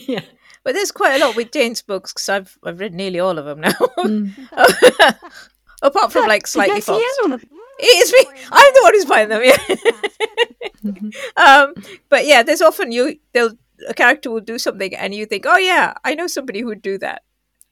yeah. 0.07 0.21
But 0.65 0.73
there's 0.73 0.91
quite 0.91 1.21
a 1.21 1.25
lot 1.25 1.35
with 1.35 1.51
Jane's 1.51 1.83
books 1.83 2.11
because 2.11 2.27
I've 2.27 2.57
I've 2.63 2.79
read 2.79 2.93
nearly 2.93 3.19
all 3.19 3.37
of 3.37 3.45
them 3.45 3.61
now. 3.61 3.71
Mm. 3.99 4.33
Apart 5.83 6.11
from 6.11 6.27
like 6.27 6.47
slightly 6.47 6.77
yes, 6.77 6.89
it's 7.79 8.11
me. 8.11 8.41
I'm 8.51 8.73
the 8.73 8.81
one 8.81 8.93
who's 8.93 9.05
buying 9.05 9.29
them. 9.29 9.43
Yeah. 9.43 11.11
um, 11.37 11.73
but 12.09 12.25
yeah, 12.25 12.41
there's 12.41 12.63
often 12.63 12.91
you 12.91 13.19
they'll 13.31 13.51
a 13.87 13.93
character 13.93 14.31
will 14.31 14.41
do 14.41 14.57
something 14.57 14.95
and 14.95 15.13
you 15.13 15.27
think, 15.27 15.45
oh 15.47 15.57
yeah, 15.57 15.93
I 16.03 16.15
know 16.15 16.25
somebody 16.25 16.61
who'd 16.61 16.81
do 16.81 16.97
that. 16.97 17.21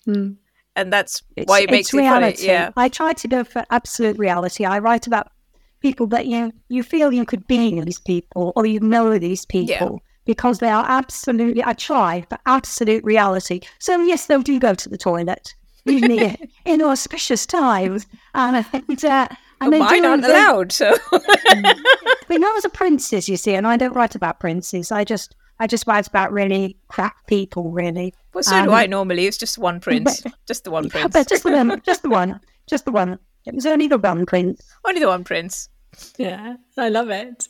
Mm. 0.08 0.36
And 0.76 0.94
that's 0.94 1.24
it's, 1.36 1.50
why 1.50 1.62
it 1.62 1.72
makes 1.72 1.94
it 1.94 1.98
reality. 1.98 2.46
funny. 2.46 2.48
Yeah. 2.48 2.70
I 2.78 2.90
try 2.90 3.14
to 3.14 3.28
go 3.28 3.44
for 3.44 3.64
absolute 3.72 4.20
reality. 4.20 4.66
I 4.66 4.80
write 4.80 5.08
about 5.08 5.32
people 5.80 6.06
that 6.08 6.28
you 6.28 6.52
you 6.70 6.84
feel 6.84 7.12
you 7.12 7.26
could 7.26 7.48
be 7.48 7.82
these 7.82 8.00
people 8.00 8.54
or 8.56 8.68
you 8.68 8.80
know 8.80 9.18
these 9.18 9.46
people. 9.46 10.00
Yeah. 10.02 10.13
Because 10.26 10.60
they 10.60 10.70
are 10.70 10.86
absolutely, 10.88 11.64
I 11.64 11.74
try 11.74 12.26
for 12.30 12.38
absolute 12.46 13.04
reality. 13.04 13.60
So, 13.80 14.02
yes, 14.02 14.28
they 14.28 14.38
do 14.42 14.60
go 14.60 14.74
to 14.74 14.90
the 14.90 14.98
toilet 14.98 15.54
usually 15.86 16.38
in 16.66 16.82
auspicious 16.82 17.46
times. 17.46 18.08
And, 18.34 18.66
and 18.74 19.06
uh, 19.06 19.28
and 19.60 19.80
mine 19.80 20.06
aren't 20.06 20.26
allowed. 20.26 20.72
So, 20.72 20.96
but 21.12 22.38
not 22.38 22.58
as 22.58 22.66
a 22.66 22.70
princess, 22.70 23.30
you 23.30 23.38
see, 23.38 23.54
and 23.54 23.68
I 23.68 23.78
don't 23.78 23.94
write 23.94 24.16
about 24.16 24.40
princes. 24.40 24.92
I 24.92 25.04
just, 25.04 25.36
I 25.60 25.68
just 25.68 25.88
write 25.88 26.08
about 26.08 26.32
really 26.32 26.78
crap 26.88 27.28
people, 27.28 27.72
really. 27.72 28.14
Well, 28.34 28.44
so 28.44 28.56
um, 28.56 28.66
do 28.66 28.72
I 28.72 28.88
normally. 28.88 29.26
It's 29.26 29.38
just 29.38 29.58
one 29.58 29.80
prince, 29.80 30.22
but, 30.22 30.34
just 30.48 30.64
the 30.64 30.72
one 30.72 30.90
prince. 30.90 31.14
But 31.14 31.30
just 31.30 31.44
the 31.44 31.52
one, 31.52 31.82
just 31.86 32.04
the 32.04 32.10
one, 32.22 32.40
just 32.68 32.86
the 32.86 32.92
one. 32.92 33.20
It 33.46 33.54
was 33.54 33.66
only 33.66 33.88
the 33.88 33.98
one 33.98 34.26
prince. 34.26 34.62
Only 34.86 35.00
the 35.00 35.08
one 35.08 35.24
prince. 35.24 35.70
Yeah, 36.18 36.58
I 36.78 36.90
love 36.90 37.10
it. 37.10 37.48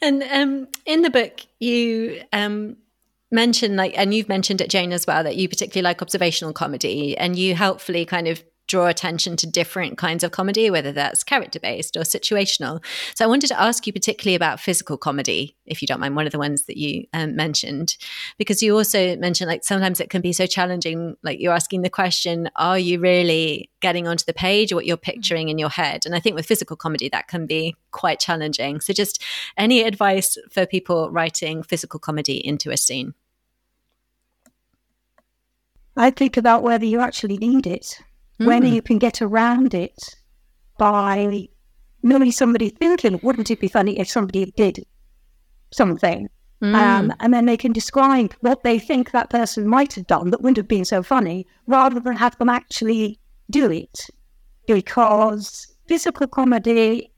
And 0.00 0.22
um, 0.22 0.68
in 0.86 1.02
the 1.02 1.10
book, 1.10 1.40
you 1.60 2.22
um, 2.32 2.76
mention 3.30 3.76
like, 3.76 3.94
and 3.96 4.14
you've 4.14 4.28
mentioned 4.28 4.60
it, 4.60 4.70
Jane, 4.70 4.92
as 4.92 5.06
well, 5.06 5.24
that 5.24 5.36
you 5.36 5.48
particularly 5.48 5.84
like 5.84 6.02
observational 6.02 6.52
comedy, 6.52 7.16
and 7.16 7.38
you 7.38 7.54
helpfully 7.54 8.04
kind 8.04 8.28
of 8.28 8.42
draw 8.66 8.86
attention 8.86 9.36
to 9.36 9.46
different 9.46 9.98
kinds 9.98 10.24
of 10.24 10.30
comedy, 10.30 10.70
whether 10.70 10.92
that's 10.92 11.22
character 11.22 11.60
based 11.60 11.96
or 11.96 12.00
situational. 12.00 12.82
So 13.14 13.24
I 13.24 13.28
wanted 13.28 13.48
to 13.48 13.60
ask 13.60 13.86
you 13.86 13.92
particularly 13.92 14.34
about 14.34 14.60
physical 14.60 14.96
comedy, 14.96 15.56
if 15.66 15.82
you 15.82 15.86
don't 15.86 16.00
mind, 16.00 16.16
one 16.16 16.26
of 16.26 16.32
the 16.32 16.38
ones 16.38 16.64
that 16.64 16.76
you 16.76 17.06
um, 17.12 17.36
mentioned, 17.36 17.96
because 18.38 18.62
you 18.62 18.76
also 18.76 19.16
mentioned 19.16 19.48
like 19.48 19.64
sometimes 19.64 20.00
it 20.00 20.10
can 20.10 20.22
be 20.22 20.32
so 20.32 20.46
challenging. 20.46 21.16
Like 21.22 21.40
you're 21.40 21.52
asking 21.52 21.82
the 21.82 21.90
question, 21.90 22.50
are 22.56 22.78
you 22.78 23.00
really 23.00 23.70
getting 23.80 24.08
onto 24.08 24.24
the 24.24 24.32
page 24.32 24.72
or 24.72 24.76
what 24.76 24.86
you're 24.86 24.96
picturing 24.96 25.50
in 25.50 25.58
your 25.58 25.68
head? 25.68 26.06
And 26.06 26.14
I 26.14 26.20
think 26.20 26.34
with 26.34 26.46
physical 26.46 26.76
comedy, 26.76 27.08
that 27.10 27.28
can 27.28 27.46
be 27.46 27.76
quite 27.90 28.18
challenging. 28.18 28.80
So 28.80 28.92
just 28.92 29.22
any 29.58 29.82
advice 29.82 30.38
for 30.50 30.64
people 30.64 31.10
writing 31.10 31.62
physical 31.62 32.00
comedy 32.00 32.44
into 32.44 32.70
a 32.70 32.76
scene? 32.76 33.14
I 35.96 36.10
think 36.10 36.36
about 36.36 36.62
whether 36.62 36.84
you 36.84 37.00
actually 37.00 37.36
need 37.36 37.66
it 37.66 38.00
mm. 38.40 38.46
when 38.46 38.64
you 38.64 38.82
can 38.82 38.98
get 38.98 39.22
around 39.22 39.74
it 39.74 40.16
by 40.78 41.48
knowing 42.02 42.32
somebody 42.32 42.68
thinking, 42.68 43.18
wouldn't 43.22 43.50
it 43.50 43.60
be 43.60 43.68
funny 43.68 43.98
if 43.98 44.08
somebody 44.08 44.52
did 44.56 44.84
something? 45.72 46.28
Mm. 46.62 46.74
Um, 46.74 47.12
and 47.20 47.34
then 47.34 47.46
they 47.46 47.56
can 47.56 47.72
describe 47.72 48.34
what 48.40 48.62
they 48.62 48.78
think 48.78 49.10
that 49.10 49.30
person 49.30 49.66
might 49.68 49.92
have 49.94 50.06
done 50.06 50.30
that 50.30 50.40
wouldn't 50.40 50.56
have 50.56 50.68
been 50.68 50.84
so 50.84 51.02
funny 51.02 51.46
rather 51.66 52.00
than 52.00 52.16
have 52.16 52.36
them 52.38 52.48
actually 52.48 53.18
do 53.50 53.70
it. 53.70 54.06
Because 54.66 55.74
physical 55.86 56.26
comedy 56.26 57.12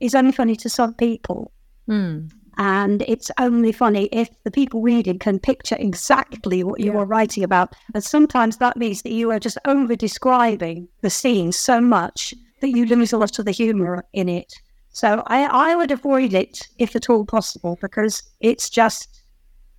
is 0.00 0.14
only 0.14 0.32
funny 0.32 0.56
to 0.56 0.68
some 0.68 0.94
people. 0.94 1.52
Mm. 1.88 2.30
And 2.62 3.02
it's 3.08 3.28
only 3.40 3.72
funny 3.72 4.08
if 4.12 4.28
the 4.44 4.50
people 4.52 4.82
reading 4.82 5.18
can 5.18 5.40
picture 5.40 5.76
exactly 5.80 6.62
what 6.62 6.78
you 6.78 6.92
yeah. 6.92 7.00
are 7.00 7.04
writing 7.04 7.42
about. 7.42 7.74
And 7.92 8.04
sometimes 8.04 8.58
that 8.58 8.76
means 8.76 9.02
that 9.02 9.10
you 9.10 9.32
are 9.32 9.40
just 9.40 9.58
over 9.64 9.96
describing 9.96 10.86
the 11.00 11.10
scene 11.10 11.50
so 11.50 11.80
much 11.80 12.32
that 12.60 12.70
you 12.70 12.86
lose 12.86 13.12
a 13.12 13.18
lot 13.18 13.40
of 13.40 13.46
the 13.46 13.50
humor 13.50 14.04
in 14.12 14.28
it. 14.28 14.54
So 14.90 15.24
I, 15.26 15.42
I 15.70 15.74
would 15.74 15.90
avoid 15.90 16.34
it 16.34 16.68
if 16.78 16.94
at 16.94 17.10
all 17.10 17.24
possible 17.24 17.78
because 17.80 18.22
it's 18.38 18.70
just 18.70 19.24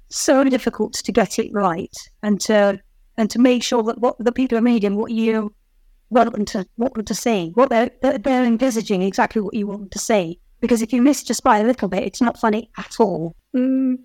so 0.10 0.44
difficult 0.44 0.92
to 0.92 1.12
get 1.14 1.40
it 1.40 1.54
right 1.54 1.96
and 2.22 2.38
to 2.42 2.82
and 3.16 3.32
to 3.32 3.40
make 3.40 3.64
sure 3.64 3.84
that 3.84 4.00
what 4.00 4.18
the 4.20 4.34
people 4.34 4.58
are 4.58 4.62
reading 4.62 4.98
what 4.98 5.12
you 5.12 5.56
want 6.10 6.34
them 6.34 6.44
to 6.46 6.68
want 6.76 6.96
them 6.96 7.06
to 7.06 7.16
see, 7.16 7.52
what 7.54 7.70
they're 7.70 7.92
they're 8.02 8.44
envisaging 8.44 9.04
exactly 9.04 9.42
what 9.42 9.54
you 9.54 9.68
want 9.68 9.80
them 9.80 9.90
to 9.90 10.00
see 10.00 10.42
because 10.64 10.82
if 10.82 10.94
you 10.94 11.02
miss 11.02 11.24
just 11.24 11.44
by 11.44 11.58
a 11.58 11.64
little 11.66 11.90
bit, 11.90 12.04
it's 12.04 12.22
not 12.22 12.40
funny 12.40 12.70
at 12.78 12.96
all. 12.98 13.36
Mm. 13.54 13.98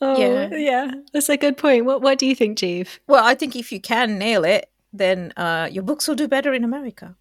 Oh, 0.00 0.18
yeah. 0.18 0.48
yeah, 0.56 0.90
that's 1.12 1.28
a 1.28 1.36
good 1.36 1.58
point. 1.58 1.84
What 1.84 2.00
What 2.00 2.18
do 2.18 2.24
you 2.24 2.34
think, 2.34 2.56
Jeev? 2.56 2.98
Well, 3.06 3.22
I 3.22 3.34
think 3.34 3.54
if 3.54 3.70
you 3.70 3.78
can 3.78 4.16
nail 4.16 4.42
it, 4.42 4.70
then 4.90 5.34
uh, 5.36 5.68
your 5.70 5.82
books 5.82 6.08
will 6.08 6.14
do 6.14 6.26
better 6.26 6.54
in 6.54 6.64
America. 6.64 7.14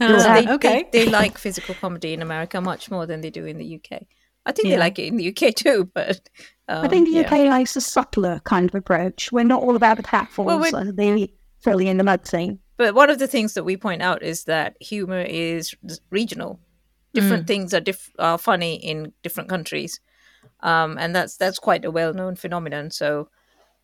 Uh, 0.00 0.40
they, 0.40 0.50
okay, 0.50 0.88
they, 0.92 1.04
they, 1.04 1.10
like 1.10 1.36
physical 1.36 1.74
comedy 1.74 2.14
in 2.14 2.22
America 2.22 2.58
much 2.62 2.90
more 2.90 3.04
than 3.04 3.20
they 3.20 3.28
do 3.28 3.44
in 3.44 3.58
the 3.58 3.74
UK. 3.76 4.04
I 4.46 4.52
think 4.52 4.68
yeah. 4.68 4.76
they 4.76 4.78
like 4.78 4.98
it 4.98 5.08
in 5.08 5.18
the 5.18 5.28
UK 5.28 5.54
too, 5.54 5.90
but 5.94 6.30
um, 6.68 6.86
I 6.86 6.88
think 6.88 7.10
the 7.10 7.26
UK 7.26 7.46
likes 7.50 7.76
a 7.76 7.82
subtler 7.82 8.40
kind 8.44 8.66
of 8.66 8.74
approach. 8.74 9.30
We're 9.30 9.44
not 9.44 9.62
all 9.62 9.76
about 9.76 9.98
the 9.98 10.04
pratfalls 10.04 10.46
well, 10.46 10.74
and 10.74 10.96
the 10.96 11.30
filling 11.60 11.88
in 11.88 11.98
the 11.98 12.04
mud 12.04 12.24
thing. 12.24 12.60
But 12.78 12.94
one 12.94 13.10
of 13.10 13.18
the 13.18 13.28
things 13.28 13.52
that 13.52 13.64
we 13.64 13.76
point 13.76 14.00
out 14.00 14.22
is 14.22 14.44
that 14.44 14.78
humor 14.80 15.20
is 15.20 15.74
regional 16.08 16.60
different 17.12 17.44
mm. 17.44 17.46
things 17.46 17.74
are 17.74 17.80
diff- 17.80 18.12
are 18.18 18.38
funny 18.38 18.74
in 18.74 19.12
different 19.22 19.48
countries, 19.48 20.00
um, 20.60 20.96
and 20.98 21.14
that's 21.14 21.36
that's 21.36 21.58
quite 21.58 21.84
a 21.84 21.90
well 21.90 22.14
known 22.14 22.36
phenomenon. 22.36 22.90
So, 22.90 23.28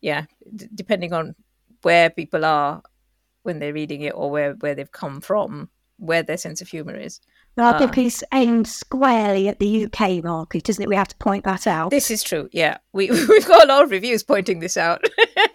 yeah, 0.01 0.25
d- 0.55 0.69
depending 0.73 1.13
on 1.13 1.35
where 1.81 2.09
people 2.09 2.45
are 2.45 2.81
when 3.43 3.59
they're 3.59 3.73
reading 3.73 4.01
it 4.01 4.13
or 4.15 4.29
where 4.29 4.53
where 4.53 4.75
they've 4.75 4.91
come 4.91 5.21
from, 5.21 5.69
where 5.97 6.23
their 6.23 6.37
sense 6.37 6.61
of 6.61 6.67
humor 6.67 6.95
is. 6.95 7.19
Our 7.57 7.77
book 7.77 7.97
is 7.97 8.23
aimed 8.33 8.67
squarely 8.67 9.49
at 9.49 9.59
the 9.59 9.85
UK 9.85 10.23
market, 10.23 10.69
isn't 10.69 10.81
it? 10.81 10.87
We 10.87 10.95
have 10.95 11.09
to 11.09 11.17
point 11.17 11.43
that 11.43 11.67
out. 11.67 11.89
This 11.89 12.09
is 12.09 12.23
true. 12.23 12.47
Yeah, 12.53 12.77
we 12.93 13.09
we've 13.29 13.47
got 13.47 13.65
a 13.65 13.67
lot 13.67 13.83
of 13.83 13.91
reviews 13.91 14.23
pointing 14.23 14.59
this 14.59 14.77
out. 14.77 15.03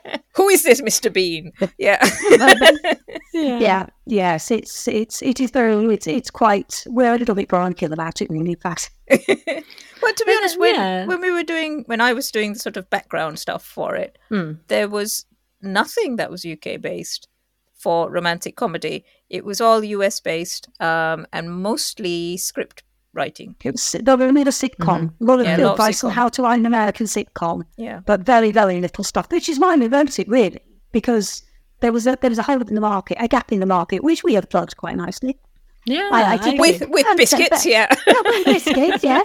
Who 0.45 0.51
is 0.51 0.63
this 0.63 0.83
Mr. 0.83 1.11
Bean? 1.11 1.53
Yeah. 1.79 2.07
yeah. 3.33 3.59
yeah. 3.59 3.87
Yes, 4.05 4.51
it's 4.51 4.87
it's 4.87 5.23
it 5.23 5.41
is 5.41 5.51
very 5.51 5.95
it's 5.95 6.07
it's 6.07 6.31
quite 6.31 6.85
we're 6.87 7.15
a 7.15 7.17
little 7.17 7.35
bit 7.35 7.49
bronchial 7.49 7.95
about 7.95 8.21
it 8.21 8.29
really, 8.29 8.51
in 8.51 8.59
fact. 8.59 8.91
well, 9.11 10.13
to 10.13 10.25
be 10.27 10.37
honest, 10.37 10.61
when 10.61 10.75
yeah. 10.75 11.07
when 11.07 11.23
we 11.23 11.31
were 11.31 11.43
doing 11.43 11.85
when 11.87 12.03
I 12.03 12.13
was 12.13 12.31
doing 12.31 12.53
the 12.53 12.59
sort 12.59 12.77
of 12.77 12.91
background 12.91 13.39
stuff 13.39 13.65
for 13.65 13.97
it, 13.97 14.19
mm. 14.31 14.59
there 14.69 14.87
was 14.87 15.25
nothing 15.63 16.17
that 16.17 16.31
was 16.31 16.45
UK 16.45 16.79
based 16.79 17.27
for 17.73 18.11
romantic 18.11 18.55
comedy. 18.55 19.07
It 19.31 19.47
was 19.47 19.63
all 19.63 19.83
US 19.83 20.21
based 20.21 20.69
um, 20.79 21.27
and 21.33 21.63
mostly 21.63 22.37
script 22.37 22.83
writing. 23.15 23.55
It 23.65 23.73
was, 23.73 23.93
they 23.93 24.15
were 24.15 24.33
made 24.33 24.49
a 24.49 24.51
sitcom. 24.51 24.77
Mm-hmm. 24.79 25.25
A 25.25 25.27
lot 25.27 25.41
of 25.41 25.47
yeah, 25.47 25.71
advice 25.71 26.05
on 26.05 26.11
how 26.11 26.29
to 26.31 26.43
write 26.43 26.59
an 26.59 26.67
American 26.67 27.07
sitcom. 27.07 27.63
Yeah. 27.77 28.01
But 28.05 28.21
very, 28.21 28.53
very 28.53 28.81
little 28.81 29.05
stuff, 29.05 29.31
which 29.31 29.49
is 29.49 29.59
why 29.59 29.77
we 29.77 29.89
wrote 29.89 30.19
it, 30.19 30.29
really, 30.29 30.61
because 30.93 31.43
there 31.81 31.93
was 31.93 32.07
a 32.07 32.17
there 32.21 32.31
was 32.31 32.39
a 32.39 32.43
hole 32.43 32.61
in 32.61 32.75
the 32.75 32.81
market, 32.81 33.19
a 33.21 33.29
gap 33.29 33.53
in 33.53 33.61
the 33.61 33.67
market, 33.67 34.03
which 34.03 34.25
we 34.25 34.35
have 34.35 34.49
plugged 34.49 34.77
quite 34.77 34.97
nicely. 34.97 35.39
Yeah, 35.87 36.09
I, 36.11 36.39
I 36.41 36.55
with 36.59 36.83
with 36.89 37.07
biscuits, 37.17 37.67
yeah, 37.67 37.95
yeah 38.07 38.21
with 38.25 38.45
biscuits, 38.47 39.05
yeah. 39.05 39.23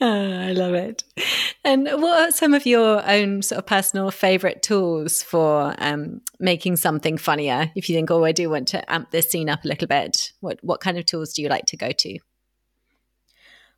oh, 0.00 0.32
I 0.48 0.52
love 0.52 0.74
it. 0.74 1.04
And 1.62 1.84
what 1.84 2.20
are 2.20 2.32
some 2.32 2.52
of 2.52 2.66
your 2.66 3.08
own 3.08 3.42
sort 3.42 3.60
of 3.60 3.66
personal 3.66 4.10
favorite 4.10 4.62
tools 4.62 5.22
for 5.22 5.74
um, 5.78 6.20
making 6.40 6.76
something 6.76 7.16
funnier? 7.16 7.70
If 7.76 7.88
you 7.88 7.94
think, 7.94 8.10
oh, 8.10 8.24
I 8.24 8.32
do 8.32 8.50
want 8.50 8.66
to 8.68 8.92
amp 8.92 9.12
this 9.12 9.30
scene 9.30 9.48
up 9.48 9.64
a 9.64 9.68
little 9.68 9.86
bit, 9.86 10.32
what 10.40 10.58
what 10.62 10.80
kind 10.80 10.98
of 10.98 11.06
tools 11.06 11.32
do 11.32 11.42
you 11.42 11.48
like 11.48 11.66
to 11.66 11.76
go 11.76 11.92
to? 11.92 12.18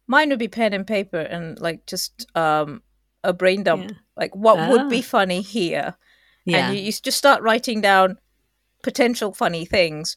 Mine 0.07 0.31
would 0.31 0.39
be 0.39 0.49
pen 0.49 0.73
and 0.73 0.87
paper 0.87 1.19
and 1.19 1.59
like 1.61 1.87
just 1.87 2.27
um, 2.37 2.83
a 3.25 3.33
brain 3.33 3.63
dump. 3.63 3.91
Yeah. 3.91 3.97
Like, 4.17 4.35
what 4.35 4.59
ah. 4.59 4.71
would 4.71 4.89
be 4.89 5.01
ah. 5.01 5.03
funny 5.03 5.41
here? 5.41 5.97
Yeah. 6.45 6.69
And 6.69 6.77
you, 6.77 6.83
you 6.83 6.93
just 6.93 7.19
start 7.19 7.43
writing 7.43 7.81
down 7.81 8.19
potential 8.83 9.33
funny 9.33 9.65
things. 9.65 10.17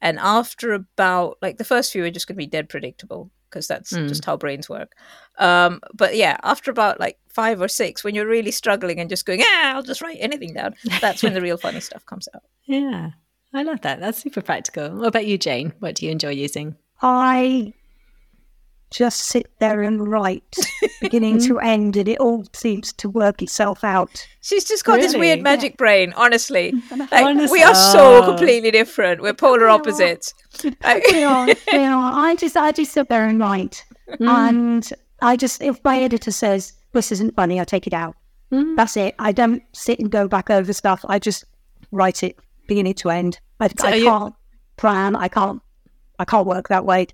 And 0.00 0.18
after 0.18 0.72
about 0.72 1.38
like 1.42 1.58
the 1.58 1.64
first 1.64 1.92
few 1.92 2.04
are 2.04 2.10
just 2.10 2.26
going 2.26 2.36
to 2.36 2.38
be 2.38 2.46
dead 2.46 2.68
predictable 2.68 3.30
because 3.50 3.66
that's 3.66 3.92
mm. 3.92 4.08
just 4.08 4.24
how 4.24 4.36
brains 4.36 4.68
work. 4.68 4.92
Um, 5.38 5.80
but 5.92 6.16
yeah, 6.16 6.36
after 6.42 6.70
about 6.70 7.00
like 7.00 7.18
five 7.28 7.60
or 7.60 7.68
six, 7.68 8.04
when 8.04 8.14
you're 8.14 8.26
really 8.26 8.50
struggling 8.50 9.00
and 9.00 9.10
just 9.10 9.26
going, 9.26 9.40
ah, 9.42 9.74
I'll 9.74 9.82
just 9.82 10.00
write 10.00 10.18
anything 10.20 10.54
down, 10.54 10.74
that's 11.00 11.22
when 11.22 11.34
the 11.34 11.40
real 11.40 11.56
funny 11.56 11.80
stuff 11.80 12.06
comes 12.06 12.28
out. 12.34 12.42
Yeah, 12.66 13.10
I 13.52 13.64
love 13.64 13.80
that. 13.80 13.98
That's 13.98 14.22
super 14.22 14.42
practical. 14.42 14.90
What 14.90 15.08
about 15.08 15.26
you, 15.26 15.36
Jane? 15.38 15.72
What 15.80 15.96
do 15.96 16.06
you 16.06 16.12
enjoy 16.12 16.30
using? 16.30 16.76
I 17.02 17.72
just 18.90 19.20
sit 19.20 19.50
there 19.60 19.82
and 19.82 20.08
write 20.08 20.56
beginning 21.00 21.38
to 21.38 21.54
mm. 21.54 21.64
end 21.64 21.96
and 21.96 22.08
it 22.08 22.18
all 22.18 22.44
seems 22.52 22.92
to 22.92 23.08
work 23.08 23.40
itself 23.40 23.84
out 23.84 24.26
she's 24.40 24.64
just 24.64 24.84
got 24.84 24.94
really? 24.94 25.06
this 25.06 25.16
weird 25.16 25.42
magic 25.42 25.72
yeah. 25.72 25.76
brain 25.76 26.12
honestly 26.16 26.72
like, 26.96 27.12
honestly. 27.12 27.58
we 27.58 27.62
are 27.62 27.74
so 27.74 28.22
completely 28.24 28.70
different 28.70 29.22
we're 29.22 29.32
polar 29.32 29.68
opposites 29.68 30.34
we 30.64 30.74
are, 31.24 31.48
are. 31.50 31.56
i 31.72 32.36
just 32.38 32.56
i 32.56 32.72
just 32.72 32.92
sit 32.92 33.08
there 33.08 33.26
and 33.26 33.38
write 33.38 33.84
mm. 34.10 34.28
and 34.28 34.92
i 35.22 35.36
just 35.36 35.62
if 35.62 35.82
my 35.84 36.00
editor 36.00 36.32
says 36.32 36.72
this 36.92 37.12
isn't 37.12 37.34
funny 37.36 37.60
i 37.60 37.64
take 37.64 37.86
it 37.86 37.94
out 37.94 38.16
mm. 38.52 38.76
that's 38.76 38.96
it 38.96 39.14
i 39.18 39.30
don't 39.30 39.62
sit 39.72 40.00
and 40.00 40.10
go 40.10 40.26
back 40.26 40.50
over 40.50 40.72
stuff 40.72 41.04
i 41.08 41.18
just 41.18 41.44
write 41.92 42.22
it 42.22 42.36
beginning 42.66 42.94
to 42.94 43.08
end 43.08 43.38
i, 43.60 43.68
so 43.68 43.86
I 43.86 44.00
can't 44.00 44.34
you... 44.34 44.36
plan 44.76 45.14
i 45.14 45.28
can't 45.28 45.62
i 46.18 46.24
can't 46.24 46.46
work 46.46 46.68
that 46.68 46.84
way 46.84 47.06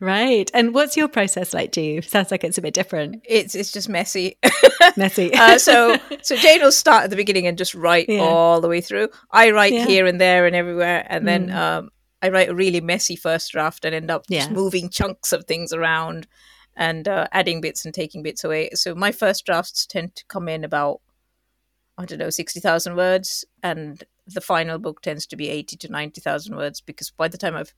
Right. 0.00 0.50
And 0.54 0.72
what's 0.72 0.96
your 0.96 1.08
process 1.08 1.52
like, 1.52 1.72
Jeev? 1.72 2.08
Sounds 2.08 2.30
like 2.30 2.42
it's 2.42 2.56
a 2.56 2.62
bit 2.62 2.72
different. 2.72 3.22
It's 3.28 3.54
it's 3.54 3.70
just 3.70 3.88
messy. 3.88 4.38
messy. 4.96 5.32
uh, 5.34 5.58
so 5.58 5.98
so 6.22 6.36
Jane 6.36 6.62
will 6.62 6.72
start 6.72 7.04
at 7.04 7.10
the 7.10 7.16
beginning 7.16 7.46
and 7.46 7.58
just 7.58 7.74
write 7.74 8.08
yeah. 8.08 8.20
all 8.20 8.62
the 8.62 8.68
way 8.68 8.80
through. 8.80 9.10
I 9.30 9.50
write 9.50 9.74
yeah. 9.74 9.86
here 9.86 10.06
and 10.06 10.18
there 10.18 10.46
and 10.46 10.56
everywhere, 10.56 11.06
and 11.08 11.28
then 11.28 11.48
mm. 11.48 11.54
um, 11.54 11.90
I 12.22 12.30
write 12.30 12.48
a 12.48 12.54
really 12.54 12.80
messy 12.80 13.14
first 13.14 13.52
draft 13.52 13.84
and 13.84 13.94
end 13.94 14.10
up 14.10 14.24
yeah. 14.28 14.40
just 14.40 14.52
moving 14.52 14.88
chunks 14.88 15.34
of 15.34 15.44
things 15.44 15.70
around 15.70 16.26
and 16.76 17.06
uh, 17.06 17.26
adding 17.32 17.60
bits 17.60 17.84
and 17.84 17.92
taking 17.92 18.22
bits 18.22 18.42
away. 18.42 18.70
So 18.72 18.94
my 18.94 19.12
first 19.12 19.44
drafts 19.44 19.84
tend 19.84 20.16
to 20.16 20.24
come 20.26 20.48
in 20.48 20.64
about 20.64 21.02
I 21.98 22.06
don't 22.06 22.18
know 22.18 22.30
sixty 22.30 22.60
thousand 22.60 22.96
words, 22.96 23.44
and 23.62 24.02
the 24.26 24.40
final 24.40 24.78
book 24.78 25.02
tends 25.02 25.26
to 25.26 25.36
be 25.36 25.50
eighty 25.50 25.76
to 25.76 25.92
ninety 25.92 26.22
thousand 26.22 26.56
words 26.56 26.80
because 26.80 27.10
by 27.10 27.28
the 27.28 27.36
time 27.36 27.54
I've 27.54 27.74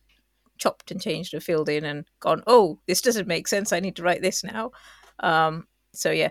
chopped 0.58 0.90
and 0.90 1.00
changed 1.00 1.34
and 1.34 1.42
filled 1.42 1.68
in 1.68 1.84
and 1.84 2.04
gone, 2.20 2.42
oh, 2.46 2.78
this 2.86 3.00
doesn't 3.00 3.28
make 3.28 3.48
sense. 3.48 3.72
I 3.72 3.80
need 3.80 3.96
to 3.96 4.02
write 4.02 4.22
this 4.22 4.44
now. 4.44 4.72
Um, 5.20 5.66
so 5.92 6.10
yeah, 6.10 6.30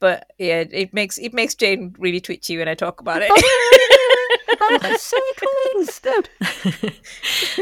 but 0.00 0.30
yeah, 0.38 0.64
it 0.70 0.94
makes 0.94 1.18
it 1.18 1.34
makes 1.34 1.54
Jane 1.54 1.94
really 1.98 2.20
twitchy 2.20 2.56
when 2.56 2.68
I 2.68 2.74
talk 2.74 3.00
about 3.00 3.22
it. 3.22 3.30
That's 4.80 5.02
so 5.10 5.18
cool. 5.36 6.90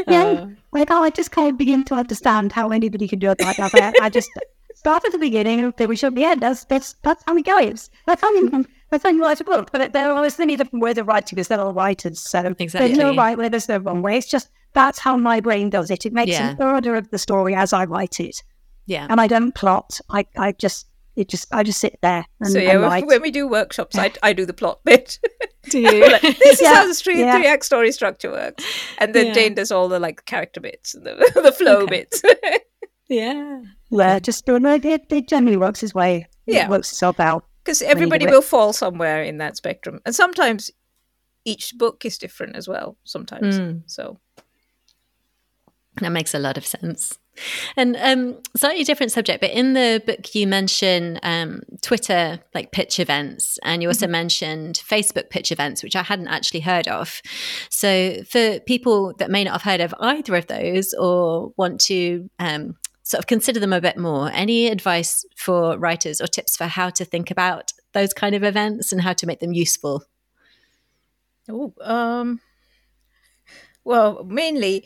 yeah, 0.07 0.23
uh, 0.23 0.47
like 0.71 0.89
oh, 0.89 1.03
I 1.03 1.09
just 1.09 1.31
can't 1.31 1.57
begin 1.57 1.83
to 1.85 1.95
understand 1.95 2.51
how 2.51 2.69
anybody 2.69 3.07
can 3.07 3.19
do 3.19 3.31
it 3.31 3.41
like 3.41 3.57
that. 3.57 3.95
I, 4.01 4.09
just 4.09 4.29
start 4.75 5.03
at 5.05 5.11
the 5.11 5.17
beginning 5.17 5.59
and 5.59 5.73
then 5.75 5.89
we 5.89 5.95
should 5.95 6.15
be 6.15 6.23
end. 6.23 6.41
That's 6.41 6.63
that's 6.65 6.93
that's 7.03 7.23
how 7.25 7.35
it 7.35 7.45
goes. 7.45 7.89
That's 8.05 8.21
how 8.21 8.31
you 8.33 8.65
that's 8.89 9.03
how 9.03 9.09
you 9.09 9.21
write 9.21 9.41
a 9.41 9.43
book. 9.43 9.71
But 9.71 9.93
there 9.93 10.11
are 10.11 10.29
so 10.29 10.41
many 10.41 10.55
different 10.55 10.81
ways 10.81 10.97
of 10.97 11.07
writing 11.07 11.35
because 11.35 11.49
they're 11.49 11.59
all 11.59 11.73
writers. 11.73 12.19
So 12.19 12.39
exactly. 12.39 12.87
there's 12.87 12.97
no 12.97 13.15
right 13.15 13.37
way, 13.37 13.49
there's 13.49 13.69
no 13.69 13.77
wrong 13.77 14.01
way. 14.01 14.17
It's 14.17 14.27
just 14.27 14.49
that's 14.73 14.99
how 14.99 15.17
my 15.17 15.39
brain 15.39 15.69
does 15.69 15.89
it. 15.91 16.05
It 16.05 16.13
makes 16.13 16.31
yeah. 16.31 16.51
an 16.51 16.61
order 16.61 16.95
of 16.95 17.09
the 17.09 17.17
story 17.17 17.55
as 17.55 17.73
I 17.73 17.85
write 17.85 18.19
it. 18.19 18.43
Yeah. 18.85 19.07
And 19.09 19.21
I 19.21 19.27
don't 19.27 19.53
plot. 19.53 19.99
I, 20.09 20.25
I 20.37 20.53
just 20.53 20.89
it 21.19 21.27
just 21.27 21.53
I 21.53 21.63
just 21.63 21.79
sit 21.79 21.99
there 22.01 22.25
and, 22.39 22.49
so 22.49 22.59
yeah 22.59 22.93
and 22.95 23.07
when 23.07 23.21
we 23.21 23.29
do 23.29 23.47
workshops 23.47 23.97
I, 23.97 24.11
I 24.23 24.31
do 24.31 24.45
the 24.45 24.53
plot 24.53 24.79
bit 24.85 25.19
do 25.69 25.79
you 25.81 26.09
like, 26.09 26.21
this 26.21 26.61
yeah, 26.61 26.71
is 26.71 26.77
how 26.77 26.87
the 26.87 26.93
three, 26.93 27.19
yeah. 27.19 27.35
three 27.35 27.45
act 27.45 27.65
story 27.65 27.91
structure 27.91 28.31
works 28.31 28.63
and 28.99 29.13
then 29.13 29.27
yeah. 29.27 29.33
Jane 29.33 29.53
does 29.53 29.71
all 29.71 29.89
the 29.89 29.99
like 29.99 30.25
character 30.25 30.61
bits 30.61 30.95
and 30.95 31.05
the, 31.05 31.31
the 31.43 31.51
flow 31.51 31.81
okay. 31.81 32.05
bits 32.09 32.23
yeah 33.09 33.61
yeah 33.89 34.19
just 34.19 34.45
doing 34.45 34.65
it, 34.65 34.85
it, 34.85 35.05
it 35.09 35.27
generally 35.27 35.57
works 35.57 35.83
its 35.83 35.93
way 35.93 36.27
yeah 36.45 36.65
it 36.65 36.69
works 36.69 36.91
itself 36.91 37.19
out 37.19 37.45
because 37.63 37.81
everybody 37.81 38.25
will 38.25 38.41
fall 38.41 38.71
somewhere 38.71 39.21
in 39.21 39.37
that 39.37 39.57
spectrum 39.57 39.99
and 40.05 40.15
sometimes 40.15 40.71
each 41.45 41.77
book 41.77 42.05
is 42.05 42.17
different 42.17 42.55
as 42.55 42.67
well 42.67 42.97
sometimes 43.03 43.59
mm. 43.59 43.81
so 43.87 44.19
that 45.97 46.11
makes 46.11 46.33
a 46.33 46.39
lot 46.39 46.57
of 46.57 46.65
sense. 46.65 47.17
And 47.77 47.95
um, 47.97 48.37
slightly 48.55 48.83
different 48.83 49.11
subject, 49.11 49.41
but 49.41 49.51
in 49.51 49.73
the 49.73 50.03
book 50.05 50.35
you 50.35 50.45
mention 50.45 51.19
um, 51.23 51.61
Twitter 51.81 52.39
like 52.53 52.71
pitch 52.71 52.99
events, 52.99 53.57
and 53.63 53.81
you 53.81 53.87
also 53.87 54.05
mm-hmm. 54.05 54.11
mentioned 54.11 54.81
Facebook 54.85 55.29
pitch 55.29 55.51
events, 55.51 55.83
which 55.83 55.95
I 55.95 56.03
hadn't 56.03 56.27
actually 56.27 56.59
heard 56.61 56.87
of. 56.87 57.21
So 57.69 58.23
for 58.23 58.59
people 58.61 59.13
that 59.19 59.31
may 59.31 59.43
not 59.43 59.53
have 59.53 59.61
heard 59.61 59.81
of 59.81 59.95
either 59.99 60.35
of 60.35 60.47
those 60.47 60.93
or 60.93 61.53
want 61.55 61.79
to 61.81 62.29
um, 62.39 62.75
sort 63.03 63.19
of 63.19 63.27
consider 63.27 63.59
them 63.59 63.73
a 63.73 63.81
bit 63.81 63.97
more, 63.97 64.29
any 64.31 64.67
advice 64.67 65.25
for 65.35 65.77
writers 65.77 66.21
or 66.21 66.27
tips 66.27 66.57
for 66.57 66.65
how 66.65 66.89
to 66.89 67.05
think 67.05 67.31
about 67.31 67.71
those 67.93 68.13
kind 68.13 68.35
of 68.35 68.43
events 68.43 68.91
and 68.91 69.01
how 69.01 69.13
to 69.13 69.25
make 69.25 69.39
them 69.39 69.53
useful? 69.53 70.03
Oh, 71.49 71.73
um, 71.81 72.39
well, 73.83 74.23
mainly 74.23 74.85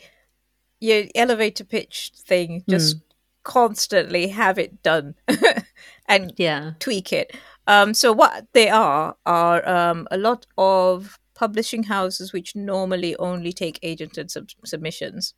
your 0.84 1.04
elevator 1.14 1.64
pitch 1.64 2.12
thing 2.14 2.62
just 2.68 2.96
mm. 2.98 3.02
constantly 3.42 4.28
have 4.28 4.58
it 4.58 4.82
done 4.82 5.14
and 6.08 6.32
yeah 6.36 6.72
tweak 6.78 7.12
it 7.12 7.34
um, 7.66 7.94
so 7.94 8.12
what 8.12 8.46
they 8.52 8.68
are 8.68 9.16
are 9.24 9.66
um, 9.66 10.06
a 10.10 10.18
lot 10.18 10.46
of 10.58 11.18
publishing 11.34 11.84
houses 11.84 12.32
which 12.32 12.54
normally 12.54 13.16
only 13.16 13.52
take 13.52 13.80
agented 13.80 14.30
sub- 14.30 14.50
submissions 14.64 15.34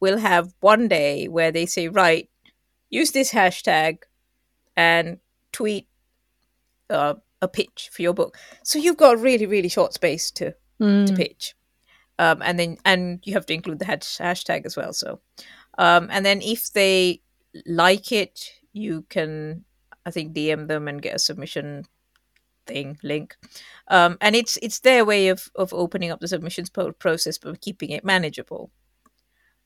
will 0.00 0.18
have 0.18 0.54
one 0.60 0.88
day 0.88 1.28
where 1.28 1.52
they 1.52 1.66
say 1.66 1.88
right 1.88 2.30
use 2.88 3.12
this 3.12 3.32
hashtag 3.32 3.98
and 4.76 5.18
tweet 5.52 5.86
uh, 6.88 7.14
a 7.42 7.48
pitch 7.48 7.90
for 7.92 8.00
your 8.00 8.14
book 8.14 8.38
so 8.64 8.78
you've 8.78 8.96
got 8.96 9.14
a 9.14 9.18
really 9.18 9.46
really 9.46 9.68
short 9.68 9.92
space 9.92 10.30
to 10.30 10.54
mm. 10.80 11.06
to 11.06 11.14
pitch 11.14 11.54
um, 12.20 12.42
and 12.42 12.58
then 12.58 12.76
and 12.84 13.18
you 13.24 13.32
have 13.32 13.46
to 13.46 13.54
include 13.54 13.78
the 13.78 13.86
hashtag 13.86 14.66
as 14.66 14.76
well. 14.76 14.92
So, 14.92 15.20
um, 15.78 16.08
and 16.10 16.24
then 16.24 16.42
if 16.42 16.70
they 16.70 17.22
like 17.64 18.12
it, 18.12 18.52
you 18.74 19.06
can 19.08 19.64
I 20.04 20.10
think 20.10 20.34
DM 20.34 20.68
them 20.68 20.86
and 20.86 21.00
get 21.00 21.16
a 21.16 21.18
submission 21.18 21.86
thing 22.66 22.98
link. 23.02 23.36
Um, 23.88 24.18
and 24.20 24.36
it's 24.36 24.58
it's 24.60 24.80
their 24.80 25.06
way 25.06 25.28
of 25.28 25.48
of 25.54 25.72
opening 25.72 26.10
up 26.10 26.20
the 26.20 26.28
submissions 26.28 26.68
process, 26.68 27.38
but 27.38 27.62
keeping 27.62 27.88
it 27.88 28.04
manageable. 28.04 28.70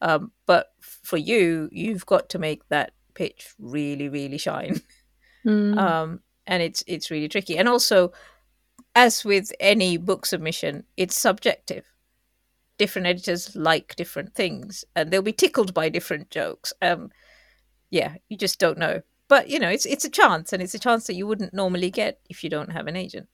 Um, 0.00 0.30
but 0.46 0.68
for 0.80 1.16
you, 1.16 1.68
you've 1.72 2.06
got 2.06 2.28
to 2.30 2.38
make 2.38 2.68
that 2.68 2.92
pitch 3.14 3.52
really, 3.58 4.08
really 4.08 4.38
shine. 4.38 4.80
Mm. 5.46 5.76
Um, 5.76 6.20
and 6.46 6.62
it's 6.62 6.82
it's 6.86 7.10
really 7.10 7.28
tricky. 7.28 7.58
And 7.58 7.68
also, 7.68 8.12
as 8.94 9.26
with 9.26 9.52
any 9.60 9.98
book 9.98 10.24
submission, 10.24 10.84
it's 10.96 11.14
subjective 11.14 11.84
different 12.78 13.06
editors 13.06 13.54
like 13.54 13.94
different 13.96 14.34
things 14.34 14.84
and 14.96 15.10
they'll 15.10 15.22
be 15.22 15.32
tickled 15.32 15.72
by 15.72 15.88
different 15.88 16.30
jokes 16.30 16.72
um 16.82 17.10
yeah 17.90 18.14
you 18.28 18.36
just 18.36 18.58
don't 18.58 18.78
know 18.78 19.00
but 19.28 19.48
you 19.48 19.58
know 19.58 19.68
it's 19.68 19.86
it's 19.86 20.04
a 20.04 20.10
chance 20.10 20.52
and 20.52 20.62
it's 20.62 20.74
a 20.74 20.78
chance 20.78 21.06
that 21.06 21.14
you 21.14 21.26
wouldn't 21.26 21.54
normally 21.54 21.90
get 21.90 22.20
if 22.28 22.42
you 22.42 22.50
don't 22.50 22.72
have 22.72 22.86
an 22.86 22.96
agent 22.96 23.28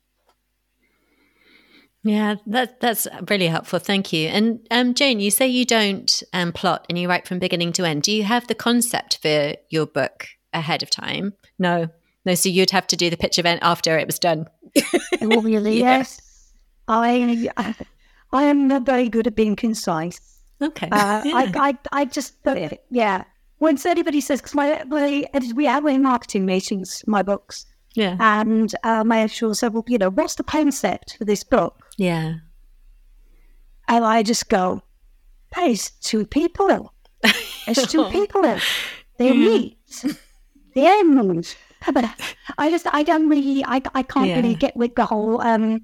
yeah, 2.02 2.36
that 2.46 2.80
that's 2.80 3.06
really 3.28 3.48
helpful. 3.48 3.78
Thank 3.78 4.12
you. 4.12 4.28
And 4.28 4.66
um, 4.70 4.94
Jane, 4.94 5.20
you 5.20 5.30
say 5.30 5.46
you 5.46 5.66
don't 5.66 6.22
um, 6.32 6.52
plot 6.52 6.86
and 6.88 6.98
you 6.98 7.08
write 7.08 7.28
from 7.28 7.38
beginning 7.38 7.72
to 7.74 7.84
end. 7.84 8.02
Do 8.04 8.12
you 8.12 8.24
have 8.24 8.46
the 8.46 8.54
concept 8.54 9.18
for 9.20 9.54
your 9.68 9.86
book 9.86 10.26
ahead 10.54 10.82
of 10.82 10.88
time? 10.88 11.34
No, 11.58 11.88
no. 12.24 12.34
So 12.34 12.48
you'd 12.48 12.70
have 12.70 12.86
to 12.88 12.96
do 12.96 13.10
the 13.10 13.18
pitch 13.18 13.38
event 13.38 13.60
after 13.62 13.98
it 13.98 14.06
was 14.06 14.18
done. 14.18 14.46
oh, 15.20 15.42
really? 15.42 15.78
yes. 15.78 16.22
I 16.88 17.52
I 17.56 17.74
am 18.32 18.68
not 18.68 18.86
very 18.86 19.08
good 19.08 19.26
at 19.26 19.34
being 19.34 19.56
concise. 19.56 20.20
Okay. 20.62 20.88
Uh, 20.90 21.22
yeah. 21.24 21.34
I, 21.34 21.52
I, 21.70 21.78
I 21.92 22.04
just, 22.04 22.34
yeah. 22.90 23.24
Once 23.58 23.84
anybody 23.84 24.20
says, 24.20 24.40
because 24.40 24.54
my, 24.54 24.82
my, 24.86 25.26
we 25.54 25.64
have 25.66 25.84
in 25.86 26.02
marketing 26.02 26.46
meetings, 26.46 27.04
my 27.06 27.22
books, 27.22 27.66
yeah. 27.94 28.16
And 28.20 28.72
uh, 28.82 29.04
my 29.04 29.20
editor 29.20 29.52
said, 29.54 29.72
well, 29.72 29.84
you 29.88 29.98
know, 29.98 30.10
what's 30.10 30.36
the 30.36 30.44
concept 30.44 31.16
for 31.18 31.24
this 31.24 31.42
book? 31.42 31.90
Yeah. 31.96 32.34
And 33.88 34.04
I 34.04 34.22
just 34.22 34.48
go, 34.48 34.82
there's 35.56 35.90
two 36.00 36.24
people. 36.24 36.92
There's 37.66 37.86
two 37.88 38.04
people. 38.10 38.42
They 39.18 39.32
meet. 39.32 39.76
The 40.74 40.86
end. 40.86 41.56
I 42.58 42.70
just, 42.70 42.86
I 42.92 43.02
don't 43.02 43.28
really, 43.28 43.64
I, 43.64 43.82
I 43.94 44.02
can't 44.02 44.28
yeah. 44.28 44.36
really 44.36 44.54
get 44.54 44.76
with 44.76 44.94
the 44.94 45.06
whole 45.06 45.40
um, 45.40 45.82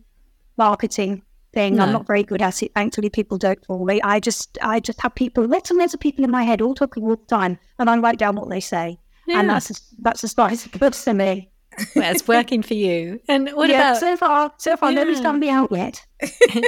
marketing 0.57 1.23
thing. 1.57 1.77
No. 1.77 1.85
I'm 1.85 1.93
not 1.93 2.07
very 2.07 2.23
good 2.23 2.43
at 2.43 2.63
it. 2.63 2.73
Thankfully, 2.75 3.09
people 3.09 3.39
don't 3.39 3.65
for 3.65 3.85
me. 3.85 4.01
I 4.03 4.21
just, 4.21 4.59
I 4.61 4.79
just 4.79 5.01
have 5.01 5.15
people, 5.15 5.49
lots 5.49 5.71
and 5.71 5.79
lots 5.79 5.95
of 5.95 6.01
people 6.01 6.23
in 6.23 6.31
my 6.31 6.43
head 6.43 6.61
all 6.61 6.75
talking 6.75 7.03
all 7.03 7.17
the 7.17 7.25
time, 7.27 7.59
and 7.79 7.89
I 7.89 7.97
write 7.97 8.19
down 8.19 8.37
what 8.37 8.51
they 8.51 8.61
say, 8.61 9.01
yeah. 9.27 9.41
and 9.41 9.49
that's 9.49 9.95
that's 9.99 10.23
as 10.23 10.35
far 10.35 10.51
as 10.51 10.67
it 10.67 10.79
goes 10.79 11.03
to 11.05 11.15
me. 11.15 11.51
well, 11.97 12.15
it's 12.15 12.29
working 12.29 12.63
for 12.63 12.75
you. 12.75 13.21
And 13.27 13.51
what 13.55 13.71
yeah, 13.71 13.93
about 13.93 14.01
so 14.01 14.17
far? 14.17 14.53
So 14.59 14.77
far, 14.77 14.91
yeah. 14.91 14.97
nobody's 14.97 15.21
done 15.21 15.41
me 15.41 15.49
out 15.49 15.73
yet. 15.73 16.05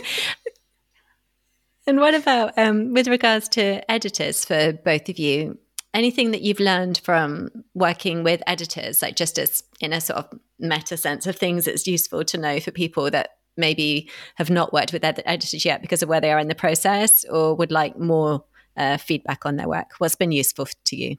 and 1.87 1.99
what 1.99 2.15
about 2.15 2.57
um, 2.57 2.95
with 2.95 3.09
regards 3.09 3.49
to 3.51 3.91
editors 3.91 4.45
for 4.45 4.73
both 4.73 5.09
of 5.09 5.19
you? 5.19 5.59
Anything 5.95 6.31
that 6.33 6.43
you've 6.43 6.61
learned 6.61 6.99
from 6.99 7.49
working 7.75 8.23
with 8.23 8.43
editors, 8.47 9.01
like 9.03 9.17
just 9.17 9.39
as 9.39 9.63
in 9.81 9.93
a 9.93 10.01
sort 10.01 10.19
of 10.19 10.39
meta 10.59 10.97
sense 10.97 11.27
of 11.27 11.37
things 11.37 11.65
that's 11.65 11.87
useful 11.87 12.25
to 12.25 12.39
know 12.39 12.61
for 12.61 12.71
people 12.71 13.11
that 13.11 13.38
maybe 13.59 14.11
have 14.37 14.51
not 14.51 14.73
worked 14.73 14.93
with 14.93 15.05
ed- 15.05 15.23
editors 15.27 15.65
yet 15.65 15.83
because 15.83 16.03
of 16.03 16.09
where 16.09 16.21
they 16.21 16.33
are 16.33 16.39
in 16.39 16.49
the 16.49 16.55
process 16.55 17.25
or 17.25 17.55
would 17.55 17.73
like 17.73 17.99
more 17.99 18.45
uh, 18.77 18.97
feedback 18.97 19.45
on 19.45 19.57
their 19.57 19.69
work? 19.69 19.93
What's 19.99 20.17
been 20.17 20.33
useful 20.33 20.67
to 20.87 20.97
you? 20.97 21.17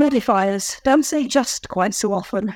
modifiers. 0.00 0.80
Don't 0.82 1.04
say 1.04 1.28
just 1.28 1.68
quite 1.68 1.94
so 1.94 2.12
often. 2.12 2.54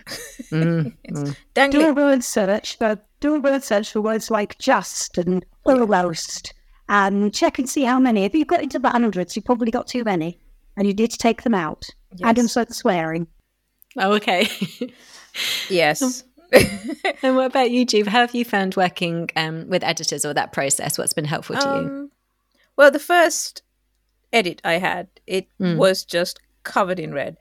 Mm, 0.51 0.97
mm. 1.11 1.71
Do 1.71 1.89
a 1.89 1.93
word 1.93 2.25
search. 2.25 2.77
For, 2.79 2.99
do 3.21 3.37
a 3.37 3.41
word 3.41 3.63
search 3.63 3.93
for 3.93 4.01
words 4.01 4.31
like 4.31 4.59
just 4.59 5.19
and 5.19 5.45
almost, 5.65 6.55
and 6.89 7.33
check 7.33 7.59
and 7.59 7.69
see 7.69 7.85
how 7.85 8.01
many. 8.01 8.25
If 8.25 8.35
you've 8.35 8.49
got 8.49 8.63
into 8.63 8.79
the 8.79 8.91
hundreds, 8.91 9.37
you've 9.37 9.45
probably 9.45 9.71
got 9.71 9.87
too 9.87 10.03
many, 10.05 10.41
and 10.77 10.89
you 10.89 10.95
need 10.95 11.11
to 11.11 11.19
take 11.19 11.43
them 11.43 11.55
out. 11.55 11.87
Yes. 12.17 12.29
And 12.29 12.39
insert 12.39 12.69
the 12.69 12.75
swearing. 12.75 13.27
Oh, 13.99 14.13
okay. 14.15 14.49
yes. 15.69 16.25
and 17.23 17.37
what 17.37 17.47
about 17.47 17.71
you, 17.71 17.87
Jeev? 17.87 18.07
How 18.07 18.21
have 18.21 18.35
you 18.35 18.45
found 18.45 18.77
working 18.77 19.29
um, 19.37 19.69
with 19.69 19.85
editors 19.85 20.25
or 20.25 20.35
that 20.35 20.53
process? 20.53 20.99
What's 20.99 21.13
been 21.13 21.25
helpful 21.25 21.57
to 21.57 21.69
um, 21.69 21.85
you? 21.85 22.11
Well, 22.77 22.91
the 22.91 22.99
first 22.99 23.63
edit 24.33 24.61
I 24.65 24.75
had, 24.75 25.09
it 25.27 25.49
mm. 25.61 25.77
was 25.77 26.05
just 26.05 26.41
covered 26.63 26.99
in 26.99 27.13
red. 27.15 27.37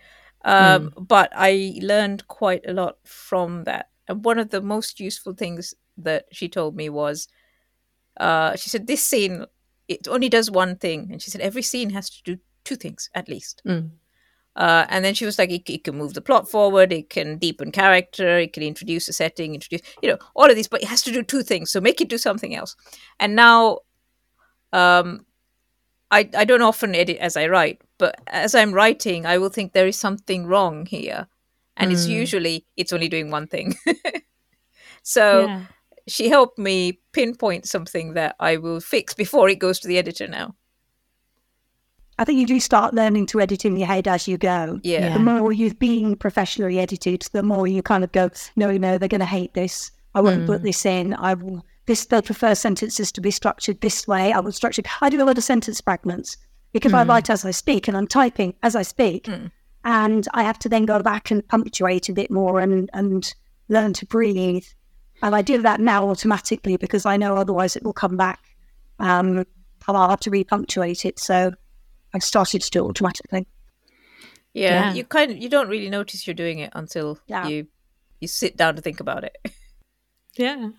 Um, 0.45 0.91
mm. 0.91 1.08
But 1.08 1.32
I 1.36 1.80
learned 1.82 2.28
quite 2.28 2.65
a 2.67 2.73
lot 2.73 2.97
from 3.04 3.63
that. 3.63 3.89
And 4.08 4.23
one 4.23 4.39
of 4.39 4.49
the 4.49 4.62
most 4.62 4.99
useful 4.99 5.34
things 5.34 5.73
that 5.97 6.26
she 6.32 6.49
told 6.49 6.76
me 6.76 6.89
was 6.89 7.28
uh, 8.19 8.56
she 8.56 8.69
said, 8.69 8.88
This 8.88 9.04
scene, 9.04 9.45
it 9.88 10.08
only 10.08 10.30
does 10.30 10.52
one 10.52 10.76
thing. 10.76 11.10
And 11.12 11.21
she 11.21 11.32
said, 11.32 11.41
Every 11.41 11.62
scene 11.62 11.89
has 11.91 12.10
to 12.10 12.23
do 12.23 12.38
two 12.63 12.76
things 12.76 13.10
at 13.15 13.28
least. 13.28 13.62
Mm. 13.65 13.91
Uh, 14.55 14.85
and 14.89 15.03
then 15.03 15.13
she 15.13 15.25
was 15.25 15.39
like, 15.39 15.49
it, 15.49 15.67
it, 15.71 15.83
can 15.83 15.97
move 15.97 16.13
the 16.13 16.21
plot 16.21 16.49
forward, 16.49 16.91
it 16.91 17.09
can 17.09 17.37
deepen 17.37 17.71
character, 17.71 18.37
it 18.37 18.53
can 18.53 18.61
introduce 18.61 19.07
a 19.07 19.13
setting, 19.13 19.55
introduce, 19.55 19.81
you 20.01 20.09
know, 20.09 20.17
all 20.35 20.49
of 20.49 20.55
these, 20.55 20.67
but 20.67 20.81
it 20.83 20.87
has 20.87 21.01
to 21.01 21.11
do 21.11 21.23
two 21.23 21.41
things. 21.41 21.71
So 21.71 21.81
make 21.81 21.99
it 21.99 22.09
do 22.09 22.19
something 22.19 22.53
else. 22.53 22.75
And 23.19 23.35
now, 23.35 23.79
um, 24.71 25.25
I, 26.11 26.29
I 26.37 26.45
don't 26.45 26.61
often 26.61 26.93
edit 26.93 27.17
as 27.17 27.35
I 27.35 27.47
write, 27.47 27.81
but 27.97 28.21
as 28.27 28.53
I'm 28.53 28.73
writing, 28.73 29.25
I 29.25 29.39
will 29.39 29.49
think 29.49 29.73
there 29.73 29.87
is 29.87 29.97
something 29.97 30.45
wrong 30.45 30.85
here. 30.85 31.27
And 31.75 31.89
mm. 31.89 31.93
it's 31.93 32.05
hmm. 32.05 32.11
usually, 32.11 32.67
it's 32.77 32.93
only 32.93 33.09
doing 33.09 33.31
one 33.31 33.47
thing. 33.47 33.75
so 35.03 35.47
yeah. 35.47 35.61
she 36.07 36.29
helped 36.29 36.59
me 36.59 36.99
pinpoint 37.13 37.67
something 37.67 38.13
that 38.13 38.35
I 38.39 38.57
will 38.57 38.79
fix 38.79 39.15
before 39.15 39.49
it 39.49 39.57
goes 39.57 39.79
to 39.79 39.87
the 39.87 39.97
editor 39.97 40.27
now. 40.27 40.53
I 42.19 42.26
think 42.26 42.39
you 42.39 42.45
do 42.45 42.60
start 42.60 42.93
learning 42.93 43.26
to 43.28 43.41
edit 43.41 43.65
in 43.65 43.76
your 43.76 43.88
head 43.88 44.08
as 44.08 44.28
you 44.28 44.38
go. 44.38 44.80
Yeah. 44.84 45.13
The 45.13 45.19
more 45.19 45.52
you've 45.52 45.80
been 45.80 46.15
professionally 46.15 46.80
edited, 46.80 47.23
the 47.34 47.43
more 47.43 47.67
you 47.67 47.82
kind 47.82 48.04
of 48.04 48.12
go, 48.12 48.30
no, 48.56 48.71
no, 48.78 48.97
they're 48.97 49.10
going 49.10 49.19
to 49.19 49.26
hate 49.26 49.54
this. 49.54 49.91
I 50.15 50.21
won't 50.21 50.43
mm. 50.43 50.47
put 50.47 50.63
this 50.63 50.86
in. 50.86 51.13
I 51.15 51.34
will 51.34 51.65
this 51.86 52.06
they'll 52.06 52.21
prefer 52.21 52.56
sentences 52.56 53.12
to 53.12 53.21
be 53.21 53.32
structured 53.32 53.82
this 53.82 54.08
way. 54.08 54.32
I 54.32 54.39
will 54.39 54.52
structure. 54.52 54.84
I 55.02 55.10
do 55.10 55.21
a 55.21 55.26
lot 55.26 55.38
of 55.38 55.43
sentence 55.43 55.82
fragments 55.82 56.38
because 56.71 56.91
mm. 56.91 56.99
I 56.99 57.04
write 57.04 57.30
as 57.30 57.43
I 57.43 57.52
speak 57.52 57.88
and 57.88 57.97
I'm 57.97 58.08
typing 58.08 58.54
as 58.63 58.76
I 58.76 58.84
speak, 58.84 59.26
mm. 59.26 59.52
and 59.84 60.28
I 60.34 60.43
have 60.43 60.60
to 60.60 60.69
then 60.69 60.86
go 60.86 61.02
back 61.02 61.32
and 61.32 61.45
punctuate 61.47 62.10
a 62.10 62.13
bit 62.13 62.32
more 62.32 62.60
and 62.60 62.89
and 62.93 63.34
learn 63.69 63.93
to 63.93 64.06
breathe. 64.06 64.65
And 65.21 65.36
I 65.36 65.41
do 65.41 65.62
that 65.62 65.80
now 65.80 66.10
automatically 66.10 66.78
because 66.78 67.06
I 67.06 67.17
know 67.17 67.36
otherwise 67.36 67.76
it 67.76 67.84
will 67.84 67.93
come 67.93 68.17
back. 68.17 68.39
Um, 68.99 69.45
and 69.88 69.97
I'll 69.97 70.10
have 70.10 70.19
to 70.21 70.32
repunctuate 70.32 71.06
it. 71.06 71.19
So 71.19 71.54
I 72.13 72.19
started 72.19 72.62
to 72.62 72.69
do 72.69 72.86
it 72.86 72.89
automatically. 72.89 73.47
Yeah, 74.54 74.89
yeah, 74.89 74.93
you 74.93 75.04
kind 75.04 75.32
of 75.32 75.38
you 75.38 75.49
don't 75.49 75.67
really 75.67 75.89
notice 75.89 76.28
you're 76.28 76.36
doing 76.36 76.60
it 76.60 76.71
until 76.76 77.17
yeah. 77.28 77.47
you 77.47 77.67
you 78.19 78.28
sit 78.28 78.56
down 78.56 78.76
to 78.76 78.82
think 78.82 78.99
about 78.99 79.23
it. 79.23 79.38
Yeah. 80.36 80.69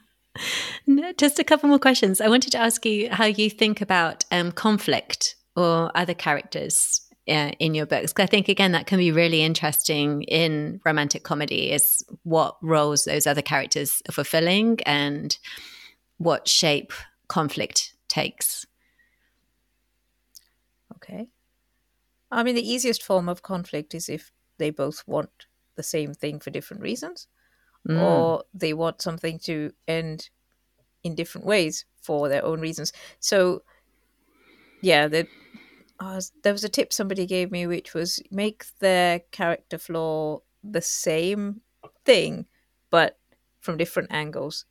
Just 1.17 1.39
a 1.39 1.45
couple 1.45 1.69
more 1.69 1.79
questions. 1.79 2.21
I 2.21 2.29
wanted 2.29 2.51
to 2.53 2.59
ask 2.59 2.85
you 2.85 3.09
how 3.11 3.27
you 3.27 3.49
think 3.49 3.81
about 3.81 4.25
um, 4.33 4.51
conflict 4.51 5.37
or 5.55 5.93
other 5.95 6.15
characters 6.15 7.01
uh, 7.29 7.53
in 7.59 7.75
your 7.75 7.87
books. 7.87 8.13
I 8.17 8.27
think 8.27 8.49
again 8.49 8.73
that 8.73 8.87
can 8.87 8.99
be 8.99 9.13
really 9.13 9.43
interesting 9.43 10.23
in 10.25 10.81
romantic 10.85 11.23
comedy. 11.23 11.71
Is 11.71 12.05
what 12.25 12.57
roles 12.63 13.05
those 13.05 13.27
other 13.27 13.43
characters 13.43 14.03
are 14.09 14.13
fulfilling 14.13 14.81
and 14.85 15.39
what 16.19 16.49
shape 16.49 16.93
conflict 17.29 17.95
takes. 18.09 18.67
Okay. 20.97 21.29
I 22.35 22.43
mean, 22.43 22.55
the 22.55 22.73
easiest 22.73 23.03
form 23.03 23.29
of 23.29 23.43
conflict 23.43 23.95
is 23.95 24.09
if 24.09 24.33
they 24.59 24.71
both 24.71 25.03
want 25.07 25.31
the 25.77 25.83
same 25.83 26.15
thing 26.15 26.41
for 26.41 26.51
different 26.51 26.83
reasons 26.83 27.29
mm. 27.89 28.01
or 28.01 28.45
they 28.53 28.73
want 28.73 29.03
something 29.03 29.39
to 29.41 29.73
end 29.87 30.31
in 31.03 31.15
different 31.15 31.47
ways 31.47 31.85
for 32.01 32.29
their 32.29 32.45
own 32.45 32.61
reasons. 32.61 32.93
So, 33.21 33.63
yeah, 34.81 35.09
the, 35.09 35.27
uh, 36.01 36.21
there 36.43 36.53
was 36.53 36.65
a 36.65 36.69
tip 36.69 36.93
somebody 36.93 37.27
gave 37.27 37.51
me, 37.51 37.67
which 37.67 37.95
was 37.95 38.21
make 38.31 38.67
their 38.81 39.21
character 39.31 39.79
flaw 39.79 40.41
the 40.63 40.81
same 40.81 41.61
thing, 42.05 42.47
but 42.91 43.19
from 43.61 43.77
different 43.77 44.11
angles. 44.13 44.65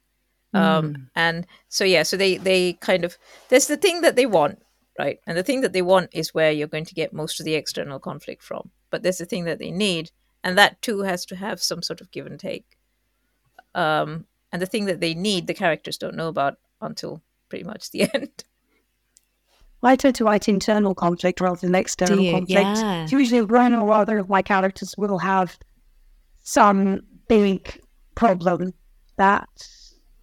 Um, 0.53 0.61
mm. 0.61 0.95
Um, 0.95 1.09
and 1.15 1.47
so, 1.69 1.83
yeah, 1.83 2.03
so 2.03 2.17
they 2.17 2.37
they 2.37 2.73
kind 2.73 3.03
of 3.03 3.17
there's 3.49 3.67
the 3.67 3.77
thing 3.77 4.01
that 4.01 4.15
they 4.15 4.27
want, 4.27 4.61
right? 4.97 5.19
And 5.25 5.37
the 5.37 5.43
thing 5.43 5.61
that 5.61 5.73
they 5.73 5.81
want 5.81 6.09
is 6.13 6.33
where 6.33 6.51
you're 6.51 6.67
going 6.67 6.85
to 6.85 6.93
get 6.93 7.13
most 7.13 7.39
of 7.39 7.45
the 7.45 7.55
external 7.55 7.99
conflict 7.99 8.43
from. 8.43 8.69
But 8.89 9.03
there's 9.03 9.17
the 9.17 9.25
thing 9.25 9.45
that 9.45 9.59
they 9.59 9.71
need, 9.71 10.11
and 10.43 10.57
that 10.57 10.81
too 10.81 11.01
has 11.01 11.25
to 11.27 11.35
have 11.35 11.61
some 11.61 11.81
sort 11.81 12.01
of 12.01 12.11
give 12.11 12.25
and 12.25 12.39
take. 12.39 12.77
Um, 13.75 14.25
and 14.51 14.61
the 14.61 14.67
thing 14.67 14.85
that 14.85 14.99
they 14.99 15.13
need, 15.13 15.47
the 15.47 15.53
characters 15.53 15.97
don't 15.97 16.15
know 16.15 16.27
about 16.27 16.57
until 16.81 17.21
pretty 17.49 17.63
much 17.63 17.91
the 17.91 18.03
end. 18.13 18.43
I 19.85 19.97
tend 19.97 20.15
to 20.15 20.23
write 20.23 20.47
internal 20.47 20.95
conflict 20.95 21.41
rather 21.41 21.59
than 21.59 21.75
external 21.75 22.31
conflict. 22.31 22.77
Yeah. 22.77 23.07
Usually, 23.09 23.41
one 23.41 23.73
or 23.75 23.91
other 23.91 24.17
of 24.17 24.29
my 24.29 24.41
characters 24.41 24.95
will 24.97 25.17
have 25.17 25.57
some 26.41 27.01
big 27.27 27.81
problem 28.15 28.73
that 29.17 29.49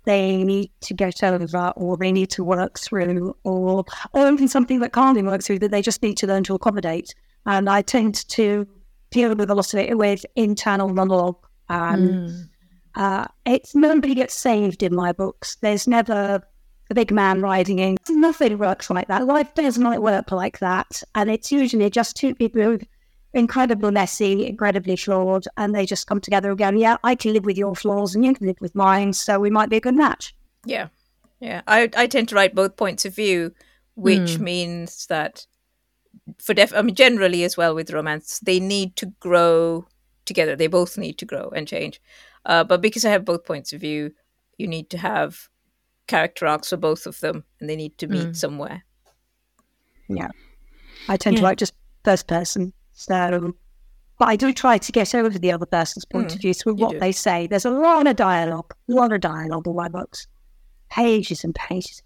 they 0.05 0.43
need 0.45 0.71
to 0.81 0.95
get 0.95 1.23
over 1.23 1.73
or 1.77 1.97
they 1.97 2.13
need 2.13 2.31
to 2.31 2.45
work 2.45 2.79
through 2.79 3.37
or, 3.45 3.85
or 4.13 4.29
even 4.29 4.49
something 4.49 4.81
that 4.81 4.93
can't 4.93 5.17
be 5.17 5.23
worked 5.23 5.45
through 5.45 5.59
that 5.59 5.71
they 5.71 5.83
just 5.83 6.03
need 6.03 6.17
to 6.19 6.27
learn 6.27 6.45
to 6.45 6.55
accommodate. 6.55 7.15
And 7.47 7.69
I 7.69 7.83
tend 7.83 8.29
to 8.29 8.67
deal 9.11 9.35
with 9.35 9.51
a 9.51 9.55
lot 9.55 9.73
of 9.75 9.81
it 9.81 9.99
with 9.99 10.25
internal 10.37 10.89
monologue 10.89 11.37
and 11.69 12.11
mm. 12.11 12.49
Uh, 12.95 13.27
it's 13.47 13.75
nobody 13.75 14.15
gets 14.15 14.35
saved 14.35 14.83
in 14.83 14.95
my 14.95 15.13
books. 15.13 15.57
There's 15.61 15.87
never 15.87 16.43
a 16.91 16.95
big 16.95 17.13
man 17.13 17.41
riding 17.41 17.79
in. 17.79 17.97
Nothing 18.09 18.59
works 18.59 18.91
like 18.91 19.09
that. 19.09 19.27
Life 19.27 19.55
does 19.55 19.79
not 19.79 20.03
work 20.03 20.33
like 20.33 20.59
that. 20.59 21.03
And 21.15 21.31
it's 21.31 21.53
usually 21.53 21.89
just 21.89 22.17
two 22.17 22.35
people 22.35 22.63
who 22.63 22.81
incredibly 23.33 23.91
messy, 23.91 24.47
incredibly 24.47 24.97
flawed, 24.97 25.45
and 25.57 25.75
they 25.75 25.87
just 25.87 26.07
come 26.07 26.21
together 26.21 26.51
again. 26.51 26.77
Yeah, 26.77 26.97
I 27.05 27.15
can 27.15 27.33
live 27.33 27.45
with 27.45 27.59
your 27.59 27.75
flaws 27.75 28.15
and 28.15 28.25
you 28.25 28.35
can 28.35 28.47
live 28.47 28.61
with 28.61 28.75
mine, 28.75 29.13
so 29.13 29.39
we 29.39 29.51
might 29.51 29.71
be 29.71 29.77
a 29.77 29.81
good 29.81 29.97
match. 29.97 30.35
Yeah. 30.65 30.89
Yeah. 31.41 31.63
I, 31.67 31.89
I 31.97 32.07
tend 32.07 32.29
to 32.31 32.35
write 32.35 32.55
both 32.55 32.77
points 32.77 33.05
of 33.05 33.15
view, 33.15 33.53
which 33.95 34.37
mm. 34.37 34.41
means 34.41 35.07
that 35.07 35.47
for 36.39 36.55
def 36.55 36.75
I 36.75 36.83
mean 36.83 36.95
generally 36.95 37.45
as 37.45 37.57
well 37.57 37.75
with 37.75 37.93
romance, 37.93 38.41
they 38.41 38.61
need 38.61 38.97
to 38.97 39.07
grow 39.21 39.87
together. 40.25 40.57
They 40.57 40.67
both 40.67 40.99
need 40.99 41.19
to 41.19 41.25
grow 41.25 41.51
and 41.51 41.67
change. 41.67 42.01
Uh, 42.45 42.65
but 42.65 42.81
because 42.81 43.05
I 43.05 43.11
have 43.11 43.25
both 43.25 43.45
points 43.45 43.73
of 43.73 43.81
view, 43.81 44.13
you 44.59 44.67
need 44.67 44.91
to 44.91 44.99
have 44.99 45.49
character 46.07 46.47
arcs 46.47 46.71
for 46.71 46.77
both 46.77 47.07
of 47.07 47.21
them, 47.21 47.45
and 47.61 47.69
they 47.69 47.77
need 47.77 47.97
to 47.99 48.07
meet 48.07 48.29
mm. 48.29 48.37
somewhere. 48.37 48.85
Yeah, 50.09 50.31
I 51.09 51.17
tend 51.17 51.37
yeah. 51.37 51.41
to 51.41 51.45
like 51.45 51.59
just 51.59 51.75
first 52.05 52.27
person. 52.27 52.73
So, 53.01 53.55
but 54.19 54.29
I 54.29 54.37
do 54.37 54.53
try 54.53 54.77
to 54.77 54.93
get 54.93 55.15
over 55.15 55.39
the 55.39 55.51
other 55.51 55.65
person's 55.65 56.05
point 56.05 56.29
mm, 56.29 56.35
of 56.35 56.41
view 56.43 56.53
through 56.53 56.75
what 56.75 56.93
do. 56.93 56.99
they 57.01 57.13
say. 57.13 57.47
There's 57.47 57.65
a 57.65 57.71
lot 57.71 58.07
of 58.07 58.17
dialogue, 58.17 58.75
a 58.91 58.93
lot 58.93 59.13
of 59.13 59.23
dialogue 59.23 59.67
in 59.67 59.75
my 59.75 59.89
books, 59.89 60.27
pages 60.91 61.43
and 61.43 61.55
pages. 61.55 62.03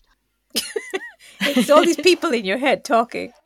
it's 1.41 1.69
all 1.69 1.85
these 1.85 1.97
people 1.97 2.31
in 2.31 2.45
your 2.45 2.59
head 2.59 2.85
talking. 2.85 3.33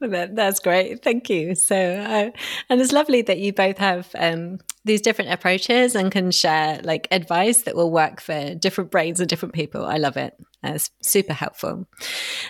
That, 0.00 0.36
that's 0.36 0.60
great. 0.60 1.02
Thank 1.02 1.30
you. 1.30 1.54
So, 1.54 1.76
uh, 1.76 2.30
and 2.68 2.78
it's 2.78 2.92
lovely 2.92 3.22
that 3.22 3.38
you 3.38 3.54
both 3.54 3.78
have 3.78 4.10
um, 4.16 4.58
these 4.84 5.00
different 5.00 5.32
approaches 5.32 5.94
and 5.94 6.12
can 6.12 6.30
share 6.30 6.80
like 6.84 7.08
advice 7.10 7.62
that 7.62 7.74
will 7.74 7.90
work 7.90 8.20
for 8.20 8.54
different 8.54 8.90
brains 8.90 9.18
and 9.18 9.28
different 9.28 9.54
people. 9.54 9.84
I 9.84 9.96
love 9.96 10.16
it. 10.16 10.34
It's 10.62 10.90
super 11.02 11.32
helpful. 11.32 11.86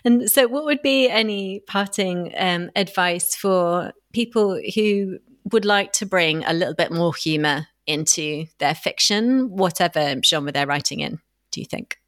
And 0.04 0.30
so, 0.30 0.46
what 0.46 0.64
would 0.64 0.82
be 0.82 1.08
any 1.08 1.60
parting 1.60 2.32
um, 2.36 2.70
advice 2.76 3.34
for 3.34 3.92
people 4.12 4.60
who 4.74 5.18
would 5.52 5.64
like 5.64 5.92
to 5.92 6.06
bring 6.06 6.44
a 6.44 6.52
little 6.52 6.74
bit 6.74 6.92
more 6.92 7.14
humor 7.14 7.66
into 7.86 8.46
their 8.58 8.74
fiction, 8.74 9.50
whatever 9.50 10.20
genre 10.24 10.52
they're 10.52 10.66
writing 10.66 11.00
in? 11.00 11.20
Do 11.50 11.60
you 11.60 11.66
think? 11.66 11.98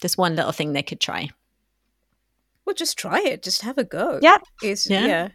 There's 0.00 0.18
one 0.18 0.36
little 0.36 0.52
thing 0.52 0.72
they 0.72 0.82
could 0.82 1.00
try. 1.00 1.30
Well, 2.64 2.74
just 2.74 2.98
try 2.98 3.20
it. 3.20 3.42
Just 3.42 3.62
have 3.62 3.78
a 3.78 3.84
go. 3.84 4.18
Yeah. 4.22 4.38
It's, 4.62 4.88
yeah. 4.88 5.28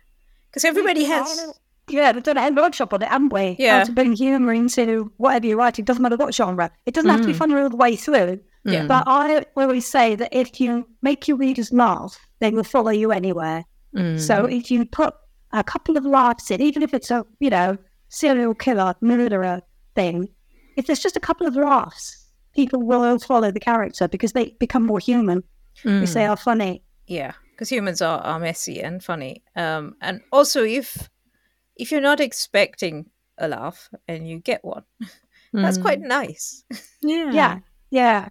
Because 0.49 0.63
yeah. 0.63 0.69
everybody 0.69 1.05
has. 1.05 1.53
Yeah, 1.89 2.11
we've 2.13 2.23
done 2.23 2.37
a 2.37 2.49
workshop 2.51 2.93
on 2.93 3.01
it, 3.01 3.09
haven't 3.09 3.33
we? 3.33 3.55
Yeah. 3.59 3.79
How 3.79 3.83
to 3.85 3.91
bring 3.91 4.13
humour 4.13 4.53
into 4.53 5.11
whatever 5.17 5.47
you're 5.47 5.57
writing. 5.57 5.85
Doesn't 5.85 6.01
matter 6.01 6.15
what 6.15 6.33
genre. 6.33 6.71
It 6.85 6.93
doesn't 6.93 7.09
mm. 7.09 7.13
have 7.13 7.21
to 7.21 7.27
be 7.27 7.33
mm. 7.33 7.37
funny 7.37 7.55
all 7.55 7.69
the 7.69 7.75
way 7.75 7.95
through. 7.95 8.39
Yeah. 8.65 8.87
But 8.87 9.03
I 9.05 9.45
always 9.57 9.85
say 9.85 10.15
that 10.15 10.33
if 10.33 10.61
you 10.61 10.87
make 11.01 11.27
your 11.27 11.37
readers 11.37 11.73
laugh, 11.73 12.17
they 12.39 12.51
will 12.51 12.63
follow 12.63 12.91
you 12.91 13.11
anywhere. 13.11 13.65
Mm. 13.95 14.19
So 14.19 14.45
if 14.45 14.71
you 14.71 14.85
put 14.85 15.13
a 15.51 15.63
couple 15.63 15.97
of 15.97 16.05
laughs 16.05 16.49
in, 16.49 16.61
even 16.61 16.81
if 16.81 16.93
it's 16.93 17.11
a, 17.11 17.25
you 17.39 17.49
know, 17.49 17.77
serial 18.07 18.53
killer, 18.53 18.95
murderer 19.01 19.61
thing, 19.95 20.29
if 20.77 20.87
there's 20.87 20.99
just 20.99 21.17
a 21.17 21.19
couple 21.19 21.45
of 21.45 21.55
laughs, 21.55 22.29
people 22.55 22.81
will 22.81 23.19
follow 23.19 23.51
the 23.51 23.59
character 23.59 24.07
because 24.07 24.31
they 24.31 24.55
become 24.59 24.85
more 24.85 24.99
human. 24.99 25.43
Mm. 25.83 25.99
They 25.99 26.05
say 26.05 26.25
are 26.25 26.37
funny. 26.37 26.83
Yeah, 27.07 27.33
because 27.51 27.69
humans 27.69 28.01
are, 28.01 28.19
are 28.19 28.39
messy 28.39 28.81
and 28.81 29.03
funny. 29.03 29.43
Um, 29.55 29.95
and 30.01 30.21
also, 30.31 30.63
if 30.63 31.09
if 31.75 31.91
you're 31.91 32.01
not 32.01 32.19
expecting 32.19 33.09
a 33.37 33.47
laugh 33.47 33.89
and 34.07 34.27
you 34.27 34.39
get 34.39 34.63
one, 34.63 34.83
that's 35.53 35.77
quite 35.77 36.01
mm. 36.01 36.07
nice. 36.07 36.63
Yeah, 37.01 37.31
yeah, 37.31 37.59
yeah. 37.89 38.29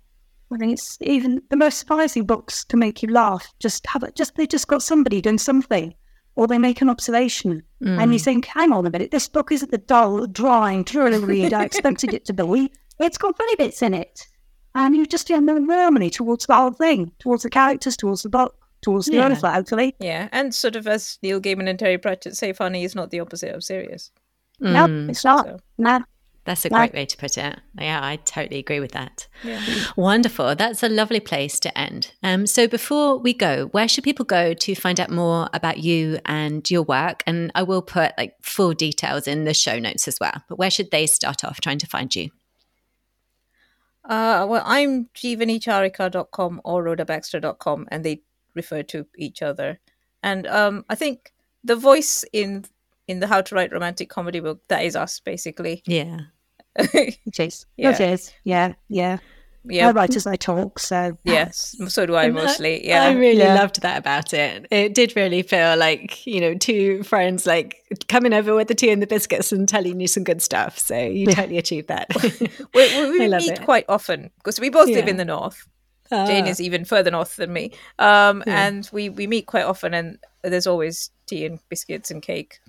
I 0.53 0.57
mean, 0.57 0.70
it's 0.70 0.99
even 1.01 1.43
the 1.49 1.57
most 1.57 1.78
surprising 1.78 2.26
books 2.26 2.64
to 2.66 2.76
make 2.76 3.03
you 3.03 3.11
laugh. 3.11 3.53
Just 3.59 3.86
have 3.86 4.03
it. 4.03 4.14
Just 4.14 4.34
they 4.36 4.47
just 4.47 4.68
got 4.68 4.82
somebody 4.82 5.20
doing 5.20 5.38
something, 5.38 5.95
or 6.34 6.47
they 6.47 6.59
make 6.59 6.82
an 6.82 6.90
observation, 6.90 7.62
mm. 7.82 8.03
and 8.03 8.12
you 8.12 8.20
mm. 8.20 8.24
think, 8.24 8.47
"Hang 8.47 8.72
on 8.72 8.86
a 8.86 8.90
minute, 8.90 9.11
this 9.11 9.28
book 9.28 9.51
isn't 9.53 9.70
the 9.70 9.78
dull, 9.78 10.26
dry, 10.26 10.82
dreary 10.82 11.18
read 11.24 11.53
I 11.53 11.64
expected 11.64 12.12
it 12.12 12.24
to 12.26 12.32
be. 12.32 12.72
It's 13.01 13.18
got 13.18 13.36
funny 13.36 13.57
bits 13.57 13.82
in 13.82 13.95
it." 13.95 14.26
And 14.74 14.97
you 14.97 15.05
just 15.05 15.28
feel 15.28 15.43
no 15.43 15.62
harmony 15.66 16.09
towards 16.09 16.47
the 16.47 16.55
whole 16.55 16.70
thing, 16.70 17.12
towards 17.18 17.43
the 17.43 17.51
characters, 17.51 17.95
towards 17.95 18.22
the 18.22 18.30
book 18.30 18.61
towards 18.83 19.07
the 19.07 19.14
yeah. 19.14 19.28
author, 19.28 19.47
actually. 19.47 19.95
Yeah, 19.99 20.28
and 20.33 20.55
sort 20.55 20.76
of 20.76 20.87
as 20.87 21.18
Neil 21.22 21.41
Gaiman 21.41 21.68
and 21.68 21.78
Terry 21.78 21.99
Pratchett 21.99 22.37
say, 22.37 22.53
funny 22.53 22.85
is 22.85 22.95
not 22.95 23.11
the 23.11 23.20
opposite 23.20 23.55
of 23.55 23.64
serious. 23.64 24.11
Mm. 24.61 24.72
No, 24.72 25.11
it's 25.11 25.24
not. 25.24 25.47
So. 25.47 25.59
No. 25.78 26.01
That's 26.45 26.64
a 26.64 26.70
great 26.70 26.93
way 26.93 27.07
to 27.07 27.16
put 27.16 27.39
it. 27.39 27.61
Yeah, 27.78 28.01
I 28.03 28.16
totally 28.16 28.59
agree 28.59 28.80
with 28.80 28.93
that. 28.93 29.28
Yeah. 29.45 29.62
Wonderful. 29.95 30.57
That's 30.57 30.83
a 30.83 30.89
lovely 30.89 31.20
place 31.20 31.61
to 31.61 31.78
end. 31.78 32.12
Um, 32.24 32.49
so, 32.49 32.66
before 32.66 33.18
we 33.18 33.33
go, 33.33 33.66
where 33.66 33.87
should 33.87 34.03
people 34.03 34.24
go 34.24 34.53
to 34.53 34.74
find 34.74 34.99
out 34.99 35.11
more 35.11 35.49
about 35.53 35.78
you 35.78 36.18
and 36.26 36.68
your 36.68 36.83
work? 36.83 37.22
And 37.28 37.53
I 37.55 37.62
will 37.62 37.83
put 37.83 38.12
like 38.18 38.35
full 38.43 38.72
details 38.72 39.28
in 39.28 39.45
the 39.45 39.55
show 39.55 39.78
notes 39.78 40.09
as 40.09 40.18
well. 40.20 40.43
But 40.49 40.59
where 40.59 40.70
should 40.70 40.91
they 40.91 41.07
start 41.07 41.45
off 41.45 41.61
trying 41.61 41.78
to 41.78 41.87
find 41.87 42.14
you? 42.14 42.30
Uh, 44.05 44.45
well, 44.49 44.64
I'm 44.66 45.11
jeevanicharika.com 45.14 46.61
or 46.64 46.83
rhodabaxter.com, 46.83 47.87
and 47.93 48.05
they 48.05 48.22
refer 48.55 48.82
to 48.84 49.07
each 49.16 49.42
other. 49.42 49.80
And 50.22 50.46
um, 50.46 50.84
I 50.88 50.94
think 50.94 51.32
the 51.64 51.76
voice 51.76 52.24
in 52.32 52.64
in 53.09 53.20
the 53.20 53.26
How 53.26 53.40
to 53.40 53.55
Write 53.55 53.72
Romantic 53.72 54.09
Comedy 54.09 54.40
book 54.40 54.62
that 54.68 54.84
is 54.84 54.96
us 54.96 55.20
basically. 55.20 55.82
Yeah. 55.86 56.20
it 56.76 57.40
is. 57.40 57.66
Yeah. 57.76 57.90
It 57.90 58.00
is. 58.00 58.32
Yeah. 58.44 58.74
Yeah. 58.88 59.18
Yeah. 59.64 59.88
I 59.88 59.92
write 59.92 60.16
as 60.16 60.26
I 60.26 60.34
talk, 60.34 60.80
so 60.80 61.16
yes, 61.22 61.76
so 61.86 62.05
do 62.05 62.16
I 62.16 62.30
mostly. 62.30 62.86
Yeah, 62.86 63.05
I 63.05 63.12
really 63.12 63.38
yeah. 63.38 63.55
loved 63.55 63.80
that 63.82 63.96
about 63.96 64.34
it. 64.34 64.66
It 64.72 64.92
did 64.92 65.14
really 65.14 65.42
feel 65.42 65.76
like 65.76 66.26
you 66.26 66.40
know 66.40 66.55
two 66.55 67.05
friends 67.05 67.46
like 67.46 67.76
coming 68.09 68.32
over 68.32 68.57
with 68.57 68.66
the 68.66 68.74
tea 68.74 68.90
and 68.90 69.00
the 69.00 69.07
biscuits 69.07 69.53
and 69.53 69.68
telling 69.68 70.00
you 70.00 70.09
some 70.09 70.24
good 70.24 70.42
stuff. 70.42 70.78
So 70.80 70.98
you 70.98 71.26
totally 71.26 71.59
achieved 71.59 71.88
that. 71.88 72.09
we, 72.74 73.11
we 73.11 73.18
meet 73.28 73.53
it. 73.53 73.62
quite 73.62 73.84
often 73.88 74.30
because 74.38 74.59
we 74.59 74.68
both 74.68 74.88
yeah. 74.88 74.96
live 74.96 75.09
in 75.09 75.16
the 75.16 75.24
north, 75.24 75.68
Jane 76.12 76.46
is 76.46 76.60
even 76.60 76.84
further 76.84 77.10
north 77.10 77.36
than 77.36 77.52
me. 77.52 77.72
Um, 77.98 78.42
yeah. 78.46 78.66
And 78.66 78.88
we, 78.92 79.08
we 79.08 79.26
meet 79.26 79.46
quite 79.46 79.64
often, 79.64 79.94
and 79.94 80.18
there's 80.42 80.66
always 80.66 81.10
tea 81.26 81.46
and 81.46 81.58
biscuits 81.68 82.10
and 82.10 82.22
cake. 82.22 82.60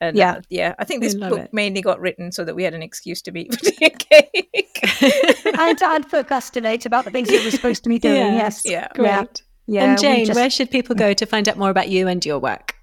And 0.00 0.16
yeah, 0.16 0.32
uh, 0.32 0.40
yeah, 0.50 0.74
I 0.78 0.84
think 0.84 1.02
this 1.02 1.14
book 1.14 1.38
it. 1.38 1.54
mainly 1.54 1.80
got 1.80 2.00
written 2.00 2.30
so 2.30 2.44
that 2.44 2.54
we 2.54 2.62
had 2.62 2.74
an 2.74 2.82
excuse 2.82 3.22
to 3.22 3.32
meet 3.32 3.54
for 3.54 3.60
tea 3.64 3.86
and 3.86 3.98
cake. 3.98 4.80
and, 5.58 5.82
and 5.82 6.08
procrastinate 6.08 6.84
about 6.84 7.06
the 7.06 7.10
things 7.10 7.28
that 7.28 7.38
we 7.38 7.44
were 7.46 7.50
supposed 7.50 7.82
to 7.84 7.88
be 7.88 7.98
doing. 7.98 8.16
Yeah. 8.16 8.34
Yes, 8.34 8.62
yeah, 8.64 8.88
great. 8.94 9.42
Yeah. 9.66 9.84
and 9.84 9.98
Jane, 9.98 10.26
just... 10.26 10.36
where 10.36 10.50
should 10.50 10.70
people 10.70 10.94
go 10.94 11.14
to 11.14 11.26
find 11.26 11.48
out 11.48 11.56
more 11.56 11.70
about 11.70 11.88
you 11.88 12.08
and 12.08 12.24
your 12.24 12.38
work? 12.38 12.74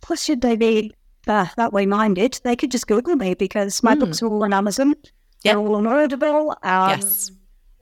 Plus, 0.00 0.22
should 0.22 0.40
they 0.40 0.56
be 0.56 0.92
uh, 1.28 1.46
that 1.56 1.72
way 1.72 1.86
minded? 1.86 2.40
They 2.42 2.56
could 2.56 2.72
just 2.72 2.88
Google 2.88 3.14
me 3.14 3.34
because 3.34 3.82
my 3.82 3.94
mm. 3.94 4.00
books 4.00 4.20
are 4.20 4.26
all 4.26 4.42
on 4.42 4.52
Amazon. 4.52 4.96
They're 5.44 5.56
all 5.56 5.76
on 5.76 5.86
Audible. 5.86 6.56
Um, 6.62 6.90
yes 6.90 7.30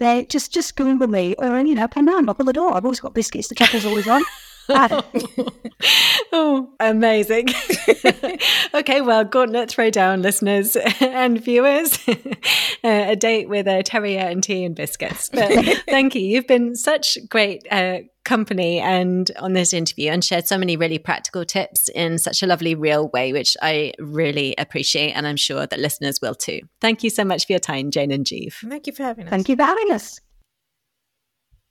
they 0.02 0.24
just 0.26 0.52
just 0.52 0.76
Google 0.76 1.06
me 1.06 1.34
or 1.38 1.58
you 1.60 1.74
know, 1.74 1.88
come 1.88 2.06
down, 2.06 2.26
knock 2.26 2.40
on 2.40 2.46
the 2.46 2.52
door. 2.52 2.74
I've 2.74 2.84
always 2.84 3.00
got 3.00 3.14
biscuits. 3.14 3.48
The 3.48 3.54
kettle's 3.54 3.86
always 3.86 4.08
on. 4.08 4.22
oh, 4.68 6.70
amazing. 6.80 7.48
okay, 8.74 9.00
well, 9.00 9.24
gauntlet 9.24 9.70
throw 9.70 9.90
down, 9.90 10.22
listeners 10.22 10.76
and 11.00 11.42
viewers. 11.42 11.98
uh, 12.08 12.14
a 12.84 13.16
date 13.16 13.48
with 13.48 13.66
a 13.66 13.82
terrier 13.82 14.20
and 14.20 14.42
tea 14.42 14.64
and 14.64 14.74
biscuits. 14.74 15.30
But 15.32 15.50
thank 15.88 16.14
you. 16.14 16.22
You've 16.22 16.46
been 16.46 16.74
such 16.74 17.18
great 17.28 17.66
uh, 17.70 17.98
company 18.24 18.78
and 18.78 19.30
on 19.38 19.52
this 19.52 19.72
interview 19.72 20.10
and 20.10 20.24
shared 20.24 20.46
so 20.46 20.56
many 20.56 20.76
really 20.76 20.98
practical 20.98 21.44
tips 21.44 21.88
in 21.88 22.18
such 22.18 22.42
a 22.42 22.46
lovely, 22.46 22.74
real 22.74 23.08
way, 23.08 23.32
which 23.32 23.56
I 23.62 23.92
really 23.98 24.54
appreciate. 24.58 25.12
And 25.12 25.26
I'm 25.26 25.36
sure 25.36 25.66
that 25.66 25.78
listeners 25.78 26.20
will 26.20 26.34
too. 26.34 26.60
Thank 26.80 27.02
you 27.02 27.10
so 27.10 27.24
much 27.24 27.46
for 27.46 27.52
your 27.52 27.60
time, 27.60 27.90
Jane 27.90 28.10
and 28.10 28.24
Jeev. 28.24 28.54
Thank 28.68 28.86
you 28.86 28.92
for 28.92 29.02
having 29.02 29.26
us. 29.26 29.30
Thank 29.30 29.48
you 29.48 29.56
for 29.56 29.64
having 29.64 29.92
us. 29.92 30.20